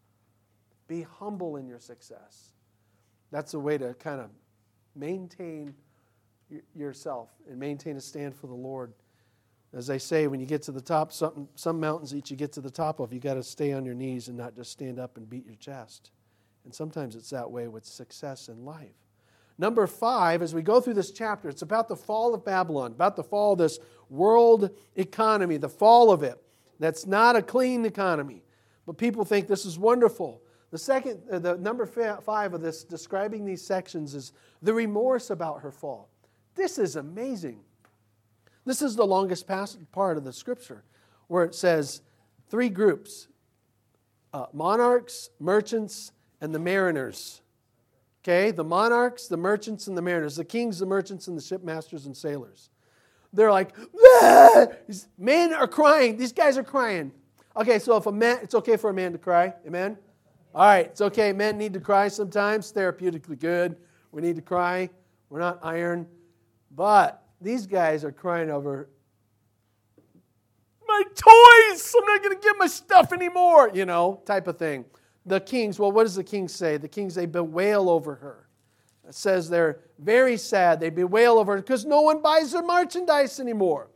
Be 0.88 1.02
humble 1.02 1.56
in 1.56 1.66
your 1.66 1.78
success. 1.78 2.52
That's 3.30 3.54
a 3.54 3.58
way 3.58 3.78
to 3.78 3.94
kind 3.94 4.20
of 4.20 4.30
maintain 4.94 5.74
yourself 6.74 7.30
and 7.48 7.58
maintain 7.58 7.96
a 7.96 8.00
stand 8.00 8.34
for 8.34 8.46
the 8.46 8.54
Lord. 8.54 8.92
As 9.74 9.86
they 9.86 9.98
say, 9.98 10.26
when 10.26 10.38
you 10.38 10.46
get 10.46 10.62
to 10.64 10.72
the 10.72 10.82
top, 10.82 11.12
some, 11.12 11.48
some 11.54 11.80
mountains 11.80 12.10
that 12.10 12.30
you 12.30 12.36
get 12.36 12.52
to 12.52 12.60
the 12.60 12.70
top 12.70 13.00
of, 13.00 13.12
you 13.12 13.20
got 13.20 13.34
to 13.34 13.42
stay 13.42 13.72
on 13.72 13.86
your 13.86 13.94
knees 13.94 14.28
and 14.28 14.36
not 14.36 14.54
just 14.54 14.70
stand 14.70 14.98
up 14.98 15.16
and 15.16 15.28
beat 15.28 15.46
your 15.46 15.54
chest. 15.54 16.10
And 16.64 16.74
sometimes 16.74 17.16
it's 17.16 17.30
that 17.30 17.50
way 17.50 17.68
with 17.68 17.84
success 17.84 18.48
in 18.48 18.64
life. 18.64 18.94
Number 19.58 19.86
five, 19.86 20.42
as 20.42 20.54
we 20.54 20.62
go 20.62 20.80
through 20.80 20.94
this 20.94 21.10
chapter, 21.10 21.48
it's 21.48 21.62
about 21.62 21.88
the 21.88 21.96
fall 21.96 22.34
of 22.34 22.44
Babylon, 22.44 22.92
about 22.92 23.16
the 23.16 23.24
fall 23.24 23.52
of 23.52 23.58
this 23.58 23.78
world 24.10 24.70
economy, 24.96 25.56
the 25.56 25.68
fall 25.68 26.10
of 26.10 26.22
it. 26.22 26.42
That's 26.82 27.06
not 27.06 27.36
a 27.36 27.42
clean 27.42 27.84
economy, 27.84 28.42
but 28.86 28.98
people 28.98 29.24
think 29.24 29.46
this 29.46 29.64
is 29.64 29.78
wonderful. 29.78 30.42
The 30.72 30.78
second, 30.78 31.20
uh, 31.30 31.38
the 31.38 31.56
number 31.56 31.86
five 31.86 32.54
of 32.54 32.60
this, 32.60 32.82
describing 32.82 33.44
these 33.44 33.64
sections, 33.64 34.16
is 34.16 34.32
the 34.62 34.74
remorse 34.74 35.30
about 35.30 35.60
her 35.60 35.70
fall. 35.70 36.08
This 36.56 36.78
is 36.78 36.96
amazing. 36.96 37.60
This 38.64 38.82
is 38.82 38.96
the 38.96 39.06
longest 39.06 39.46
part 39.46 40.16
of 40.16 40.24
the 40.24 40.32
scripture 40.32 40.82
where 41.28 41.44
it 41.44 41.54
says 41.54 42.02
three 42.48 42.68
groups 42.68 43.28
uh, 44.34 44.46
monarchs, 44.52 45.30
merchants, 45.38 46.10
and 46.40 46.52
the 46.52 46.58
mariners. 46.58 47.42
Okay, 48.24 48.50
the 48.50 48.64
monarchs, 48.64 49.28
the 49.28 49.36
merchants, 49.36 49.86
and 49.86 49.96
the 49.96 50.02
mariners, 50.02 50.34
the 50.34 50.44
kings, 50.44 50.80
the 50.80 50.86
merchants, 50.86 51.28
and 51.28 51.38
the 51.38 51.42
shipmasters 51.42 52.06
and 52.06 52.16
sailors. 52.16 52.70
They're 53.32 53.50
like, 53.50 53.74
men 55.18 55.54
are 55.54 55.68
crying. 55.68 56.16
These 56.16 56.32
guys 56.32 56.58
are 56.58 56.64
crying. 56.64 57.12
Okay, 57.56 57.78
so 57.78 57.96
if 57.96 58.06
a 58.06 58.12
man, 58.12 58.38
it's 58.42 58.54
okay 58.54 58.76
for 58.76 58.90
a 58.90 58.94
man 58.94 59.12
to 59.12 59.18
cry. 59.18 59.54
Amen? 59.66 59.96
All 60.54 60.66
right, 60.66 60.86
it's 60.86 61.00
okay. 61.00 61.32
Men 61.32 61.56
need 61.56 61.72
to 61.74 61.80
cry 61.80 62.08
sometimes, 62.08 62.72
therapeutically 62.72 63.38
good. 63.38 63.76
We 64.10 64.20
need 64.20 64.36
to 64.36 64.42
cry. 64.42 64.90
We're 65.30 65.40
not 65.40 65.60
iron. 65.62 66.06
But 66.70 67.22
these 67.40 67.66
guys 67.66 68.04
are 68.04 68.12
crying 68.12 68.50
over 68.50 68.88
my 70.86 71.02
toys. 71.14 71.94
I'm 71.98 72.04
not 72.04 72.22
going 72.22 72.36
to 72.36 72.42
get 72.42 72.56
my 72.58 72.66
stuff 72.66 73.12
anymore, 73.12 73.70
you 73.72 73.86
know, 73.86 74.22
type 74.26 74.46
of 74.46 74.58
thing. 74.58 74.84
The 75.24 75.40
kings, 75.40 75.78
well, 75.78 75.92
what 75.92 76.02
does 76.02 76.16
the 76.16 76.24
king 76.24 76.48
say? 76.48 76.76
The 76.76 76.88
kings, 76.88 77.14
they 77.14 77.26
bewail 77.26 77.88
over 77.88 78.16
her. 78.16 78.48
It 79.08 79.14
says 79.14 79.48
they're 79.48 79.80
very 79.98 80.36
sad. 80.36 80.80
They 80.80 80.90
bewail 80.90 81.38
over 81.38 81.52
her 81.52 81.58
because 81.58 81.84
no 81.84 82.02
one 82.02 82.22
buys 82.22 82.52
their 82.52 82.62
merchandise 82.62 83.40
anymore. 83.40 83.88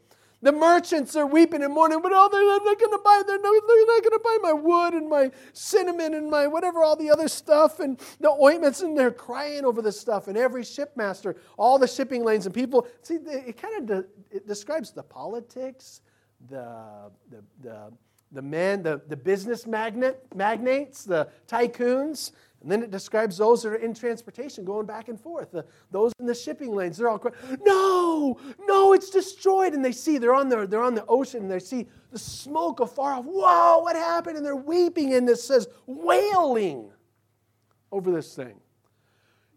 The 0.43 0.53
merchants 0.53 1.17
are 1.17 1.27
weeping 1.27 1.63
and 1.63 1.73
mourning, 1.73 2.01
but 2.03 2.13
oh, 2.15 2.29
they're 2.31 2.45
not 2.45 2.79
going 2.79 2.93
to 2.93 3.03
buy. 3.03 3.23
They're, 3.27 3.41
no, 3.41 3.53
they're 3.53 3.87
not 3.87 4.03
going 4.03 4.13
to 4.13 4.21
buy 4.23 4.39
my 4.43 4.53
wood 4.53 4.95
and 4.95 5.09
my 5.09 5.31
cinnamon 5.55 6.13
and 6.15 6.31
my 6.31 6.47
whatever, 6.47 6.85
all 6.85 6.95
the 6.95 7.11
other 7.11 7.27
stuff 7.27 7.81
and 7.81 7.99
the 8.21 8.31
ointments, 8.31 8.83
and 8.83 8.97
they're 8.97 9.11
crying 9.11 9.65
over 9.65 9.81
this 9.81 9.99
stuff. 9.99 10.29
And 10.29 10.37
every 10.37 10.63
shipmaster, 10.63 11.37
all 11.57 11.79
the 11.79 11.89
shipping 11.89 12.23
lanes, 12.23 12.45
and 12.45 12.55
people 12.55 12.87
see. 13.03 13.15
It 13.15 13.61
kind 13.61 13.79
of 13.79 13.87
de- 13.87 14.37
it 14.37 14.47
describes 14.47 14.93
the 14.93 15.03
politics, 15.03 16.03
the 16.49 17.11
the 17.31 17.43
the 17.63 17.93
the 18.33 18.43
men, 18.43 18.83
the, 18.83 19.01
the 19.09 19.17
business 19.17 19.67
magnate, 19.67 20.17
magnates, 20.35 21.05
the 21.05 21.29
tycoons, 21.49 22.33
and 22.63 22.71
then 22.71 22.83
it 22.83 22.91
describes 22.91 23.39
those 23.39 23.63
that 23.63 23.69
are 23.69 23.77
in 23.77 23.95
transportation 23.95 24.65
going 24.65 24.87
back 24.87 25.09
and 25.09 25.21
forth. 25.21 25.53
The, 25.53 25.65
those 25.91 26.13
in 26.19 26.27
the 26.27 26.35
shipping 26.35 26.75
lanes, 26.75 26.97
they're 26.97 27.09
all 27.09 27.19
crying, 27.19 27.37
no, 27.65 28.39
no, 28.67 28.93
it's 28.93 29.11
destroyed. 29.11 29.75
And 29.75 29.85
they 29.85 29.93
see, 29.93 30.19
they're 30.19 30.35
on 30.35 30.49
the, 30.49 30.67
they're 30.67 30.83
on 30.83 30.95
the 30.95 31.05
ocean, 31.07 31.43
and 31.43 31.51
they 31.51 31.61
see 31.61 31.87
the 32.11 32.19
smoke 32.19 32.81
afar 32.81 33.15
off. 33.15 33.25
Whoa, 33.25 33.81
what 33.83 33.95
happened? 33.95 34.37
And 34.37 34.45
they're 34.45 34.57
weeping, 34.57 35.15
and 35.15 35.29
this 35.29 35.45
says 35.45 35.69
wailing 35.87 36.91
over 37.93 38.11
this 38.11 38.35
thing. 38.35 38.59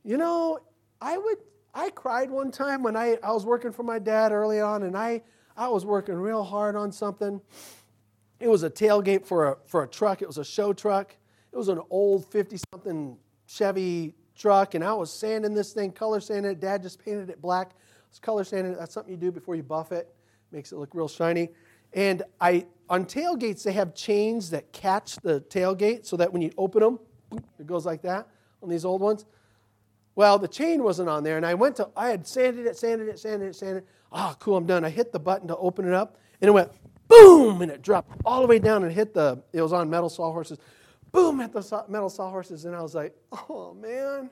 You 0.04 0.18
know, 0.18 0.60
I 1.02 1.18
would, 1.18 1.38
I 1.74 1.90
cried 1.92 2.30
one 2.30 2.52
time 2.52 2.84
when 2.84 2.96
I, 2.96 3.18
I 3.24 3.32
was 3.32 3.46
working 3.46 3.72
for 3.72 3.84
my 3.84 4.00
dad 4.00 4.32
early 4.32 4.60
on, 4.60 4.84
and 4.84 4.98
I, 4.98 5.24
I 5.56 5.70
was 5.70 5.86
working 5.86 6.16
real 6.16 6.44
hard 6.44 6.76
on 6.76 6.92
something. 6.92 7.42
It 8.40 8.50
was 8.50 8.64
a 8.64 8.70
tailgate 8.70 9.26
for 9.26 9.48
a, 9.48 9.58
for 9.66 9.84
a 9.84 9.88
truck, 9.88 10.22
it 10.22 10.28
was 10.28 10.38
a 10.38 10.46
show 10.46 10.74
truck 10.74 11.16
it 11.52 11.58
was 11.58 11.70
an 11.70 11.82
old 11.90 12.32
50 12.32 12.58
something 12.72 13.18
Chevy 13.48 14.14
truck, 14.36 14.76
and 14.76 14.84
I 14.84 14.94
was 14.94 15.12
sanding 15.12 15.54
this 15.54 15.74
thing, 15.74 15.92
color 15.92 16.20
sanding 16.20 16.52
it. 16.52 16.60
Dad 16.60 16.84
just 16.84 17.04
painted 17.04 17.30
it 17.30 17.42
black. 17.42 17.72
I 17.72 18.10
was 18.10 18.20
color 18.20 18.44
sanding 18.44 18.74
it. 18.74 18.80
That's 18.80 18.94
something 18.94 19.12
you 19.12 19.18
do 19.18 19.32
before 19.32 19.56
you 19.56 19.64
buff 19.64 19.92
it, 19.92 20.14
makes 20.52 20.72
it 20.72 20.78
look 20.78 20.94
real 20.94 21.08
shiny. 21.08 21.50
And 21.94 22.24
I 22.40 22.68
on 22.90 23.06
tailgates, 23.06 23.64
they 23.64 23.72
have 23.74 23.94
chains 23.94 24.50
that 24.50 24.72
catch 24.72 25.16
the 25.18 25.42
tailgate 25.42 26.06
so 26.06 26.18
that 26.18 26.32
when 26.32 26.42
you 26.42 26.52
open 26.58 26.82
them, 26.82 27.00
it 27.60 27.68
goes 27.68 27.86
like 27.86 28.02
that 28.04 28.28
on 28.62 28.70
these 28.70 28.86
old 28.86 29.02
ones. 29.02 29.26
Well, 30.16 30.38
the 30.38 30.48
chain 30.48 30.84
wasn't 30.84 31.08
on 31.08 31.24
there, 31.24 31.38
and 31.38 31.46
I 31.46 31.54
went 31.54 31.76
to, 31.78 31.90
I 31.96 32.10
had 32.10 32.28
sanded 32.28 32.66
it, 32.66 32.78
sanded 32.78 33.08
it, 33.08 33.20
sanded 33.20 33.50
it, 33.50 33.56
sanded 33.56 33.84
it. 33.84 33.90
Ah, 34.12 34.32
oh, 34.32 34.36
cool, 34.40 34.58
I'm 34.58 34.66
done. 34.66 34.84
I 34.84 34.90
hit 34.90 35.12
the 35.12 35.20
button 35.20 35.48
to 35.48 35.56
open 35.58 35.88
it 35.88 35.94
up, 35.94 36.18
and 36.42 36.50
it 36.50 36.52
went 36.52 36.72
boom, 37.08 37.62
and 37.62 37.72
it 37.72 37.82
dropped 37.82 38.20
all 38.26 38.42
the 38.42 38.48
way 38.48 38.60
down 38.60 38.84
and 38.84 38.92
hit 38.92 39.14
the, 39.14 39.42
it 39.54 39.62
was 39.62 39.72
on 39.72 39.90
metal 39.90 40.10
sawhorses, 40.10 40.58
boom, 41.12 41.40
at 41.42 41.54
the 41.54 41.86
metal 41.88 42.10
sawhorses. 42.10 42.66
And 42.66 42.76
I 42.76 42.82
was 42.82 42.96
like, 42.96 43.16
oh, 43.32 43.74
man. 43.74 44.30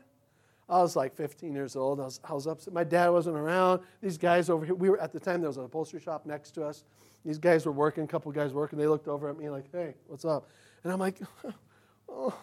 I 0.69 0.79
was 0.81 0.95
like 0.95 1.15
15 1.15 1.53
years 1.53 1.75
old. 1.75 1.99
I 1.99 2.03
was, 2.03 2.19
I 2.23 2.33
was 2.33 2.45
upset. 2.45 2.73
My 2.73 2.83
dad 2.83 3.09
wasn't 3.09 3.37
around. 3.37 3.81
These 4.01 4.17
guys 4.17 4.49
over 4.49 4.65
here, 4.65 4.75
we 4.75 4.89
were 4.89 4.99
at 4.99 5.13
the 5.13 5.19
time, 5.19 5.39
there 5.39 5.49
was 5.49 5.57
an 5.57 5.63
upholstery 5.63 6.01
shop 6.01 6.25
next 6.25 6.51
to 6.51 6.65
us. 6.65 6.83
These 7.25 7.37
guys 7.37 7.65
were 7.65 7.71
working, 7.71 8.03
a 8.03 8.07
couple 8.07 8.31
guys 8.31 8.53
working. 8.53 8.77
They 8.77 8.87
looked 8.87 9.07
over 9.07 9.29
at 9.29 9.37
me 9.37 9.49
like, 9.49 9.71
hey, 9.71 9.95
what's 10.07 10.25
up? 10.25 10.49
And 10.83 10.91
I'm 10.91 10.99
like, 10.99 11.19
oh. 12.09 12.37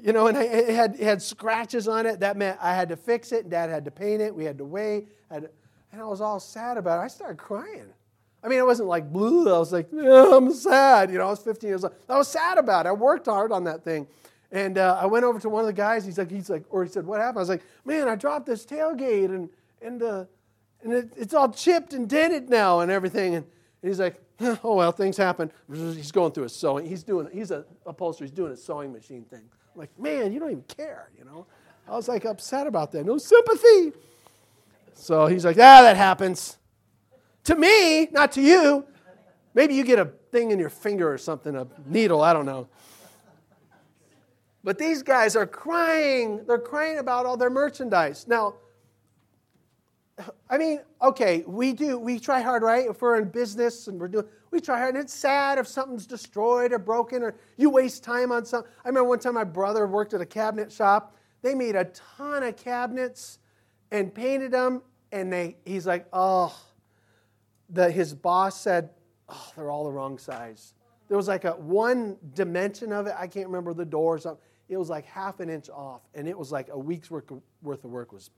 You 0.00 0.12
know, 0.12 0.26
and 0.26 0.36
I, 0.36 0.44
it, 0.44 0.74
had, 0.74 0.94
it 0.94 1.04
had 1.04 1.22
scratches 1.22 1.88
on 1.88 2.06
it. 2.06 2.20
That 2.20 2.36
meant 2.36 2.58
I 2.60 2.74
had 2.74 2.90
to 2.90 2.96
fix 2.96 3.32
it. 3.32 3.48
Dad 3.48 3.70
had 3.70 3.84
to 3.86 3.90
paint 3.90 4.20
it. 4.20 4.34
We 4.34 4.44
had 4.44 4.58
to 4.58 4.64
wait. 4.64 5.08
Had 5.30 5.44
to, 5.44 5.50
and 5.92 6.00
I 6.02 6.04
was 6.04 6.20
all 6.20 6.38
sad 6.38 6.76
about 6.76 7.00
it. 7.00 7.04
I 7.04 7.08
started 7.08 7.38
crying. 7.38 7.92
I 8.42 8.48
mean, 8.48 8.60
I 8.60 8.62
wasn't 8.62 8.88
like 8.88 9.12
blue. 9.12 9.52
I 9.52 9.58
was 9.58 9.72
like, 9.72 9.88
I'm 9.92 10.52
sad. 10.52 11.10
You 11.10 11.18
know, 11.18 11.26
I 11.26 11.30
was 11.30 11.40
15 11.40 11.68
years 11.68 11.84
old. 11.84 11.94
I 12.08 12.16
was 12.16 12.28
sad 12.28 12.58
about 12.58 12.86
it. 12.86 12.90
I 12.90 12.92
worked 12.92 13.26
hard 13.26 13.52
on 13.52 13.64
that 13.64 13.82
thing. 13.84 14.06
And 14.50 14.78
uh, 14.78 14.98
I 15.00 15.06
went 15.06 15.24
over 15.24 15.38
to 15.40 15.48
one 15.48 15.60
of 15.60 15.66
the 15.66 15.72
guys. 15.72 16.06
He's 16.06 16.18
like, 16.18 16.30
he's 16.30 16.48
like, 16.48 16.64
or 16.70 16.84
he 16.84 16.90
said, 16.90 17.04
what 17.04 17.20
happened? 17.20 17.38
I 17.38 17.40
was 17.40 17.48
like, 17.48 17.62
man, 17.84 18.08
I 18.08 18.14
dropped 18.14 18.46
this 18.46 18.64
tailgate 18.64 19.26
and 19.26 19.50
and 19.82 20.02
uh, 20.02 20.24
and 20.82 20.92
it, 20.92 21.12
it's 21.16 21.34
all 21.34 21.50
chipped 21.50 21.92
and 21.92 22.08
dented 22.08 22.48
now 22.48 22.80
and 22.80 22.90
everything. 22.90 23.34
And, 23.34 23.46
he's 23.82 24.00
like, 24.00 24.20
oh 24.40 24.76
well, 24.76 24.92
things 24.92 25.16
happen. 25.16 25.50
He's 25.70 26.12
going 26.12 26.32
through 26.32 26.44
his 26.44 26.54
sewing. 26.54 26.86
He's 26.86 27.02
doing. 27.02 27.28
He's 27.32 27.50
a 27.50 27.64
upholsterer. 27.86 28.26
He's 28.26 28.34
doing 28.34 28.52
a 28.52 28.56
sewing 28.56 28.92
machine 28.92 29.24
thing. 29.24 29.42
I'm 29.74 29.80
like, 29.80 29.98
man, 29.98 30.32
you 30.32 30.40
don't 30.40 30.50
even 30.50 30.64
care. 30.64 31.10
You 31.18 31.24
know. 31.24 31.46
I 31.86 31.92
was 31.92 32.08
like 32.08 32.24
upset 32.24 32.66
about 32.66 32.92
that. 32.92 33.04
No 33.04 33.18
sympathy. 33.18 33.92
So 34.94 35.26
he's 35.26 35.44
like, 35.44 35.56
ah, 35.56 35.82
that 35.82 35.96
happens. 35.96 36.58
To 37.48 37.54
me, 37.54 38.08
not 38.10 38.32
to 38.32 38.42
you. 38.42 38.84
Maybe 39.54 39.74
you 39.74 39.82
get 39.82 39.98
a 39.98 40.04
thing 40.30 40.50
in 40.50 40.58
your 40.58 40.68
finger 40.68 41.10
or 41.10 41.16
something, 41.16 41.56
a 41.56 41.66
needle, 41.86 42.20
I 42.20 42.34
don't 42.34 42.44
know. 42.44 42.68
But 44.62 44.76
these 44.76 45.02
guys 45.02 45.34
are 45.34 45.46
crying. 45.46 46.44
They're 46.44 46.58
crying 46.58 46.98
about 46.98 47.24
all 47.24 47.38
their 47.38 47.48
merchandise. 47.48 48.26
Now, 48.28 48.56
I 50.50 50.58
mean, 50.58 50.80
okay, 51.00 51.42
we 51.46 51.72
do, 51.72 51.98
we 51.98 52.20
try 52.20 52.42
hard, 52.42 52.62
right? 52.62 52.86
If 52.86 53.00
we're 53.00 53.16
in 53.16 53.30
business 53.30 53.88
and 53.88 53.98
we're 53.98 54.08
doing, 54.08 54.26
we 54.50 54.60
try 54.60 54.76
hard. 54.76 54.94
And 54.94 55.02
it's 55.02 55.14
sad 55.14 55.56
if 55.56 55.66
something's 55.66 56.06
destroyed 56.06 56.74
or 56.74 56.78
broken 56.78 57.22
or 57.22 57.34
you 57.56 57.70
waste 57.70 58.04
time 58.04 58.30
on 58.30 58.44
something. 58.44 58.70
I 58.84 58.88
remember 58.88 59.08
one 59.08 59.20
time 59.20 59.32
my 59.32 59.44
brother 59.44 59.86
worked 59.86 60.12
at 60.12 60.20
a 60.20 60.26
cabinet 60.26 60.70
shop. 60.70 61.16
They 61.40 61.54
made 61.54 61.76
a 61.76 61.86
ton 62.16 62.42
of 62.42 62.56
cabinets 62.56 63.38
and 63.90 64.14
painted 64.14 64.50
them. 64.50 64.82
And 65.12 65.32
they, 65.32 65.56
he's 65.64 65.86
like, 65.86 66.06
oh, 66.12 66.54
that 67.70 67.92
his 67.92 68.14
boss 68.14 68.60
said, 68.60 68.90
oh, 69.28 69.52
they're 69.56 69.70
all 69.70 69.84
the 69.84 69.90
wrong 69.90 70.18
size. 70.18 70.74
There 71.08 71.16
was 71.16 71.28
like 71.28 71.44
a 71.44 71.52
one 71.52 72.16
dimension 72.34 72.92
of 72.92 73.06
it. 73.06 73.14
I 73.18 73.26
can't 73.26 73.46
remember 73.46 73.72
the 73.74 73.84
door 73.84 74.16
or 74.16 74.18
something. 74.18 74.42
It 74.68 74.76
was 74.76 74.90
like 74.90 75.06
half 75.06 75.40
an 75.40 75.48
inch 75.48 75.70
off, 75.70 76.02
and 76.14 76.28
it 76.28 76.36
was 76.36 76.52
like 76.52 76.68
a 76.70 76.78
week's 76.78 77.10
of, 77.10 77.22
worth 77.62 77.84
of 77.84 77.90
work 77.90 78.12
was. 78.12 78.30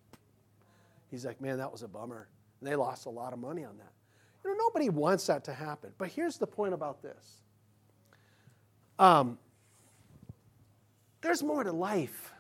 He's 1.11 1.25
like, 1.25 1.41
man, 1.41 1.59
that 1.59 1.73
was 1.73 1.83
a 1.83 1.89
bummer. 1.89 2.29
And 2.61 2.69
they 2.71 2.77
lost 2.77 3.07
a 3.07 3.11
lot 3.11 3.33
of 3.33 3.41
money 3.41 3.65
on 3.65 3.77
that. 3.79 3.93
You 4.45 4.51
know, 4.51 4.57
nobody 4.57 4.89
wants 4.89 5.27
that 5.27 5.45
to 5.45 5.53
happen. 5.53 5.91
But 5.99 6.09
here's 6.09 6.39
the 6.39 6.47
point 6.47 6.73
about 6.73 7.03
this. 7.03 7.43
Um, 8.99 9.39
there's 11.21 11.43
more 11.43 11.65
to 11.65 11.73
life 11.73 12.33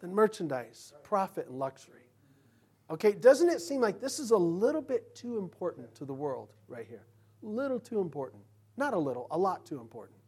than 0.00 0.14
merchandise, 0.14 0.92
profit, 1.02 1.48
and 1.48 1.58
luxury. 1.58 2.05
Okay, 2.90 3.12
doesn't 3.12 3.48
it 3.48 3.60
seem 3.60 3.80
like 3.80 4.00
this 4.00 4.18
is 4.18 4.30
a 4.30 4.36
little 4.36 4.80
bit 4.80 5.14
too 5.14 5.38
important 5.38 5.92
to 5.96 6.04
the 6.04 6.14
world 6.14 6.52
right 6.68 6.86
here? 6.88 7.04
A 7.42 7.46
little 7.46 7.80
too 7.80 8.00
important. 8.00 8.42
Not 8.76 8.94
a 8.94 8.98
little, 8.98 9.26
a 9.30 9.38
lot 9.38 9.66
too 9.66 9.80
important. 9.80 10.18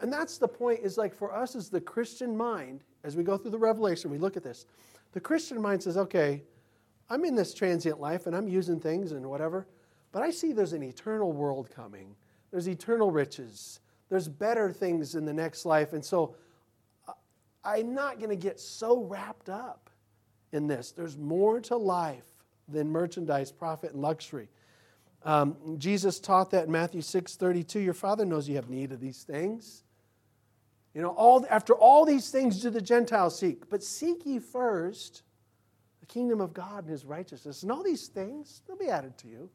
And 0.00 0.12
that's 0.12 0.38
the 0.38 0.48
point 0.48 0.80
is 0.80 0.96
like 0.96 1.14
for 1.14 1.34
us 1.34 1.54
as 1.54 1.68
the 1.68 1.80
Christian 1.80 2.36
mind, 2.36 2.84
as 3.04 3.16
we 3.16 3.22
go 3.22 3.36
through 3.36 3.50
the 3.50 3.58
revelation, 3.58 4.10
we 4.10 4.18
look 4.18 4.36
at 4.36 4.42
this. 4.42 4.66
The 5.12 5.20
Christian 5.20 5.60
mind 5.60 5.82
says, 5.82 5.96
okay, 5.96 6.42
I'm 7.10 7.24
in 7.24 7.34
this 7.34 7.52
transient 7.52 8.00
life 8.00 8.26
and 8.26 8.34
I'm 8.34 8.48
using 8.48 8.80
things 8.80 9.12
and 9.12 9.28
whatever, 9.28 9.66
but 10.10 10.22
I 10.22 10.30
see 10.30 10.52
there's 10.52 10.72
an 10.72 10.82
eternal 10.82 11.32
world 11.32 11.70
coming. 11.70 12.16
There's 12.50 12.68
eternal 12.68 13.10
riches. 13.10 13.80
There's 14.08 14.28
better 14.28 14.72
things 14.72 15.14
in 15.14 15.24
the 15.26 15.32
next 15.32 15.66
life. 15.66 15.92
And 15.92 16.04
so 16.04 16.34
uh, 17.06 17.12
I'm 17.64 17.94
not 17.94 18.18
going 18.18 18.30
to 18.30 18.36
get 18.36 18.58
so 18.58 19.04
wrapped 19.04 19.50
up 19.50 19.90
in 20.52 20.66
this. 20.66 20.92
There's 20.92 21.16
more 21.16 21.60
to 21.62 21.76
life 21.76 22.24
than 22.68 22.90
merchandise, 22.90 23.50
profit, 23.50 23.92
and 23.92 24.02
luxury. 24.02 24.48
Um, 25.24 25.56
Jesus 25.78 26.20
taught 26.20 26.50
that 26.50 26.66
in 26.66 26.72
Matthew 26.72 27.00
6 27.00 27.36
32. 27.36 27.80
Your 27.80 27.94
Father 27.94 28.24
knows 28.24 28.48
you 28.48 28.56
have 28.56 28.68
need 28.68 28.92
of 28.92 29.00
these 29.00 29.22
things. 29.22 29.84
You 30.94 31.00
know, 31.00 31.10
all, 31.10 31.46
after 31.48 31.74
all 31.74 32.04
these 32.04 32.30
things 32.30 32.60
do 32.60 32.70
the 32.70 32.80
Gentiles 32.80 33.38
seek. 33.38 33.70
But 33.70 33.82
seek 33.82 34.26
ye 34.26 34.38
first 34.38 35.22
the 36.00 36.06
kingdom 36.06 36.40
of 36.40 36.52
God 36.52 36.84
and 36.84 36.90
his 36.90 37.04
righteousness. 37.04 37.62
And 37.62 37.72
all 37.72 37.82
these 37.82 38.08
things, 38.08 38.62
they'll 38.66 38.76
be 38.76 38.88
added 38.88 39.16
to 39.18 39.28
you. 39.28 39.48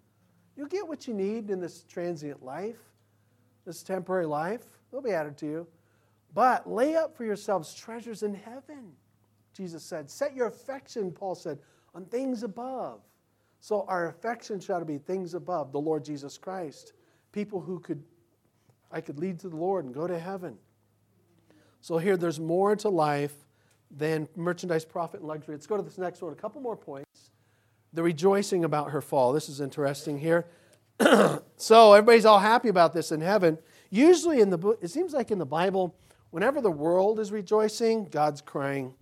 You'll 0.55 0.67
get 0.67 0.87
what 0.87 1.07
you 1.07 1.13
need 1.13 1.51
in 1.51 1.59
this 1.61 1.83
transient 1.83 2.43
life, 2.43 2.79
this 3.65 3.83
temporary 3.83 4.25
life. 4.25 4.63
They'll 4.91 5.01
be 5.01 5.11
added 5.11 5.37
to 5.39 5.45
you. 5.45 5.67
But 6.33 6.69
lay 6.69 6.95
up 6.95 7.15
for 7.15 7.25
yourselves 7.25 7.73
treasures 7.75 8.23
in 8.23 8.33
heaven, 8.33 8.93
Jesus 9.57 9.83
said. 9.83 10.09
Set 10.09 10.35
your 10.35 10.47
affection, 10.47 11.11
Paul 11.11 11.35
said, 11.35 11.57
on 11.95 12.05
things 12.05 12.43
above. 12.43 13.01
So 13.59 13.85
our 13.87 14.07
affection 14.07 14.59
shall 14.59 14.85
be 14.85 14.99
things 14.99 15.33
above 15.33 15.71
the 15.71 15.79
Lord 15.79 16.05
Jesus 16.05 16.37
Christ. 16.37 16.93
People 17.31 17.59
who 17.59 17.79
could, 17.79 18.03
I 18.91 19.01
could 19.01 19.19
lead 19.19 19.39
to 19.39 19.49
the 19.49 19.55
Lord 19.55 19.85
and 19.85 19.93
go 19.93 20.07
to 20.07 20.17
heaven. 20.17 20.57
So 21.81 21.97
here, 21.97 22.17
there's 22.17 22.39
more 22.39 22.75
to 22.77 22.89
life 22.89 23.33
than 23.89 24.27
merchandise, 24.35 24.85
profit, 24.85 25.21
and 25.21 25.27
luxury. 25.27 25.55
Let's 25.55 25.67
go 25.67 25.77
to 25.77 25.83
this 25.83 25.97
next 25.97 26.21
one. 26.21 26.33
A 26.33 26.35
couple 26.35 26.61
more 26.61 26.75
points. 26.75 27.31
The 27.93 28.03
rejoicing 28.03 28.63
about 28.63 28.91
her 28.91 29.01
fall. 29.01 29.33
This 29.33 29.49
is 29.49 29.61
interesting 29.61 30.19
here. 30.19 30.45
so 31.57 31.93
everybody's 31.93 32.25
all 32.25 32.39
happy 32.39 32.69
about 32.69 32.93
this 32.93 33.11
in 33.11 33.21
heaven. 33.21 33.57
Usually 33.89 34.41
in 34.41 34.49
the 34.49 34.57
book, 34.57 34.79
it 34.81 34.89
seems 34.89 35.13
like 35.13 35.31
in 35.31 35.39
the 35.39 35.45
Bible, 35.45 35.95
whenever 36.31 36.59
the 36.59 36.71
world 36.71 37.19
is 37.19 37.31
rejoicing, 37.31 38.05
God's 38.05 38.41
crying, 38.41 38.93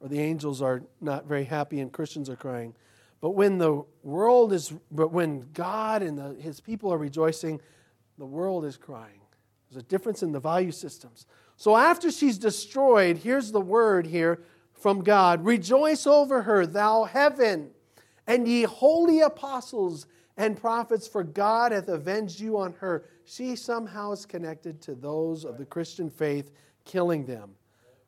or 0.00 0.08
the 0.08 0.18
angels 0.18 0.62
are 0.62 0.82
not 1.00 1.26
very 1.26 1.44
happy 1.44 1.80
and 1.80 1.92
Christians 1.92 2.28
are 2.28 2.36
crying. 2.36 2.74
But 3.20 3.30
when 3.30 3.58
the 3.58 3.84
world 4.02 4.52
is, 4.52 4.72
but 4.90 5.12
when 5.12 5.46
God 5.52 6.02
and 6.02 6.18
the, 6.18 6.34
his 6.40 6.60
people 6.60 6.92
are 6.92 6.98
rejoicing, 6.98 7.60
the 8.18 8.26
world 8.26 8.64
is 8.64 8.76
crying. 8.76 9.20
There's 9.70 9.82
a 9.82 9.86
difference 9.86 10.22
in 10.22 10.32
the 10.32 10.40
value 10.40 10.72
systems. 10.72 11.26
So 11.56 11.76
after 11.76 12.10
she's 12.10 12.38
destroyed, 12.38 13.18
here's 13.18 13.52
the 13.52 13.60
word 13.60 14.06
here 14.06 14.42
from 14.72 15.04
God 15.04 15.44
Rejoice 15.44 16.06
over 16.06 16.42
her, 16.42 16.66
thou 16.66 17.04
heaven, 17.04 17.70
and 18.26 18.48
ye 18.48 18.62
holy 18.62 19.20
apostles 19.20 20.06
and 20.36 20.56
prophets, 20.56 21.06
for 21.06 21.22
God 21.22 21.72
hath 21.72 21.88
avenged 21.88 22.40
you 22.40 22.58
on 22.58 22.72
her. 22.80 23.04
She 23.26 23.54
somehow 23.56 24.12
is 24.12 24.24
connected 24.24 24.80
to 24.82 24.94
those 24.94 25.44
of 25.44 25.58
the 25.58 25.66
Christian 25.66 26.08
faith, 26.08 26.50
killing 26.86 27.26
them. 27.26 27.50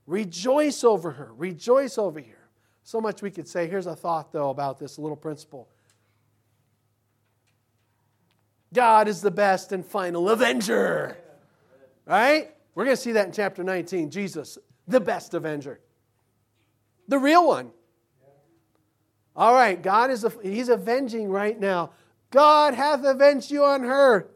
Rejoice 0.07 0.85
over 0.85 1.13
her. 1.13 1.33
Rejoice 1.37 1.99
over 1.99 2.21
here. 2.21 2.49
So 2.83 3.01
much 3.01 3.23
we 3.23 3.31
could 3.31 3.49
say. 3.49 3.69
Here's 3.69 3.87
a 3.87 3.95
thought, 3.95 4.33
though, 4.33 4.51
about 4.51 4.79
this 4.79 4.99
little 4.99 5.17
principle 5.17 5.69
God 8.73 9.07
is 9.07 9.21
the 9.21 9.31
best 9.31 9.73
and 9.73 9.85
final 9.85 10.29
avenger. 10.31 11.17
Right? 12.07 12.55
We're 12.75 12.85
going 12.85 12.97
to 12.97 13.03
see 13.03 13.13
that 13.13 13.27
in 13.27 13.33
chapter 13.33 13.63
19. 13.63 14.11
Jesus, 14.11 14.59
the 14.89 15.01
best 15.01 15.35
avenger, 15.35 15.81
the 17.07 17.19
real 17.19 17.47
one. 17.47 17.71
All 19.35 19.55
right, 19.55 19.81
God 19.81 20.11
is, 20.11 20.27
he's 20.43 20.69
avenging 20.69 21.31
right 21.31 21.59
now. 21.59 21.93
God 22.31 22.75
hath 22.75 23.05
avenged 23.05 23.51
you 23.51 23.65
on 23.65 23.83
her. 23.83 24.29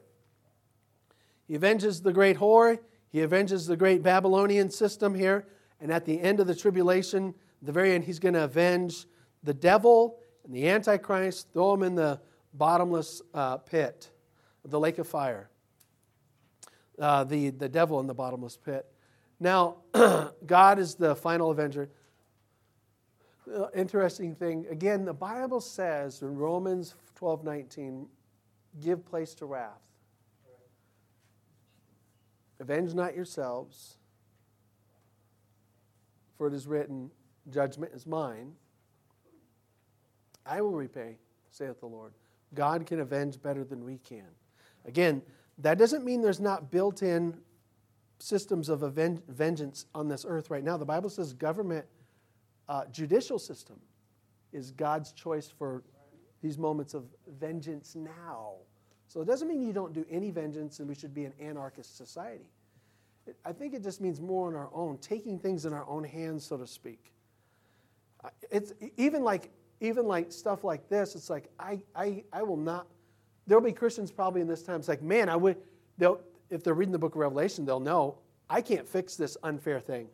He 1.47 1.55
avenges 1.55 2.03
the 2.03 2.13
great 2.13 2.39
whore. 2.39 2.79
He 3.11 3.23
avenges 3.23 3.67
the 3.67 3.77
great 3.77 4.03
Babylonian 4.03 4.71
system 4.71 5.15
here. 5.15 5.47
And 5.81 5.93
at 5.93 6.05
the 6.05 6.21
end 6.21 6.41
of 6.41 6.47
the 6.47 6.55
tribulation, 6.55 7.35
the 7.63 7.73
very 7.73 7.93
end, 7.95 8.05
he's 8.05 8.19
going 8.19 8.35
to 8.35 8.45
avenge 8.45 9.07
the 9.43 9.55
devil 9.55 10.19
and 10.45 10.55
the 10.55 10.69
Antichrist, 10.69 11.49
throw 11.53 11.75
him 11.75 11.83
in 11.83 11.95
the 11.95 12.21
bottomless 12.55 13.21
uh, 13.35 13.59
pit, 13.59 14.11
the 14.65 14.81
lake 14.81 14.99
of 14.99 15.07
fire 15.07 15.51
uh, 16.99 17.25
the, 17.25 17.51
the 17.51 17.69
devil 17.69 18.01
in 18.01 18.07
the 18.07 18.15
bottomless 18.15 18.57
pit. 18.57 18.87
Now, 19.39 19.77
God 20.47 20.79
is 20.79 20.95
the 20.95 21.15
final 21.15 21.51
avenger. 21.51 21.91
Uh, 23.53 23.67
interesting 23.75 24.35
thing, 24.35 24.67
again, 24.71 25.05
the 25.05 25.15
Bible 25.15 25.61
says 25.61 26.23
in 26.23 26.37
Romans 26.37 26.95
12 27.15 27.45
19, 27.45 28.09
give 28.83 29.05
place 29.05 29.35
to 29.35 29.47
wrath. 29.47 29.83
Avenge 32.59 32.95
not 32.95 33.15
yourselves, 33.15 33.99
for 36.37 36.47
it 36.47 36.55
is 36.55 36.67
written, 36.67 37.11
Judgment 37.51 37.93
is 37.95 38.07
mine. 38.07 38.53
I 40.45 40.61
will 40.61 40.75
repay, 40.75 41.19
saith 41.51 41.81
the 41.81 41.87
Lord. 41.87 42.13
God 42.55 42.87
can 42.87 43.01
avenge 43.01 43.41
better 43.43 43.65
than 43.65 43.85
we 43.85 43.99
can. 43.99 44.27
Again, 44.85 45.23
that 45.59 45.79
doesn't 45.79 46.05
mean 46.05 46.23
there's 46.23 46.41
not 46.41 46.71
built 46.71 47.03
in 47.03 47.37
systems 48.19 48.69
of 48.69 48.81
vengeance 49.29 49.87
on 49.95 50.09
this 50.09 50.25
earth 50.27 50.51
right 50.51 50.65
now. 50.65 50.77
The 50.77 50.85
Bible 50.85 51.11
says 51.11 51.33
government, 51.33 51.85
uh, 52.69 52.85
judicial 52.91 53.39
system 53.39 53.77
is 54.53 54.71
God's 54.71 55.13
choice 55.13 55.49
for 55.49 55.83
these 56.43 56.59
moments 56.59 56.95
of 56.95 57.05
vengeance 57.39 57.95
now. 57.95 58.55
So 59.09 59.21
it 59.21 59.27
doesn't 59.27 59.49
mean 59.49 59.63
you 59.63 59.73
don't 59.73 59.93
do 59.93 60.05
any 60.11 60.31
vengeance 60.31 60.79
and 60.81 60.89
we 60.89 60.95
should 60.95 61.15
be 61.15 61.25
an 61.25 61.33
anarchist 61.41 61.97
society. 61.97 62.51
I 63.45 63.53
think 63.53 63.75
it 63.75 63.83
just 63.83 64.01
means 64.01 64.21
more 64.21 64.49
on 64.49 64.55
our 64.55 64.71
own, 64.73 64.99
taking 64.99 65.39
things 65.39 65.67
in 65.67 65.73
our 65.73 65.87
own 65.89 66.05
hands, 66.05 66.45
so 66.45 66.57
to 66.57 66.67
speak. 66.67 67.13
It's 68.51 68.73
even 68.97 69.23
like 69.23 69.51
even 69.81 70.07
like 70.07 70.33
stuff 70.33 70.65
like 70.65 70.89
this. 70.89 71.15
It's 71.15 71.31
like 71.31 71.51
I 71.59 71.81
I, 71.95 72.25
I 72.33 72.43
will 72.43 72.57
not 72.57 72.87
there'll 73.47 73.65
be 73.65 73.73
Christians 73.73 74.11
probably 74.11 74.41
in 74.41 74.49
this 74.49 74.63
time. 74.63 74.77
It's 74.77 74.89
like, 74.89 75.03
man, 75.03 75.29
I 75.29 75.37
would. 75.37 75.57
They'll, 75.99 76.21
if 76.51 76.63
they're 76.63 76.75
reading 76.75 76.93
the 76.93 76.99
book 76.99 77.15
of 77.15 77.21
Revelation, 77.21 77.65
they'll 77.65 77.81
know 77.81 78.19
I 78.49 78.61
can't 78.61 78.87
fix 78.87 79.17
this 79.17 79.37
unfair 79.43 79.81
thing. 79.81 80.09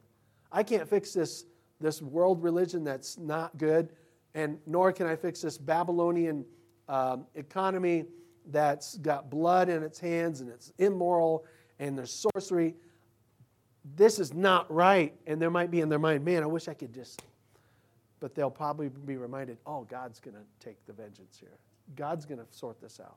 I 0.51 0.63
can't 0.63 0.89
fix 0.89 1.13
this 1.13 1.45
this 1.81 2.01
world 2.01 2.43
religion 2.43 2.85
that's 2.85 3.19
not 3.19 3.57
good, 3.59 3.91
and 4.35 4.59
nor 4.67 4.93
can 4.93 5.07
I 5.07 5.17
fix 5.17 5.41
this 5.41 5.59
Babylonian 5.59 6.45
um, 6.89 7.27
economy 7.35 8.05
that's 8.47 8.99
got 8.99 9.31
blood 9.31 9.69
in 9.69 9.83
its 9.83 9.99
hands 9.99 10.41
and 10.41 10.51
it's 10.51 10.73
immoral 10.79 11.45
and 11.79 11.97
there's 11.97 12.27
sorcery. 12.35 12.75
This 13.85 14.19
is 14.19 14.33
not 14.33 14.73
right, 14.73 15.15
and 15.27 15.43
there 15.43 15.51
might 15.51 15.71
be 15.71 15.81
in 15.81 15.89
their 15.89 15.99
mind, 15.99 16.25
man, 16.25 16.43
I 16.43 16.47
wish 16.47 16.69
I 16.69 16.75
could 16.75 16.95
just. 16.95 17.23
But 18.21 18.35
they'll 18.35 18.51
probably 18.51 18.89
be 18.89 19.17
reminded, 19.17 19.59
oh, 19.67 19.83
God's 19.91 20.21
going 20.21 20.37
to 20.37 20.65
take 20.65 20.85
the 20.87 20.93
vengeance 20.93 21.37
here. 21.39 21.59
God's 21.97 22.25
going 22.25 22.39
to 22.39 22.47
sort 22.51 22.81
this 22.81 23.01
out. 23.01 23.17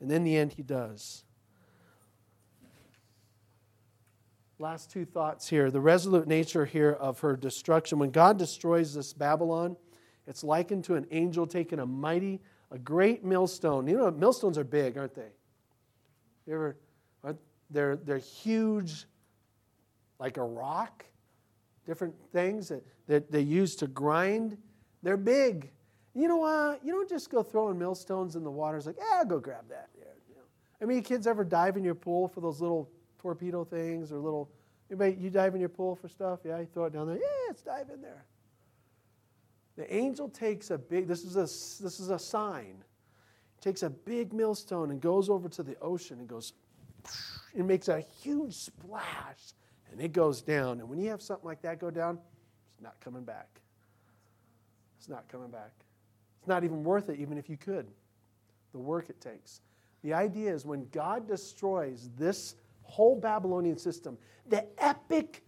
And 0.00 0.10
in 0.12 0.22
the 0.22 0.36
end, 0.36 0.52
He 0.52 0.62
does. 0.62 1.24
Last 4.60 4.90
two 4.90 5.04
thoughts 5.04 5.48
here. 5.48 5.70
The 5.70 5.80
resolute 5.80 6.28
nature 6.28 6.64
here 6.64 6.92
of 6.92 7.18
her 7.20 7.34
destruction. 7.34 7.98
When 7.98 8.10
God 8.10 8.38
destroys 8.38 8.94
this 8.94 9.12
Babylon, 9.12 9.76
it's 10.26 10.44
likened 10.44 10.84
to 10.84 10.94
an 10.94 11.06
angel 11.10 11.46
taking 11.46 11.80
a 11.80 11.86
mighty, 11.86 12.40
a 12.70 12.78
great 12.78 13.24
millstone. 13.24 13.88
You 13.88 13.96
know, 13.96 14.10
millstones 14.12 14.56
are 14.58 14.64
big, 14.64 14.96
aren't 14.96 15.14
they? 15.14 15.32
You 16.46 16.54
ever, 16.54 16.76
they're, 17.70 17.96
they're 17.96 18.18
huge, 18.18 19.06
like 20.20 20.36
a 20.36 20.44
rock, 20.44 21.04
different 21.86 22.14
things 22.30 22.68
that, 22.68 22.84
that 23.08 23.32
they 23.32 23.40
use 23.40 23.74
to 23.76 23.86
grind. 23.86 24.56
They're 25.02 25.16
big. 25.16 25.70
You 26.14 26.28
know 26.28 26.36
what? 26.36 26.84
You 26.84 26.92
don't 26.92 27.08
just 27.08 27.30
go 27.30 27.42
throwing 27.42 27.78
millstones 27.78 28.36
in 28.36 28.44
the 28.44 28.50
water. 28.50 28.76
It's 28.76 28.86
like, 28.86 28.98
yeah, 28.98 29.18
I'll 29.18 29.24
go 29.24 29.40
grab 29.40 29.68
that. 29.70 29.88
Yeah, 29.98 30.04
you. 30.28 30.36
I 30.80 30.84
mean, 30.84 31.02
kids 31.02 31.26
ever 31.26 31.42
dive 31.42 31.76
in 31.76 31.82
your 31.82 31.94
pool 31.94 32.28
for 32.28 32.40
those 32.40 32.60
little 32.60 32.90
torpedo 33.18 33.64
things 33.64 34.12
or 34.12 34.18
little? 34.18 34.50
Anybody, 34.90 35.16
you 35.18 35.30
dive 35.30 35.54
in 35.54 35.60
your 35.60 35.70
pool 35.70 35.96
for 35.96 36.08
stuff? 36.08 36.40
Yeah, 36.44 36.58
you 36.58 36.66
throw 36.66 36.84
it 36.84 36.92
down 36.92 37.06
there. 37.06 37.16
Yeah, 37.16 37.46
let's 37.48 37.62
dive 37.62 37.88
in 37.92 38.02
there. 38.02 38.24
The 39.76 39.92
angel 39.94 40.28
takes 40.28 40.70
a 40.70 40.76
big. 40.76 41.06
This 41.06 41.24
is 41.24 41.36
a 41.36 41.42
this 41.82 42.00
is 42.00 42.10
a 42.10 42.18
sign. 42.18 42.84
Takes 43.62 43.82
a 43.82 43.90
big 43.90 44.32
millstone 44.32 44.90
and 44.90 45.00
goes 45.00 45.30
over 45.30 45.48
to 45.48 45.62
the 45.62 45.78
ocean 45.80 46.18
and 46.18 46.28
goes. 46.28 46.52
It 47.54 47.64
makes 47.64 47.88
a 47.88 48.04
huge 48.20 48.54
splash 48.54 49.54
and 49.90 50.00
it 50.00 50.12
goes 50.12 50.42
down. 50.42 50.80
And 50.80 50.88
when 50.88 50.98
you 50.98 51.10
have 51.10 51.22
something 51.22 51.46
like 51.46 51.62
that 51.62 51.78
go 51.78 51.90
down, 51.90 52.18
it's 52.72 52.82
not 52.82 52.94
coming 53.00 53.24
back. 53.24 53.60
It's 54.98 55.08
not 55.08 55.28
coming 55.28 55.50
back. 55.50 55.72
It's 56.38 56.48
not 56.48 56.64
even 56.64 56.84
worth 56.84 57.08
it, 57.08 57.18
even 57.18 57.38
if 57.38 57.48
you 57.48 57.56
could, 57.56 57.86
the 58.72 58.78
work 58.78 59.10
it 59.10 59.20
takes. 59.20 59.60
The 60.02 60.14
idea 60.14 60.54
is 60.54 60.64
when 60.64 60.88
God 60.90 61.26
destroys 61.28 62.10
this 62.16 62.54
whole 62.82 63.18
Babylonian 63.18 63.76
system, 63.76 64.16
the 64.48 64.66
epic, 64.82 65.44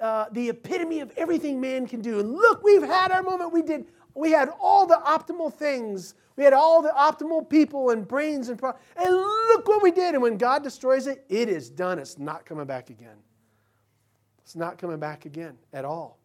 uh, 0.00 0.26
the 0.32 0.48
epitome 0.48 1.00
of 1.00 1.12
everything 1.16 1.60
man 1.60 1.86
can 1.86 2.00
do. 2.00 2.20
And 2.20 2.32
look, 2.32 2.62
we've 2.62 2.82
had 2.82 3.10
our 3.10 3.22
moment. 3.22 3.52
We 3.52 3.62
did. 3.62 3.86
We 4.14 4.30
had 4.30 4.48
all 4.60 4.86
the 4.86 5.00
optimal 5.04 5.52
things. 5.52 6.14
We 6.36 6.44
had 6.44 6.52
all 6.52 6.82
the 6.82 6.90
optimal 6.90 7.48
people 7.48 7.90
and 7.90 8.06
brains 8.06 8.48
and 8.48 8.58
pro- 8.58 8.74
and 8.96 9.14
look 9.14 9.68
what 9.68 9.82
we 9.82 9.90
did. 9.90 10.14
And 10.14 10.22
when 10.22 10.36
God 10.36 10.62
destroys 10.62 11.06
it, 11.06 11.24
it 11.28 11.48
is 11.48 11.68
done. 11.68 11.98
It's 11.98 12.18
not 12.18 12.46
coming 12.46 12.66
back 12.66 12.90
again. 12.90 13.16
It's 14.50 14.56
not 14.56 14.78
coming 14.78 14.98
back 14.98 15.26
again 15.26 15.56
at 15.72 15.84
all 15.84 16.20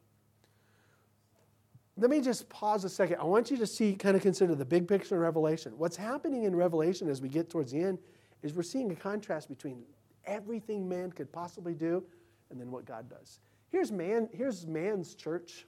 let 1.97 2.09
me 2.09 2.19
just 2.19 2.49
pause 2.49 2.84
a 2.84 2.89
second. 2.89 3.17
I 3.19 3.23
want 3.23 3.49
you 3.49 3.57
to 3.57 3.67
see, 3.67 3.95
kind 3.95 4.17
of 4.17 4.21
consider 4.21 4.53
the 4.53 4.65
big 4.65 4.88
picture 4.88 5.15
in 5.15 5.21
Revelation. 5.21 5.73
What's 5.78 5.95
happening 5.95 6.43
in 6.43 6.55
Revelation 6.55 7.07
as 7.09 7.21
we 7.21 7.30
get 7.30 7.49
towards 7.49 7.71
the 7.71 7.80
end 7.80 7.99
is 8.43 8.53
we're 8.53 8.63
seeing 8.63 8.91
a 8.91 8.95
contrast 8.95 9.47
between 9.47 9.84
everything 10.26 10.89
man 10.89 11.11
could 11.11 11.32
possibly 11.32 11.73
do 11.73 12.03
and 12.49 12.59
then 12.59 12.69
what 12.69 12.86
God 12.86 13.09
does. 13.09 13.39
Here's 13.71 13.91
man, 13.91 14.28
here's 14.34 14.67
man's 14.67 15.15
church. 15.15 15.65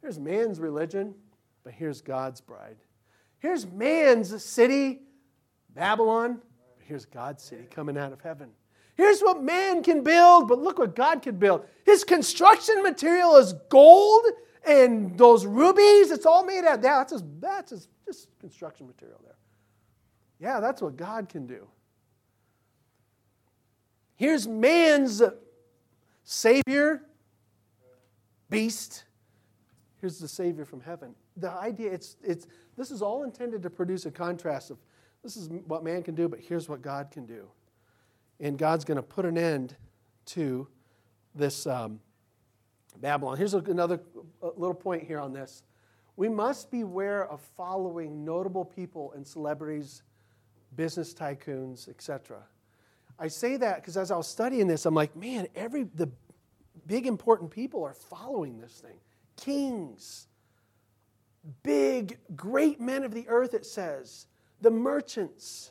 Here's 0.00 0.18
man's 0.18 0.58
religion, 0.58 1.14
but 1.64 1.74
here's 1.74 2.00
God's 2.00 2.40
bride. 2.40 2.76
Here's 3.38 3.66
man's 3.66 4.42
city, 4.42 5.02
Babylon. 5.74 6.40
Here's 6.80 7.04
God's 7.04 7.42
city 7.42 7.64
coming 7.70 7.98
out 7.98 8.12
of 8.12 8.20
heaven. 8.20 8.50
Here's 8.94 9.20
what 9.20 9.42
man 9.42 9.82
can 9.82 10.02
build, 10.02 10.48
but 10.48 10.58
look 10.58 10.78
what 10.78 10.94
God 10.94 11.22
can 11.22 11.36
build. 11.36 11.64
His 11.84 12.04
construction 12.04 12.82
material 12.82 13.36
is 13.36 13.54
gold 13.68 14.24
and 14.66 15.16
those 15.16 15.46
rubies. 15.46 16.10
It's 16.10 16.26
all 16.26 16.44
made 16.44 16.64
out. 16.64 16.82
Yeah, 16.82 16.98
that's 16.98 17.12
just, 17.12 17.24
that's 17.40 17.70
his 17.70 17.88
just 18.06 18.28
construction 18.38 18.86
material 18.86 19.20
there. 19.24 19.36
Yeah, 20.38 20.60
that's 20.60 20.82
what 20.82 20.96
God 20.96 21.28
can 21.28 21.46
do. 21.46 21.66
Here's 24.16 24.46
man's 24.46 25.22
Savior, 26.24 27.02
beast. 28.50 29.04
Here's 30.00 30.18
the 30.18 30.28
Savior 30.28 30.64
from 30.64 30.80
heaven. 30.80 31.14
The 31.36 31.50
idea, 31.50 31.92
it's, 31.92 32.16
it's, 32.22 32.46
this 32.76 32.90
is 32.90 33.02
all 33.02 33.24
intended 33.24 33.62
to 33.62 33.70
produce 33.70 34.06
a 34.06 34.10
contrast 34.10 34.70
of 34.70 34.78
this 35.22 35.36
is 35.36 35.48
what 35.66 35.84
man 35.84 36.02
can 36.02 36.14
do, 36.14 36.28
but 36.28 36.40
here's 36.40 36.68
what 36.68 36.82
God 36.82 37.10
can 37.10 37.26
do. 37.26 37.48
And 38.42 38.58
God's 38.58 38.84
going 38.84 38.96
to 38.96 39.02
put 39.02 39.24
an 39.24 39.38
end 39.38 39.76
to 40.26 40.68
this 41.34 41.66
um, 41.66 42.00
Babylon. 43.00 43.38
Here's 43.38 43.54
another 43.54 44.00
little 44.42 44.74
point 44.74 45.04
here 45.04 45.20
on 45.20 45.32
this. 45.32 45.62
We 46.16 46.28
must 46.28 46.70
beware 46.70 47.24
of 47.24 47.40
following 47.56 48.24
notable 48.24 48.64
people 48.64 49.12
and 49.14 49.26
celebrities, 49.26 50.02
business 50.76 51.14
tycoons, 51.14 51.88
etc. 51.88 52.42
I 53.18 53.28
say 53.28 53.56
that 53.58 53.76
because 53.76 53.96
as 53.96 54.10
I 54.10 54.16
was 54.16 54.26
studying 54.26 54.66
this, 54.66 54.84
I'm 54.86 54.94
like, 54.94 55.14
man, 55.16 55.46
every 55.54 55.84
the 55.84 56.10
big 56.86 57.06
important 57.06 57.50
people 57.50 57.84
are 57.84 57.94
following 57.94 58.58
this 58.58 58.72
thing. 58.72 58.98
Kings, 59.36 60.26
big, 61.62 62.18
great 62.34 62.80
men 62.80 63.04
of 63.04 63.14
the 63.14 63.28
earth, 63.28 63.54
it 63.54 63.64
says. 63.64 64.26
The 64.60 64.70
merchants, 64.70 65.70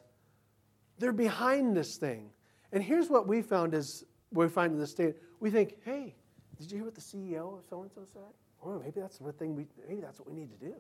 they're 0.98 1.12
behind 1.12 1.76
this 1.76 1.98
thing. 1.98 2.30
And 2.72 2.84
here's 2.84 3.10
what 3.10 3.28
we 3.28 3.42
found 3.42 3.74
is 3.74 4.06
we 4.32 4.48
find 4.48 4.74
in 4.74 4.80
the 4.80 4.88
state. 4.88 5.16
We 5.40 5.50
think, 5.50 5.76
hey, 5.84 6.16
did 6.58 6.72
you 6.72 6.78
hear 6.78 6.86
what 6.86 6.96
the 6.96 7.02
CEO 7.02 7.58
of 7.58 7.66
so 7.70 7.82
and 7.82 7.92
so 7.92 8.02
said? 8.14 8.22
Oh, 8.64 8.80
maybe 8.80 9.02
that's 9.02 9.18
the 9.18 9.32
thing 9.32 9.56
we 9.56 9.66
maybe 9.88 10.02
that's 10.02 10.20
what 10.20 10.28
we 10.28 10.34
need 10.34 10.52
to 10.52 10.66
do. 10.66 10.76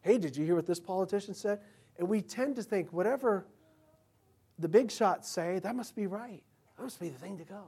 Hey, 0.00 0.18
did 0.18 0.36
you 0.36 0.44
hear 0.44 0.56
what 0.56 0.66
this 0.66 0.80
politician 0.80 1.34
said? 1.34 1.60
And 1.98 2.08
we 2.08 2.20
tend 2.20 2.56
to 2.56 2.62
think 2.62 2.92
whatever 2.92 3.46
the 4.58 4.68
big 4.68 4.90
shots 4.90 5.30
say, 5.30 5.60
that 5.60 5.74
must 5.74 5.94
be 5.94 6.06
right. 6.06 6.42
That 6.76 6.82
must 6.82 7.00
be 7.00 7.08
the 7.08 7.18
thing 7.18 7.38
to 7.38 7.44
go. 7.44 7.62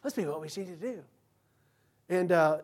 That 0.00 0.04
Must 0.04 0.16
be 0.16 0.24
what 0.24 0.40
we 0.40 0.48
need 0.56 0.68
to 0.68 0.76
do. 0.76 1.02
And 2.08 2.32
uh, 2.32 2.58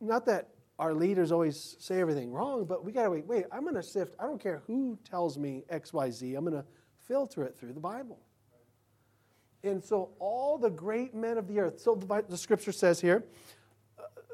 not 0.00 0.26
that 0.26 0.48
our 0.78 0.94
leaders 0.94 1.32
always 1.32 1.76
say 1.78 2.00
everything 2.00 2.32
wrong, 2.32 2.64
but 2.64 2.84
we 2.84 2.92
got 2.92 3.04
to 3.04 3.10
wait. 3.10 3.26
Wait, 3.26 3.44
I'm 3.52 3.62
going 3.62 3.74
to 3.74 3.82
sift. 3.82 4.14
I 4.18 4.24
don't 4.24 4.40
care 4.40 4.62
who 4.66 4.98
tells 5.08 5.38
me 5.38 5.64
X, 5.68 5.92
Y, 5.92 6.10
Z. 6.10 6.34
I'm 6.34 6.44
going 6.44 6.60
to 6.60 6.66
filter 7.06 7.44
it 7.44 7.56
through 7.56 7.72
the 7.72 7.80
Bible. 7.80 8.18
And 9.62 9.82
so 9.84 10.10
all 10.18 10.56
the 10.58 10.70
great 10.70 11.14
men 11.14 11.36
of 11.36 11.46
the 11.46 11.60
earth. 11.60 11.80
So 11.80 11.94
the, 11.94 12.24
the 12.28 12.38
scripture 12.38 12.72
says 12.72 13.00
here, 13.00 13.24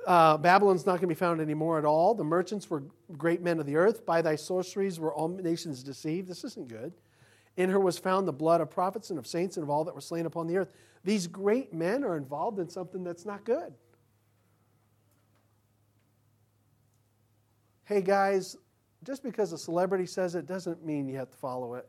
uh, 0.07 0.37
Babylon's 0.37 0.87
not 0.87 0.93
going 0.93 1.03
to 1.03 1.07
be 1.09 1.14
found 1.14 1.41
anymore 1.41 1.79
at 1.79 1.85
all. 1.85 2.14
The 2.14 2.22
merchants 2.22 2.70
were 2.70 2.85
great 3.16 3.43
men 3.43 3.59
of 3.59 3.66
the 3.66 3.74
earth. 3.74 4.07
By 4.07 4.22
thy 4.22 4.37
sorceries 4.37 5.01
were 5.01 5.12
all 5.12 5.29
nations 5.29 5.83
deceived. 5.83 6.29
This 6.29 6.45
isn't 6.45 6.68
good. 6.68 6.93
In 7.57 7.70
her 7.70 7.81
was 7.81 7.99
found 7.99 8.29
the 8.29 8.33
blood 8.33 8.61
of 8.61 8.70
prophets 8.70 9.11
and 9.11 9.18
of 9.18 9.27
saints 9.27 9.57
and 9.57 9.64
of 9.64 9.70
all 9.70 9.83
that 9.85 9.95
were 9.95 10.01
slain 10.01 10.27
upon 10.27 10.47
the 10.47 10.59
earth. 10.59 10.72
These 11.03 11.27
great 11.27 11.72
men 11.72 12.05
are 12.05 12.16
involved 12.16 12.61
in 12.61 12.68
something 12.68 13.03
that's 13.03 13.24
not 13.24 13.45
good. 13.45 13.74
Hey 17.85 18.03
guys, 18.03 18.57
just 19.05 19.22
because 19.22 19.53
a 19.53 19.59
celebrity 19.59 20.07
says 20.07 20.35
it 20.35 20.47
doesn't 20.47 20.85
mean 20.85 21.09
you 21.09 21.16
have 21.16 21.31
to 21.31 21.37
follow 21.37 21.74
it. 21.74 21.89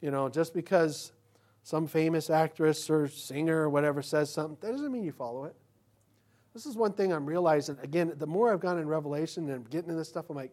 You 0.00 0.10
know, 0.12 0.28
just 0.28 0.54
because 0.54 1.12
some 1.68 1.86
famous 1.86 2.30
actress 2.30 2.88
or 2.88 3.06
singer 3.08 3.64
or 3.64 3.68
whatever 3.68 4.00
says 4.00 4.32
something, 4.32 4.56
that 4.62 4.72
doesn't 4.72 4.90
mean 4.90 5.04
you 5.04 5.12
follow 5.12 5.44
it. 5.44 5.54
This 6.54 6.64
is 6.64 6.78
one 6.78 6.94
thing 6.94 7.12
I'm 7.12 7.26
realizing. 7.26 7.76
Again, 7.82 8.10
the 8.16 8.26
more 8.26 8.50
I've 8.50 8.60
gone 8.60 8.78
in 8.78 8.88
Revelation 8.88 9.50
and 9.50 9.68
getting 9.68 9.90
into 9.90 9.98
this 9.98 10.08
stuff, 10.08 10.30
I'm 10.30 10.36
like, 10.36 10.50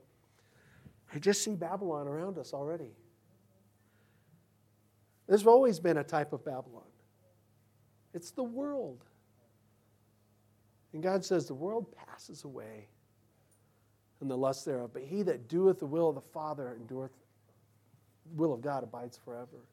I 1.13 1.19
just 1.19 1.41
see 1.41 1.55
Babylon 1.55 2.09
around 2.09 2.37
us 2.37 2.53
already. 2.53 2.91
There's 5.25 5.47
always 5.47 5.79
been 5.79 5.99
a 5.99 6.03
type 6.03 6.33
of 6.33 6.43
Babylon. 6.43 6.83
It's 8.13 8.31
the 8.31 8.43
world. 8.43 9.05
And 10.91 11.01
God 11.01 11.23
says, 11.23 11.47
The 11.47 11.53
world 11.53 11.95
passes 11.95 12.43
away 12.43 12.89
and 14.19 14.29
the 14.29 14.35
lust 14.35 14.65
thereof, 14.65 14.89
but 14.91 15.03
he 15.03 15.21
that 15.21 15.47
doeth 15.47 15.79
the 15.79 15.85
will 15.85 16.09
of 16.09 16.15
the 16.15 16.21
Father 16.33 16.75
endureth, 16.77 17.13
the 18.25 18.35
will 18.35 18.53
of 18.53 18.59
God 18.59 18.83
abides 18.83 19.17
forever. 19.23 19.63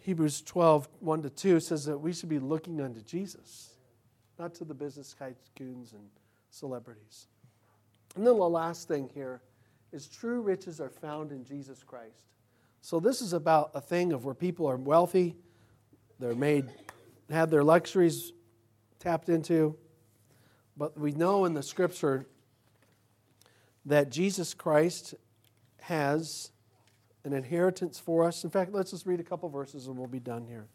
Hebrews 0.00 0.42
12, 0.42 0.88
1 1.00 1.22
to 1.22 1.30
2 1.30 1.60
says 1.60 1.84
that 1.84 1.98
we 1.98 2.12
should 2.12 2.28
be 2.28 2.38
looking 2.38 2.80
unto 2.80 3.02
Jesus, 3.02 3.74
not 4.38 4.54
to 4.54 4.64
the 4.64 4.74
business 4.74 5.14
tycoons 5.18 5.92
and 5.92 6.08
celebrities. 6.50 7.26
And 8.16 8.26
then 8.26 8.36
the 8.36 8.48
last 8.48 8.88
thing 8.88 9.10
here 9.12 9.42
is 9.92 10.08
true 10.08 10.40
riches 10.40 10.80
are 10.80 10.88
found 10.88 11.32
in 11.32 11.44
Jesus 11.44 11.82
Christ. 11.82 12.22
So 12.80 12.98
this 12.98 13.20
is 13.20 13.34
about 13.34 13.72
a 13.74 13.80
thing 13.80 14.12
of 14.12 14.24
where 14.24 14.34
people 14.34 14.66
are 14.66 14.76
wealthy, 14.76 15.36
they're 16.18 16.34
made, 16.34 16.66
have 17.30 17.50
their 17.50 17.62
luxuries 17.62 18.32
tapped 18.98 19.28
into. 19.28 19.76
But 20.76 20.98
we 20.98 21.12
know 21.12 21.44
in 21.44 21.52
the 21.52 21.62
scripture 21.62 22.26
that 23.84 24.10
Jesus 24.10 24.54
Christ 24.54 25.14
has 25.82 26.52
an 27.24 27.32
inheritance 27.32 27.98
for 27.98 28.24
us. 28.24 28.44
In 28.44 28.50
fact, 28.50 28.72
let's 28.72 28.90
just 28.90 29.06
read 29.06 29.20
a 29.20 29.24
couple 29.24 29.48
verses 29.48 29.86
and 29.86 29.96
we'll 29.96 30.06
be 30.06 30.20
done 30.20 30.46
here. 30.46 30.66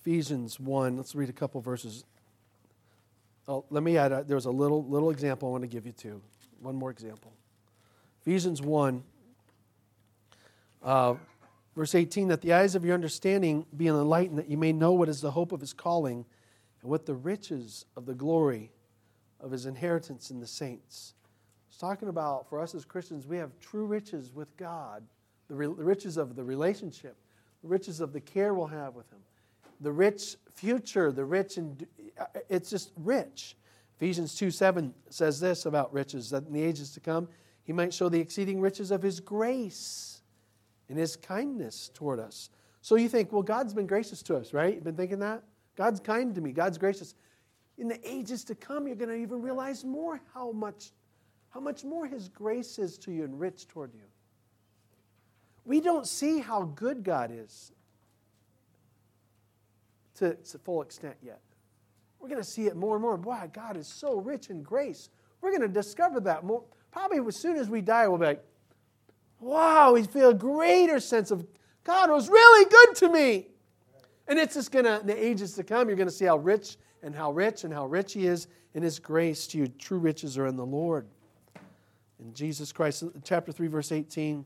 Ephesians 0.00 0.58
1, 0.58 0.96
let's 0.96 1.14
read 1.14 1.28
a 1.28 1.32
couple 1.32 1.60
verses. 1.60 2.04
Oh, 3.46 3.64
let 3.70 3.84
me 3.84 3.96
add, 3.96 4.10
a, 4.10 4.24
there 4.24 4.34
was 4.34 4.46
a 4.46 4.50
little, 4.50 4.84
little 4.84 5.10
example 5.10 5.48
I 5.48 5.52
want 5.52 5.62
to 5.62 5.68
give 5.68 5.86
you 5.86 5.92
too. 5.92 6.20
One 6.60 6.74
more 6.74 6.90
example. 6.90 7.32
Ephesians 8.22 8.60
1, 8.60 9.02
uh, 10.82 11.14
verse 11.76 11.94
18, 11.94 12.28
that 12.28 12.40
the 12.40 12.52
eyes 12.52 12.74
of 12.74 12.84
your 12.84 12.94
understanding 12.94 13.64
be 13.76 13.86
enlightened, 13.86 14.38
that 14.38 14.48
you 14.48 14.56
may 14.56 14.72
know 14.72 14.92
what 14.92 15.08
is 15.08 15.20
the 15.20 15.30
hope 15.30 15.52
of 15.52 15.60
his 15.60 15.72
calling, 15.72 16.24
and 16.82 16.90
what 16.90 17.06
the 17.06 17.14
riches 17.14 17.86
of 17.96 18.06
the 18.06 18.14
glory 18.14 18.70
of 19.40 19.50
his 19.50 19.66
inheritance 19.66 20.30
in 20.30 20.40
the 20.40 20.46
saints. 20.46 21.14
It's 21.68 21.78
talking 21.78 22.08
about, 22.08 22.48
for 22.48 22.60
us 22.60 22.74
as 22.74 22.84
Christians, 22.84 23.26
we 23.26 23.38
have 23.38 23.58
true 23.60 23.86
riches 23.86 24.32
with 24.34 24.56
God, 24.56 25.02
the, 25.48 25.54
re- 25.54 25.66
the 25.66 25.84
riches 25.84 26.16
of 26.16 26.36
the 26.36 26.44
relationship, 26.44 27.16
the 27.62 27.68
riches 27.68 28.00
of 28.00 28.12
the 28.12 28.20
care 28.20 28.54
we'll 28.54 28.66
have 28.66 28.94
with 28.94 29.10
him 29.10 29.20
the 29.82 29.92
rich 29.92 30.36
future, 30.54 31.12
the 31.12 31.24
rich, 31.24 31.56
and 31.56 31.86
uh, 32.18 32.26
it's 32.48 32.70
just 32.70 32.92
rich. 32.96 33.56
Ephesians 33.96 34.34
2 34.36 34.50
7 34.50 34.94
says 35.10 35.40
this 35.40 35.66
about 35.66 35.92
riches 35.92 36.30
that 36.30 36.46
in 36.46 36.52
the 36.52 36.62
ages 36.62 36.92
to 36.92 37.00
come, 37.00 37.28
he 37.64 37.72
might 37.72 37.92
show 37.92 38.08
the 38.08 38.18
exceeding 38.18 38.60
riches 38.60 38.90
of 38.90 39.02
his 39.02 39.20
grace 39.20 40.22
and 40.88 40.98
his 40.98 41.16
kindness 41.16 41.90
toward 41.92 42.18
us. 42.18 42.50
So 42.80 42.96
you 42.96 43.08
think, 43.08 43.32
well, 43.32 43.42
God's 43.42 43.74
been 43.74 43.86
gracious 43.86 44.22
to 44.24 44.36
us, 44.36 44.52
right? 44.52 44.74
You've 44.74 44.84
been 44.84 44.96
thinking 44.96 45.20
that? 45.20 45.42
God's 45.76 46.00
kind 46.00 46.34
to 46.34 46.40
me, 46.40 46.52
God's 46.52 46.78
gracious. 46.78 47.14
In 47.78 47.88
the 47.88 47.98
ages 48.08 48.44
to 48.44 48.54
come, 48.54 48.86
you're 48.86 48.96
going 48.96 49.08
to 49.08 49.16
even 49.16 49.40
realize 49.40 49.84
more 49.84 50.20
how 50.34 50.52
much, 50.52 50.90
how 51.50 51.60
much 51.60 51.84
more 51.84 52.06
his 52.06 52.28
grace 52.28 52.78
is 52.78 52.98
to 52.98 53.12
you 53.12 53.24
and 53.24 53.38
rich 53.40 53.66
toward 53.66 53.94
you. 53.94 54.00
We 55.64 55.80
don't 55.80 56.06
see 56.06 56.40
how 56.40 56.64
good 56.74 57.02
God 57.02 57.30
is 57.32 57.72
to 60.16 60.26
its 60.26 60.54
full 60.64 60.82
extent 60.82 61.16
yet. 61.22 61.40
We're 62.20 62.28
going 62.28 62.42
to 62.42 62.48
see 62.48 62.66
it 62.66 62.76
more 62.76 62.96
and 62.96 63.02
more. 63.02 63.16
Boy, 63.16 63.50
God 63.52 63.76
is 63.76 63.86
so 63.86 64.16
rich 64.18 64.50
in 64.50 64.62
grace. 64.62 65.08
We're 65.40 65.50
going 65.50 65.62
to 65.62 65.68
discover 65.68 66.20
that 66.20 66.44
more. 66.44 66.62
Probably 66.90 67.18
as 67.26 67.36
soon 67.36 67.56
as 67.56 67.68
we 67.68 67.80
die, 67.80 68.06
we'll 68.06 68.18
be 68.18 68.26
like, 68.26 68.44
wow, 69.40 69.92
we 69.92 70.04
feel 70.04 70.28
a 70.28 70.34
greater 70.34 71.00
sense 71.00 71.30
of 71.30 71.44
God 71.84 72.10
was 72.10 72.28
really 72.28 72.70
good 72.70 72.96
to 72.96 73.08
me. 73.08 73.48
And 74.28 74.38
it's 74.38 74.54
just 74.54 74.70
going 74.70 74.84
to, 74.84 75.00
in 75.00 75.06
the 75.06 75.24
ages 75.24 75.54
to 75.54 75.64
come, 75.64 75.88
you're 75.88 75.96
going 75.96 76.08
to 76.08 76.14
see 76.14 76.24
how 76.24 76.36
rich 76.36 76.76
and 77.02 77.14
how 77.14 77.32
rich 77.32 77.64
and 77.64 77.72
how 77.72 77.86
rich 77.86 78.12
He 78.12 78.26
is 78.26 78.46
in 78.74 78.82
His 78.82 78.98
grace 78.98 79.46
to 79.48 79.58
you. 79.58 79.66
True 79.66 79.98
riches 79.98 80.38
are 80.38 80.46
in 80.46 80.56
the 80.56 80.66
Lord. 80.66 81.06
In 82.20 82.32
Jesus 82.32 82.72
Christ, 82.72 83.02
chapter 83.24 83.50
3, 83.50 83.66
verse 83.66 83.90
18. 83.90 84.44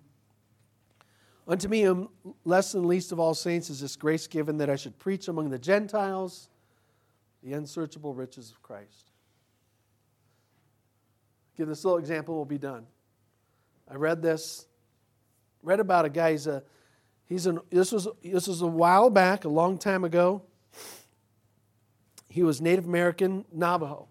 Unto 1.49 1.69
me, 1.69 1.85
am 1.85 2.09
less 2.45 2.73
than 2.73 2.89
least 2.89 3.13
of 3.13 3.21
all 3.21 3.35
saints, 3.35 3.71
is 3.71 3.81
this 3.81 3.95
grace 3.95 4.27
given 4.27 4.59
that 4.59 4.71
I 4.71 4.77
should 4.77 4.99
preach 4.99 5.29
among 5.29 5.51
the 5.51 5.59
Gentiles 5.59 6.49
the 7.43 7.53
unsearchable 7.53 8.15
riches 8.15 8.51
of 8.51 8.61
Christ. 8.63 9.13
Give 11.57 11.69
this 11.69 11.85
little 11.85 11.99
example, 11.99 12.35
we'll 12.35 12.45
be 12.45 12.59
done. 12.59 12.87
I 13.89 13.95
read 13.95 14.21
this, 14.21 14.67
read 15.63 15.79
about 15.79 16.05
a 16.05 16.09
guy. 16.09 16.33
He's 16.33 16.49
a, 16.49 16.65
he's 17.29 17.47
an, 17.47 17.61
this 17.71 17.93
was 17.93 18.09
this 18.23 18.47
was 18.47 18.63
a 18.63 18.67
while 18.67 19.11
back, 19.11 19.45
a 19.45 19.49
long 19.49 19.79
time 19.79 20.05
ago. 20.05 20.43
He 22.29 22.43
was 22.43 22.61
Native 22.61 22.85
American 22.85 23.45
Navajo 23.53 24.09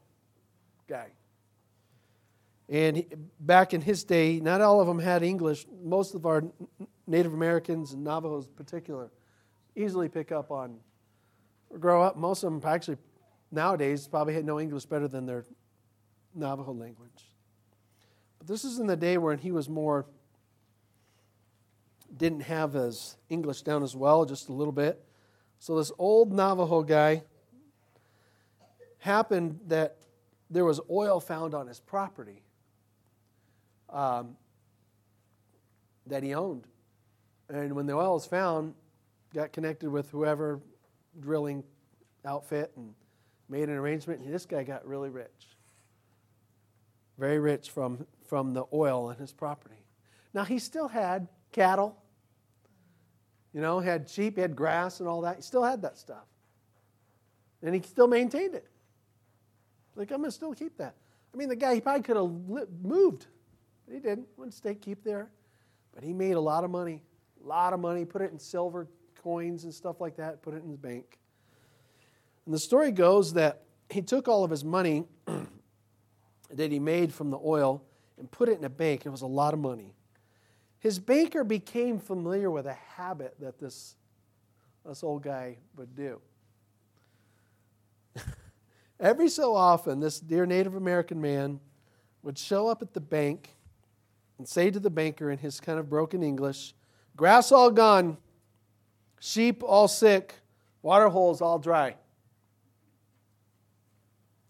guy. 0.88 1.10
And 2.68 2.98
he, 2.98 3.08
back 3.40 3.74
in 3.74 3.82
his 3.82 4.04
day, 4.04 4.40
not 4.40 4.62
all 4.62 4.82
of 4.82 4.88
them 4.88 5.00
had 5.00 5.22
English. 5.22 5.66
Most 5.84 6.16
of 6.16 6.26
our 6.26 6.44
Native 7.06 7.34
Americans 7.34 7.94
and 7.94 8.04
Navajos 8.04 8.48
in 8.48 8.54
particular 8.54 9.12
easily 9.76 10.10
pick 10.10 10.32
up 10.32 10.52
on 10.52 10.78
or 11.70 11.78
grow 11.78 12.02
up. 12.02 12.18
Most 12.18 12.44
of 12.44 12.52
them 12.52 12.62
actually 12.68 12.98
nowadays 13.52 14.08
probably 14.08 14.42
know 14.42 14.60
English 14.60 14.86
better 14.86 15.08
than 15.08 15.26
their 15.26 15.46
Navajo 16.34 16.74
language. 16.74 17.34
But 18.40 18.48
this 18.48 18.64
is 18.64 18.80
in 18.80 18.88
the 18.88 18.98
day 18.98 19.18
when 19.18 19.38
he 19.38 19.52
was 19.52 19.70
more, 19.70 20.06
didn't 22.18 22.42
have 22.42 22.74
his 22.74 23.18
English 23.30 23.62
down 23.64 23.84
as 23.84 23.96
well, 23.96 24.26
just 24.26 24.50
a 24.50 24.54
little 24.54 24.72
bit. 24.72 25.04
So 25.60 25.78
this 25.78 25.92
old 25.98 26.32
Navajo 26.32 26.84
guy 26.84 27.24
happened 29.00 29.60
that 29.68 29.98
there 30.50 30.66
was 30.66 30.80
oil 30.90 31.20
found 31.20 31.54
on 31.54 31.68
his 31.68 31.80
property 31.80 32.44
um, 33.90 34.36
that 36.08 36.24
he 36.24 36.34
owned. 36.34 36.68
And 37.50 37.76
when 37.76 37.86
the 37.86 37.94
oil 37.94 38.14
was 38.14 38.26
found, 38.26 38.74
got 39.34 39.54
connected 39.54 39.90
with 39.90 40.10
whoever 40.10 40.60
drilling 41.20 41.64
outfit 42.26 42.72
and 42.76 42.94
made 43.50 43.70
an 43.70 43.76
arrangement, 43.76 44.22
and 44.22 44.34
this 44.34 44.46
guy 44.46 44.64
got 44.64 44.86
really 44.88 45.10
rich. 45.10 45.30
Very 47.18 47.40
rich 47.40 47.70
from, 47.70 48.06
from 48.28 48.54
the 48.54 48.66
oil 48.74 49.06
on 49.06 49.16
his 49.18 49.32
property. 49.32 49.86
Now, 50.34 50.44
he 50.44 50.60
still 50.60 50.88
had 50.88 51.28
cattle, 51.52 51.96
you 53.56 53.62
know, 53.62 53.80
had 53.80 54.10
sheep, 54.10 54.36
he 54.36 54.42
had 54.42 54.54
grass 54.54 55.00
and 55.00 55.08
all 55.08 55.22
that. 55.22 55.38
He 55.38 55.42
still 55.42 55.64
had 55.64 55.82
that 55.84 55.98
stuff. 55.98 56.26
And 57.64 57.74
he 57.74 57.82
still 57.82 58.06
maintained 58.06 58.54
it. 58.54 58.68
Like, 59.96 60.12
I'm 60.12 60.18
going 60.18 60.28
to 60.28 60.36
still 60.36 60.54
keep 60.54 60.78
that. 60.78 60.94
I 61.34 61.38
mean, 61.38 61.48
the 61.48 61.56
guy, 61.56 61.76
he 61.76 61.80
probably 61.80 62.04
could 62.04 62.18
have 62.18 62.30
moved. 62.84 63.28
But 63.86 63.94
he 63.94 64.02
didn't. 64.02 64.28
Wouldn't 64.36 64.54
stay, 64.54 64.76
keep 64.76 65.06
there. 65.06 65.30
But 65.94 66.04
he 66.04 66.12
made 66.12 66.34
a 66.34 66.40
lot 66.40 66.66
of 66.66 66.70
money. 66.70 67.02
A 67.46 67.48
lot 67.48 67.72
of 67.72 67.80
money. 67.80 68.04
Put 68.04 68.22
it 68.24 68.32
in 68.34 68.40
silver 68.40 68.90
coins 69.24 69.64
and 69.64 69.74
stuff 69.74 70.02
like 70.02 70.18
that. 70.18 70.42
Put 70.42 70.54
it 70.54 70.62
in 70.62 70.68
his 70.68 70.78
bank. 70.78 71.18
And 72.46 72.54
the 72.54 72.60
story 72.60 72.92
goes 72.92 73.32
that 73.36 73.64
he 73.90 74.02
took 74.02 74.28
all 74.28 74.44
of 74.44 74.52
his 74.52 74.66
money 74.66 75.06
that 76.52 76.74
he 76.74 76.80
made 76.80 77.14
from 77.14 77.30
the 77.30 77.40
oil 77.42 77.86
and 78.20 78.30
put 78.30 78.50
it 78.50 78.58
in 78.58 78.66
a 78.66 78.70
bank. 78.70 79.06
It 79.06 79.10
was 79.12 79.22
a 79.22 79.28
lot 79.28 79.54
of 79.54 79.62
money. 79.62 79.95
His 80.80 81.00
banker 81.00 81.44
became 81.44 82.00
familiar 82.00 82.52
with 82.52 82.68
a 82.68 82.74
habit 82.74 83.36
that 83.40 83.60
this, 83.60 83.96
this 84.86 85.04
old 85.04 85.24
guy 85.24 85.58
would 85.76 85.96
do. 85.96 86.22
Every 89.00 89.30
so 89.30 89.56
often, 89.56 90.00
this 90.00 90.20
dear 90.20 90.46
Native 90.46 90.76
American 90.76 91.20
man 91.22 91.60
would 92.22 92.38
show 92.38 92.68
up 92.68 92.82
at 92.82 92.94
the 92.94 93.02
bank 93.02 93.50
and 94.38 94.48
say 94.48 94.70
to 94.70 94.80
the 94.80 94.90
banker 94.90 95.32
in 95.32 95.38
his 95.38 95.60
kind 95.60 95.80
of 95.80 95.90
broken 95.90 96.24
English, 96.24 96.74
Grass 97.16 97.52
all 97.52 97.72
gone, 97.72 98.18
sheep 99.20 99.64
all 99.64 99.88
sick, 99.88 100.36
water 100.82 101.08
holes 101.08 101.42
all 101.42 101.58
dry. 101.58 101.96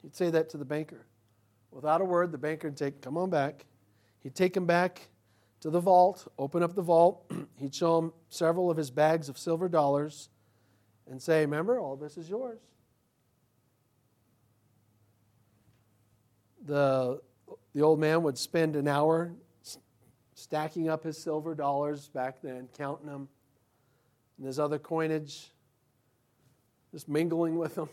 He'd 0.02 0.16
say 0.16 0.30
that 0.32 0.50
to 0.50 0.58
the 0.58 0.66
banker. 0.66 1.06
Without 1.72 2.02
a 2.02 2.06
word, 2.06 2.32
the 2.32 2.38
banker 2.38 2.70
would 2.70 2.78
take, 2.78 3.02
Come 3.02 3.18
on 3.18 3.30
back. 3.30 3.66
He'd 4.22 4.36
take 4.36 4.56
him 4.56 4.66
back 4.66 5.08
to 5.66 5.72
the 5.72 5.80
vault, 5.80 6.32
open 6.38 6.62
up 6.62 6.76
the 6.76 6.82
vault. 6.84 7.26
He'd 7.60 7.74
show 7.74 7.98
him 7.98 8.14
several 8.30 8.70
of 8.70 8.78
his 8.78 8.92
bags 8.92 9.30
of 9.30 9.38
silver 9.40 9.68
dollars 9.68 10.30
and 11.10 11.20
say, 11.20 11.42
Remember, 11.42 11.80
all 11.80 11.96
this 11.96 12.18
is 12.18 12.30
yours. 12.30 12.60
The, 16.68 17.20
the 17.74 17.82
old 17.82 18.00
man 18.00 18.22
would 18.22 18.38
spend 18.38 18.76
an 18.76 18.88
hour 18.88 19.34
stacking 20.36 20.88
up 20.88 21.04
his 21.04 21.18
silver 21.18 21.56
dollars 21.56 22.10
back 22.10 22.44
then, 22.44 22.70
counting 22.78 23.08
them, 23.08 23.28
and 24.38 24.46
his 24.46 24.60
other 24.60 24.78
coinage, 24.78 25.50
just 26.92 27.10
mingling 27.10 27.58
with 27.58 27.74
them. 27.74 27.90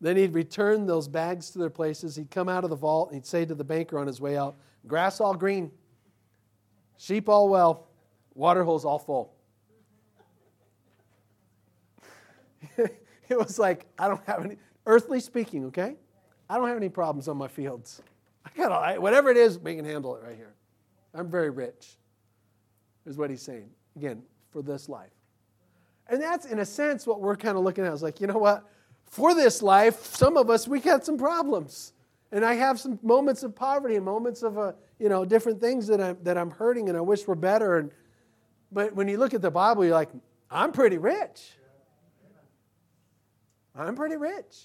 Then 0.00 0.16
he'd 0.16 0.34
return 0.34 0.86
those 0.86 1.06
bags 1.06 1.50
to 1.50 1.60
their 1.60 1.70
places. 1.70 2.16
He'd 2.16 2.32
come 2.32 2.48
out 2.48 2.64
of 2.64 2.70
the 2.70 2.74
vault 2.74 3.10
and 3.10 3.14
he'd 3.14 3.26
say 3.26 3.44
to 3.44 3.54
the 3.54 3.62
banker 3.62 3.96
on 3.96 4.08
his 4.08 4.20
way 4.20 4.36
out, 4.36 4.56
Grass 4.86 5.20
all 5.20 5.34
green, 5.34 5.70
sheep 6.96 7.28
all 7.28 7.48
well, 7.48 7.88
water 8.34 8.64
holes 8.64 8.84
all 8.84 8.98
full. 8.98 9.34
it 12.76 13.38
was 13.38 13.58
like, 13.58 13.86
I 13.98 14.08
don't 14.08 14.24
have 14.26 14.44
any, 14.44 14.56
earthly 14.86 15.20
speaking, 15.20 15.66
okay? 15.66 15.96
I 16.48 16.56
don't 16.56 16.68
have 16.68 16.76
any 16.76 16.88
problems 16.88 17.28
on 17.28 17.36
my 17.36 17.48
fields. 17.48 18.02
I 18.44 18.50
got 18.56 18.72
all, 18.72 19.00
whatever 19.00 19.30
it 19.30 19.36
is, 19.36 19.58
we 19.58 19.76
can 19.76 19.84
handle 19.84 20.16
it 20.16 20.22
right 20.24 20.36
here. 20.36 20.54
I'm 21.14 21.30
very 21.30 21.50
rich, 21.50 21.96
is 23.06 23.16
what 23.16 23.30
he's 23.30 23.42
saying. 23.42 23.68
Again, 23.96 24.22
for 24.50 24.62
this 24.62 24.88
life. 24.88 25.10
And 26.08 26.20
that's, 26.20 26.46
in 26.46 26.58
a 26.58 26.64
sense, 26.64 27.06
what 27.06 27.20
we're 27.20 27.36
kind 27.36 27.56
of 27.56 27.64
looking 27.64 27.84
at. 27.84 27.92
Is 27.92 28.02
like, 28.02 28.20
you 28.20 28.26
know 28.26 28.38
what? 28.38 28.64
For 29.04 29.34
this 29.34 29.62
life, 29.62 30.04
some 30.04 30.36
of 30.36 30.50
us, 30.50 30.66
we 30.66 30.80
got 30.80 31.04
some 31.04 31.18
problems. 31.18 31.92
And 32.32 32.44
I 32.44 32.54
have 32.54 32.78
some 32.78 32.98
moments 33.02 33.42
of 33.42 33.54
poverty 33.54 33.96
and 33.96 34.04
moments 34.04 34.42
of, 34.42 34.56
uh, 34.56 34.72
you 34.98 35.08
know, 35.08 35.24
different 35.24 35.60
things 35.60 35.86
that 35.88 36.00
I'm, 36.00 36.18
that 36.22 36.38
I'm 36.38 36.50
hurting 36.50 36.88
and 36.88 36.96
I 36.96 37.00
wish 37.00 37.26
were 37.26 37.34
better. 37.34 37.78
And, 37.78 37.90
but 38.70 38.94
when 38.94 39.08
you 39.08 39.18
look 39.18 39.34
at 39.34 39.42
the 39.42 39.50
Bible, 39.50 39.84
you're 39.84 39.94
like, 39.94 40.10
I'm 40.50 40.72
pretty 40.72 40.98
rich. 40.98 41.56
I'm 43.74 43.96
pretty 43.96 44.16
rich. 44.16 44.56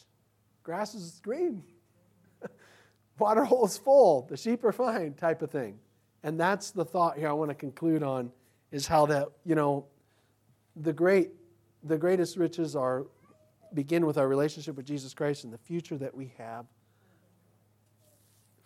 Grass 0.64 0.96
is 0.96 1.20
green 1.24 1.64
water 3.20 3.44
hole's 3.44 3.78
full, 3.78 4.28
the 4.30 4.38
sheep 4.38 4.64
are 4.64 4.72
fine, 4.72 5.14
type 5.14 5.42
of 5.42 5.52
thing. 5.52 5.80
And 6.24 6.40
that's 6.40 6.72
the 6.72 6.86
thought 6.86 7.18
here 7.18 7.30
I 7.30 7.34
want 7.34 7.50
to 7.52 7.56
conclude 7.56 8.04
on 8.04 8.32
is 8.72 8.88
how 8.88 9.06
that, 9.08 9.28
you 9.46 9.56
know, 9.56 9.86
the 10.76 10.92
great 10.92 11.32
the 11.84 11.98
greatest 11.98 12.36
riches 12.36 12.76
are 12.76 13.06
begin 13.74 14.06
with 14.06 14.18
our 14.18 14.28
relationship 14.28 14.76
with 14.76 14.86
Jesus 14.86 15.14
Christ 15.14 15.44
and 15.44 15.54
the 15.54 15.58
future 15.58 15.98
that 15.98 16.16
we 16.16 16.34
have 16.38 16.66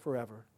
forever. 0.10 0.49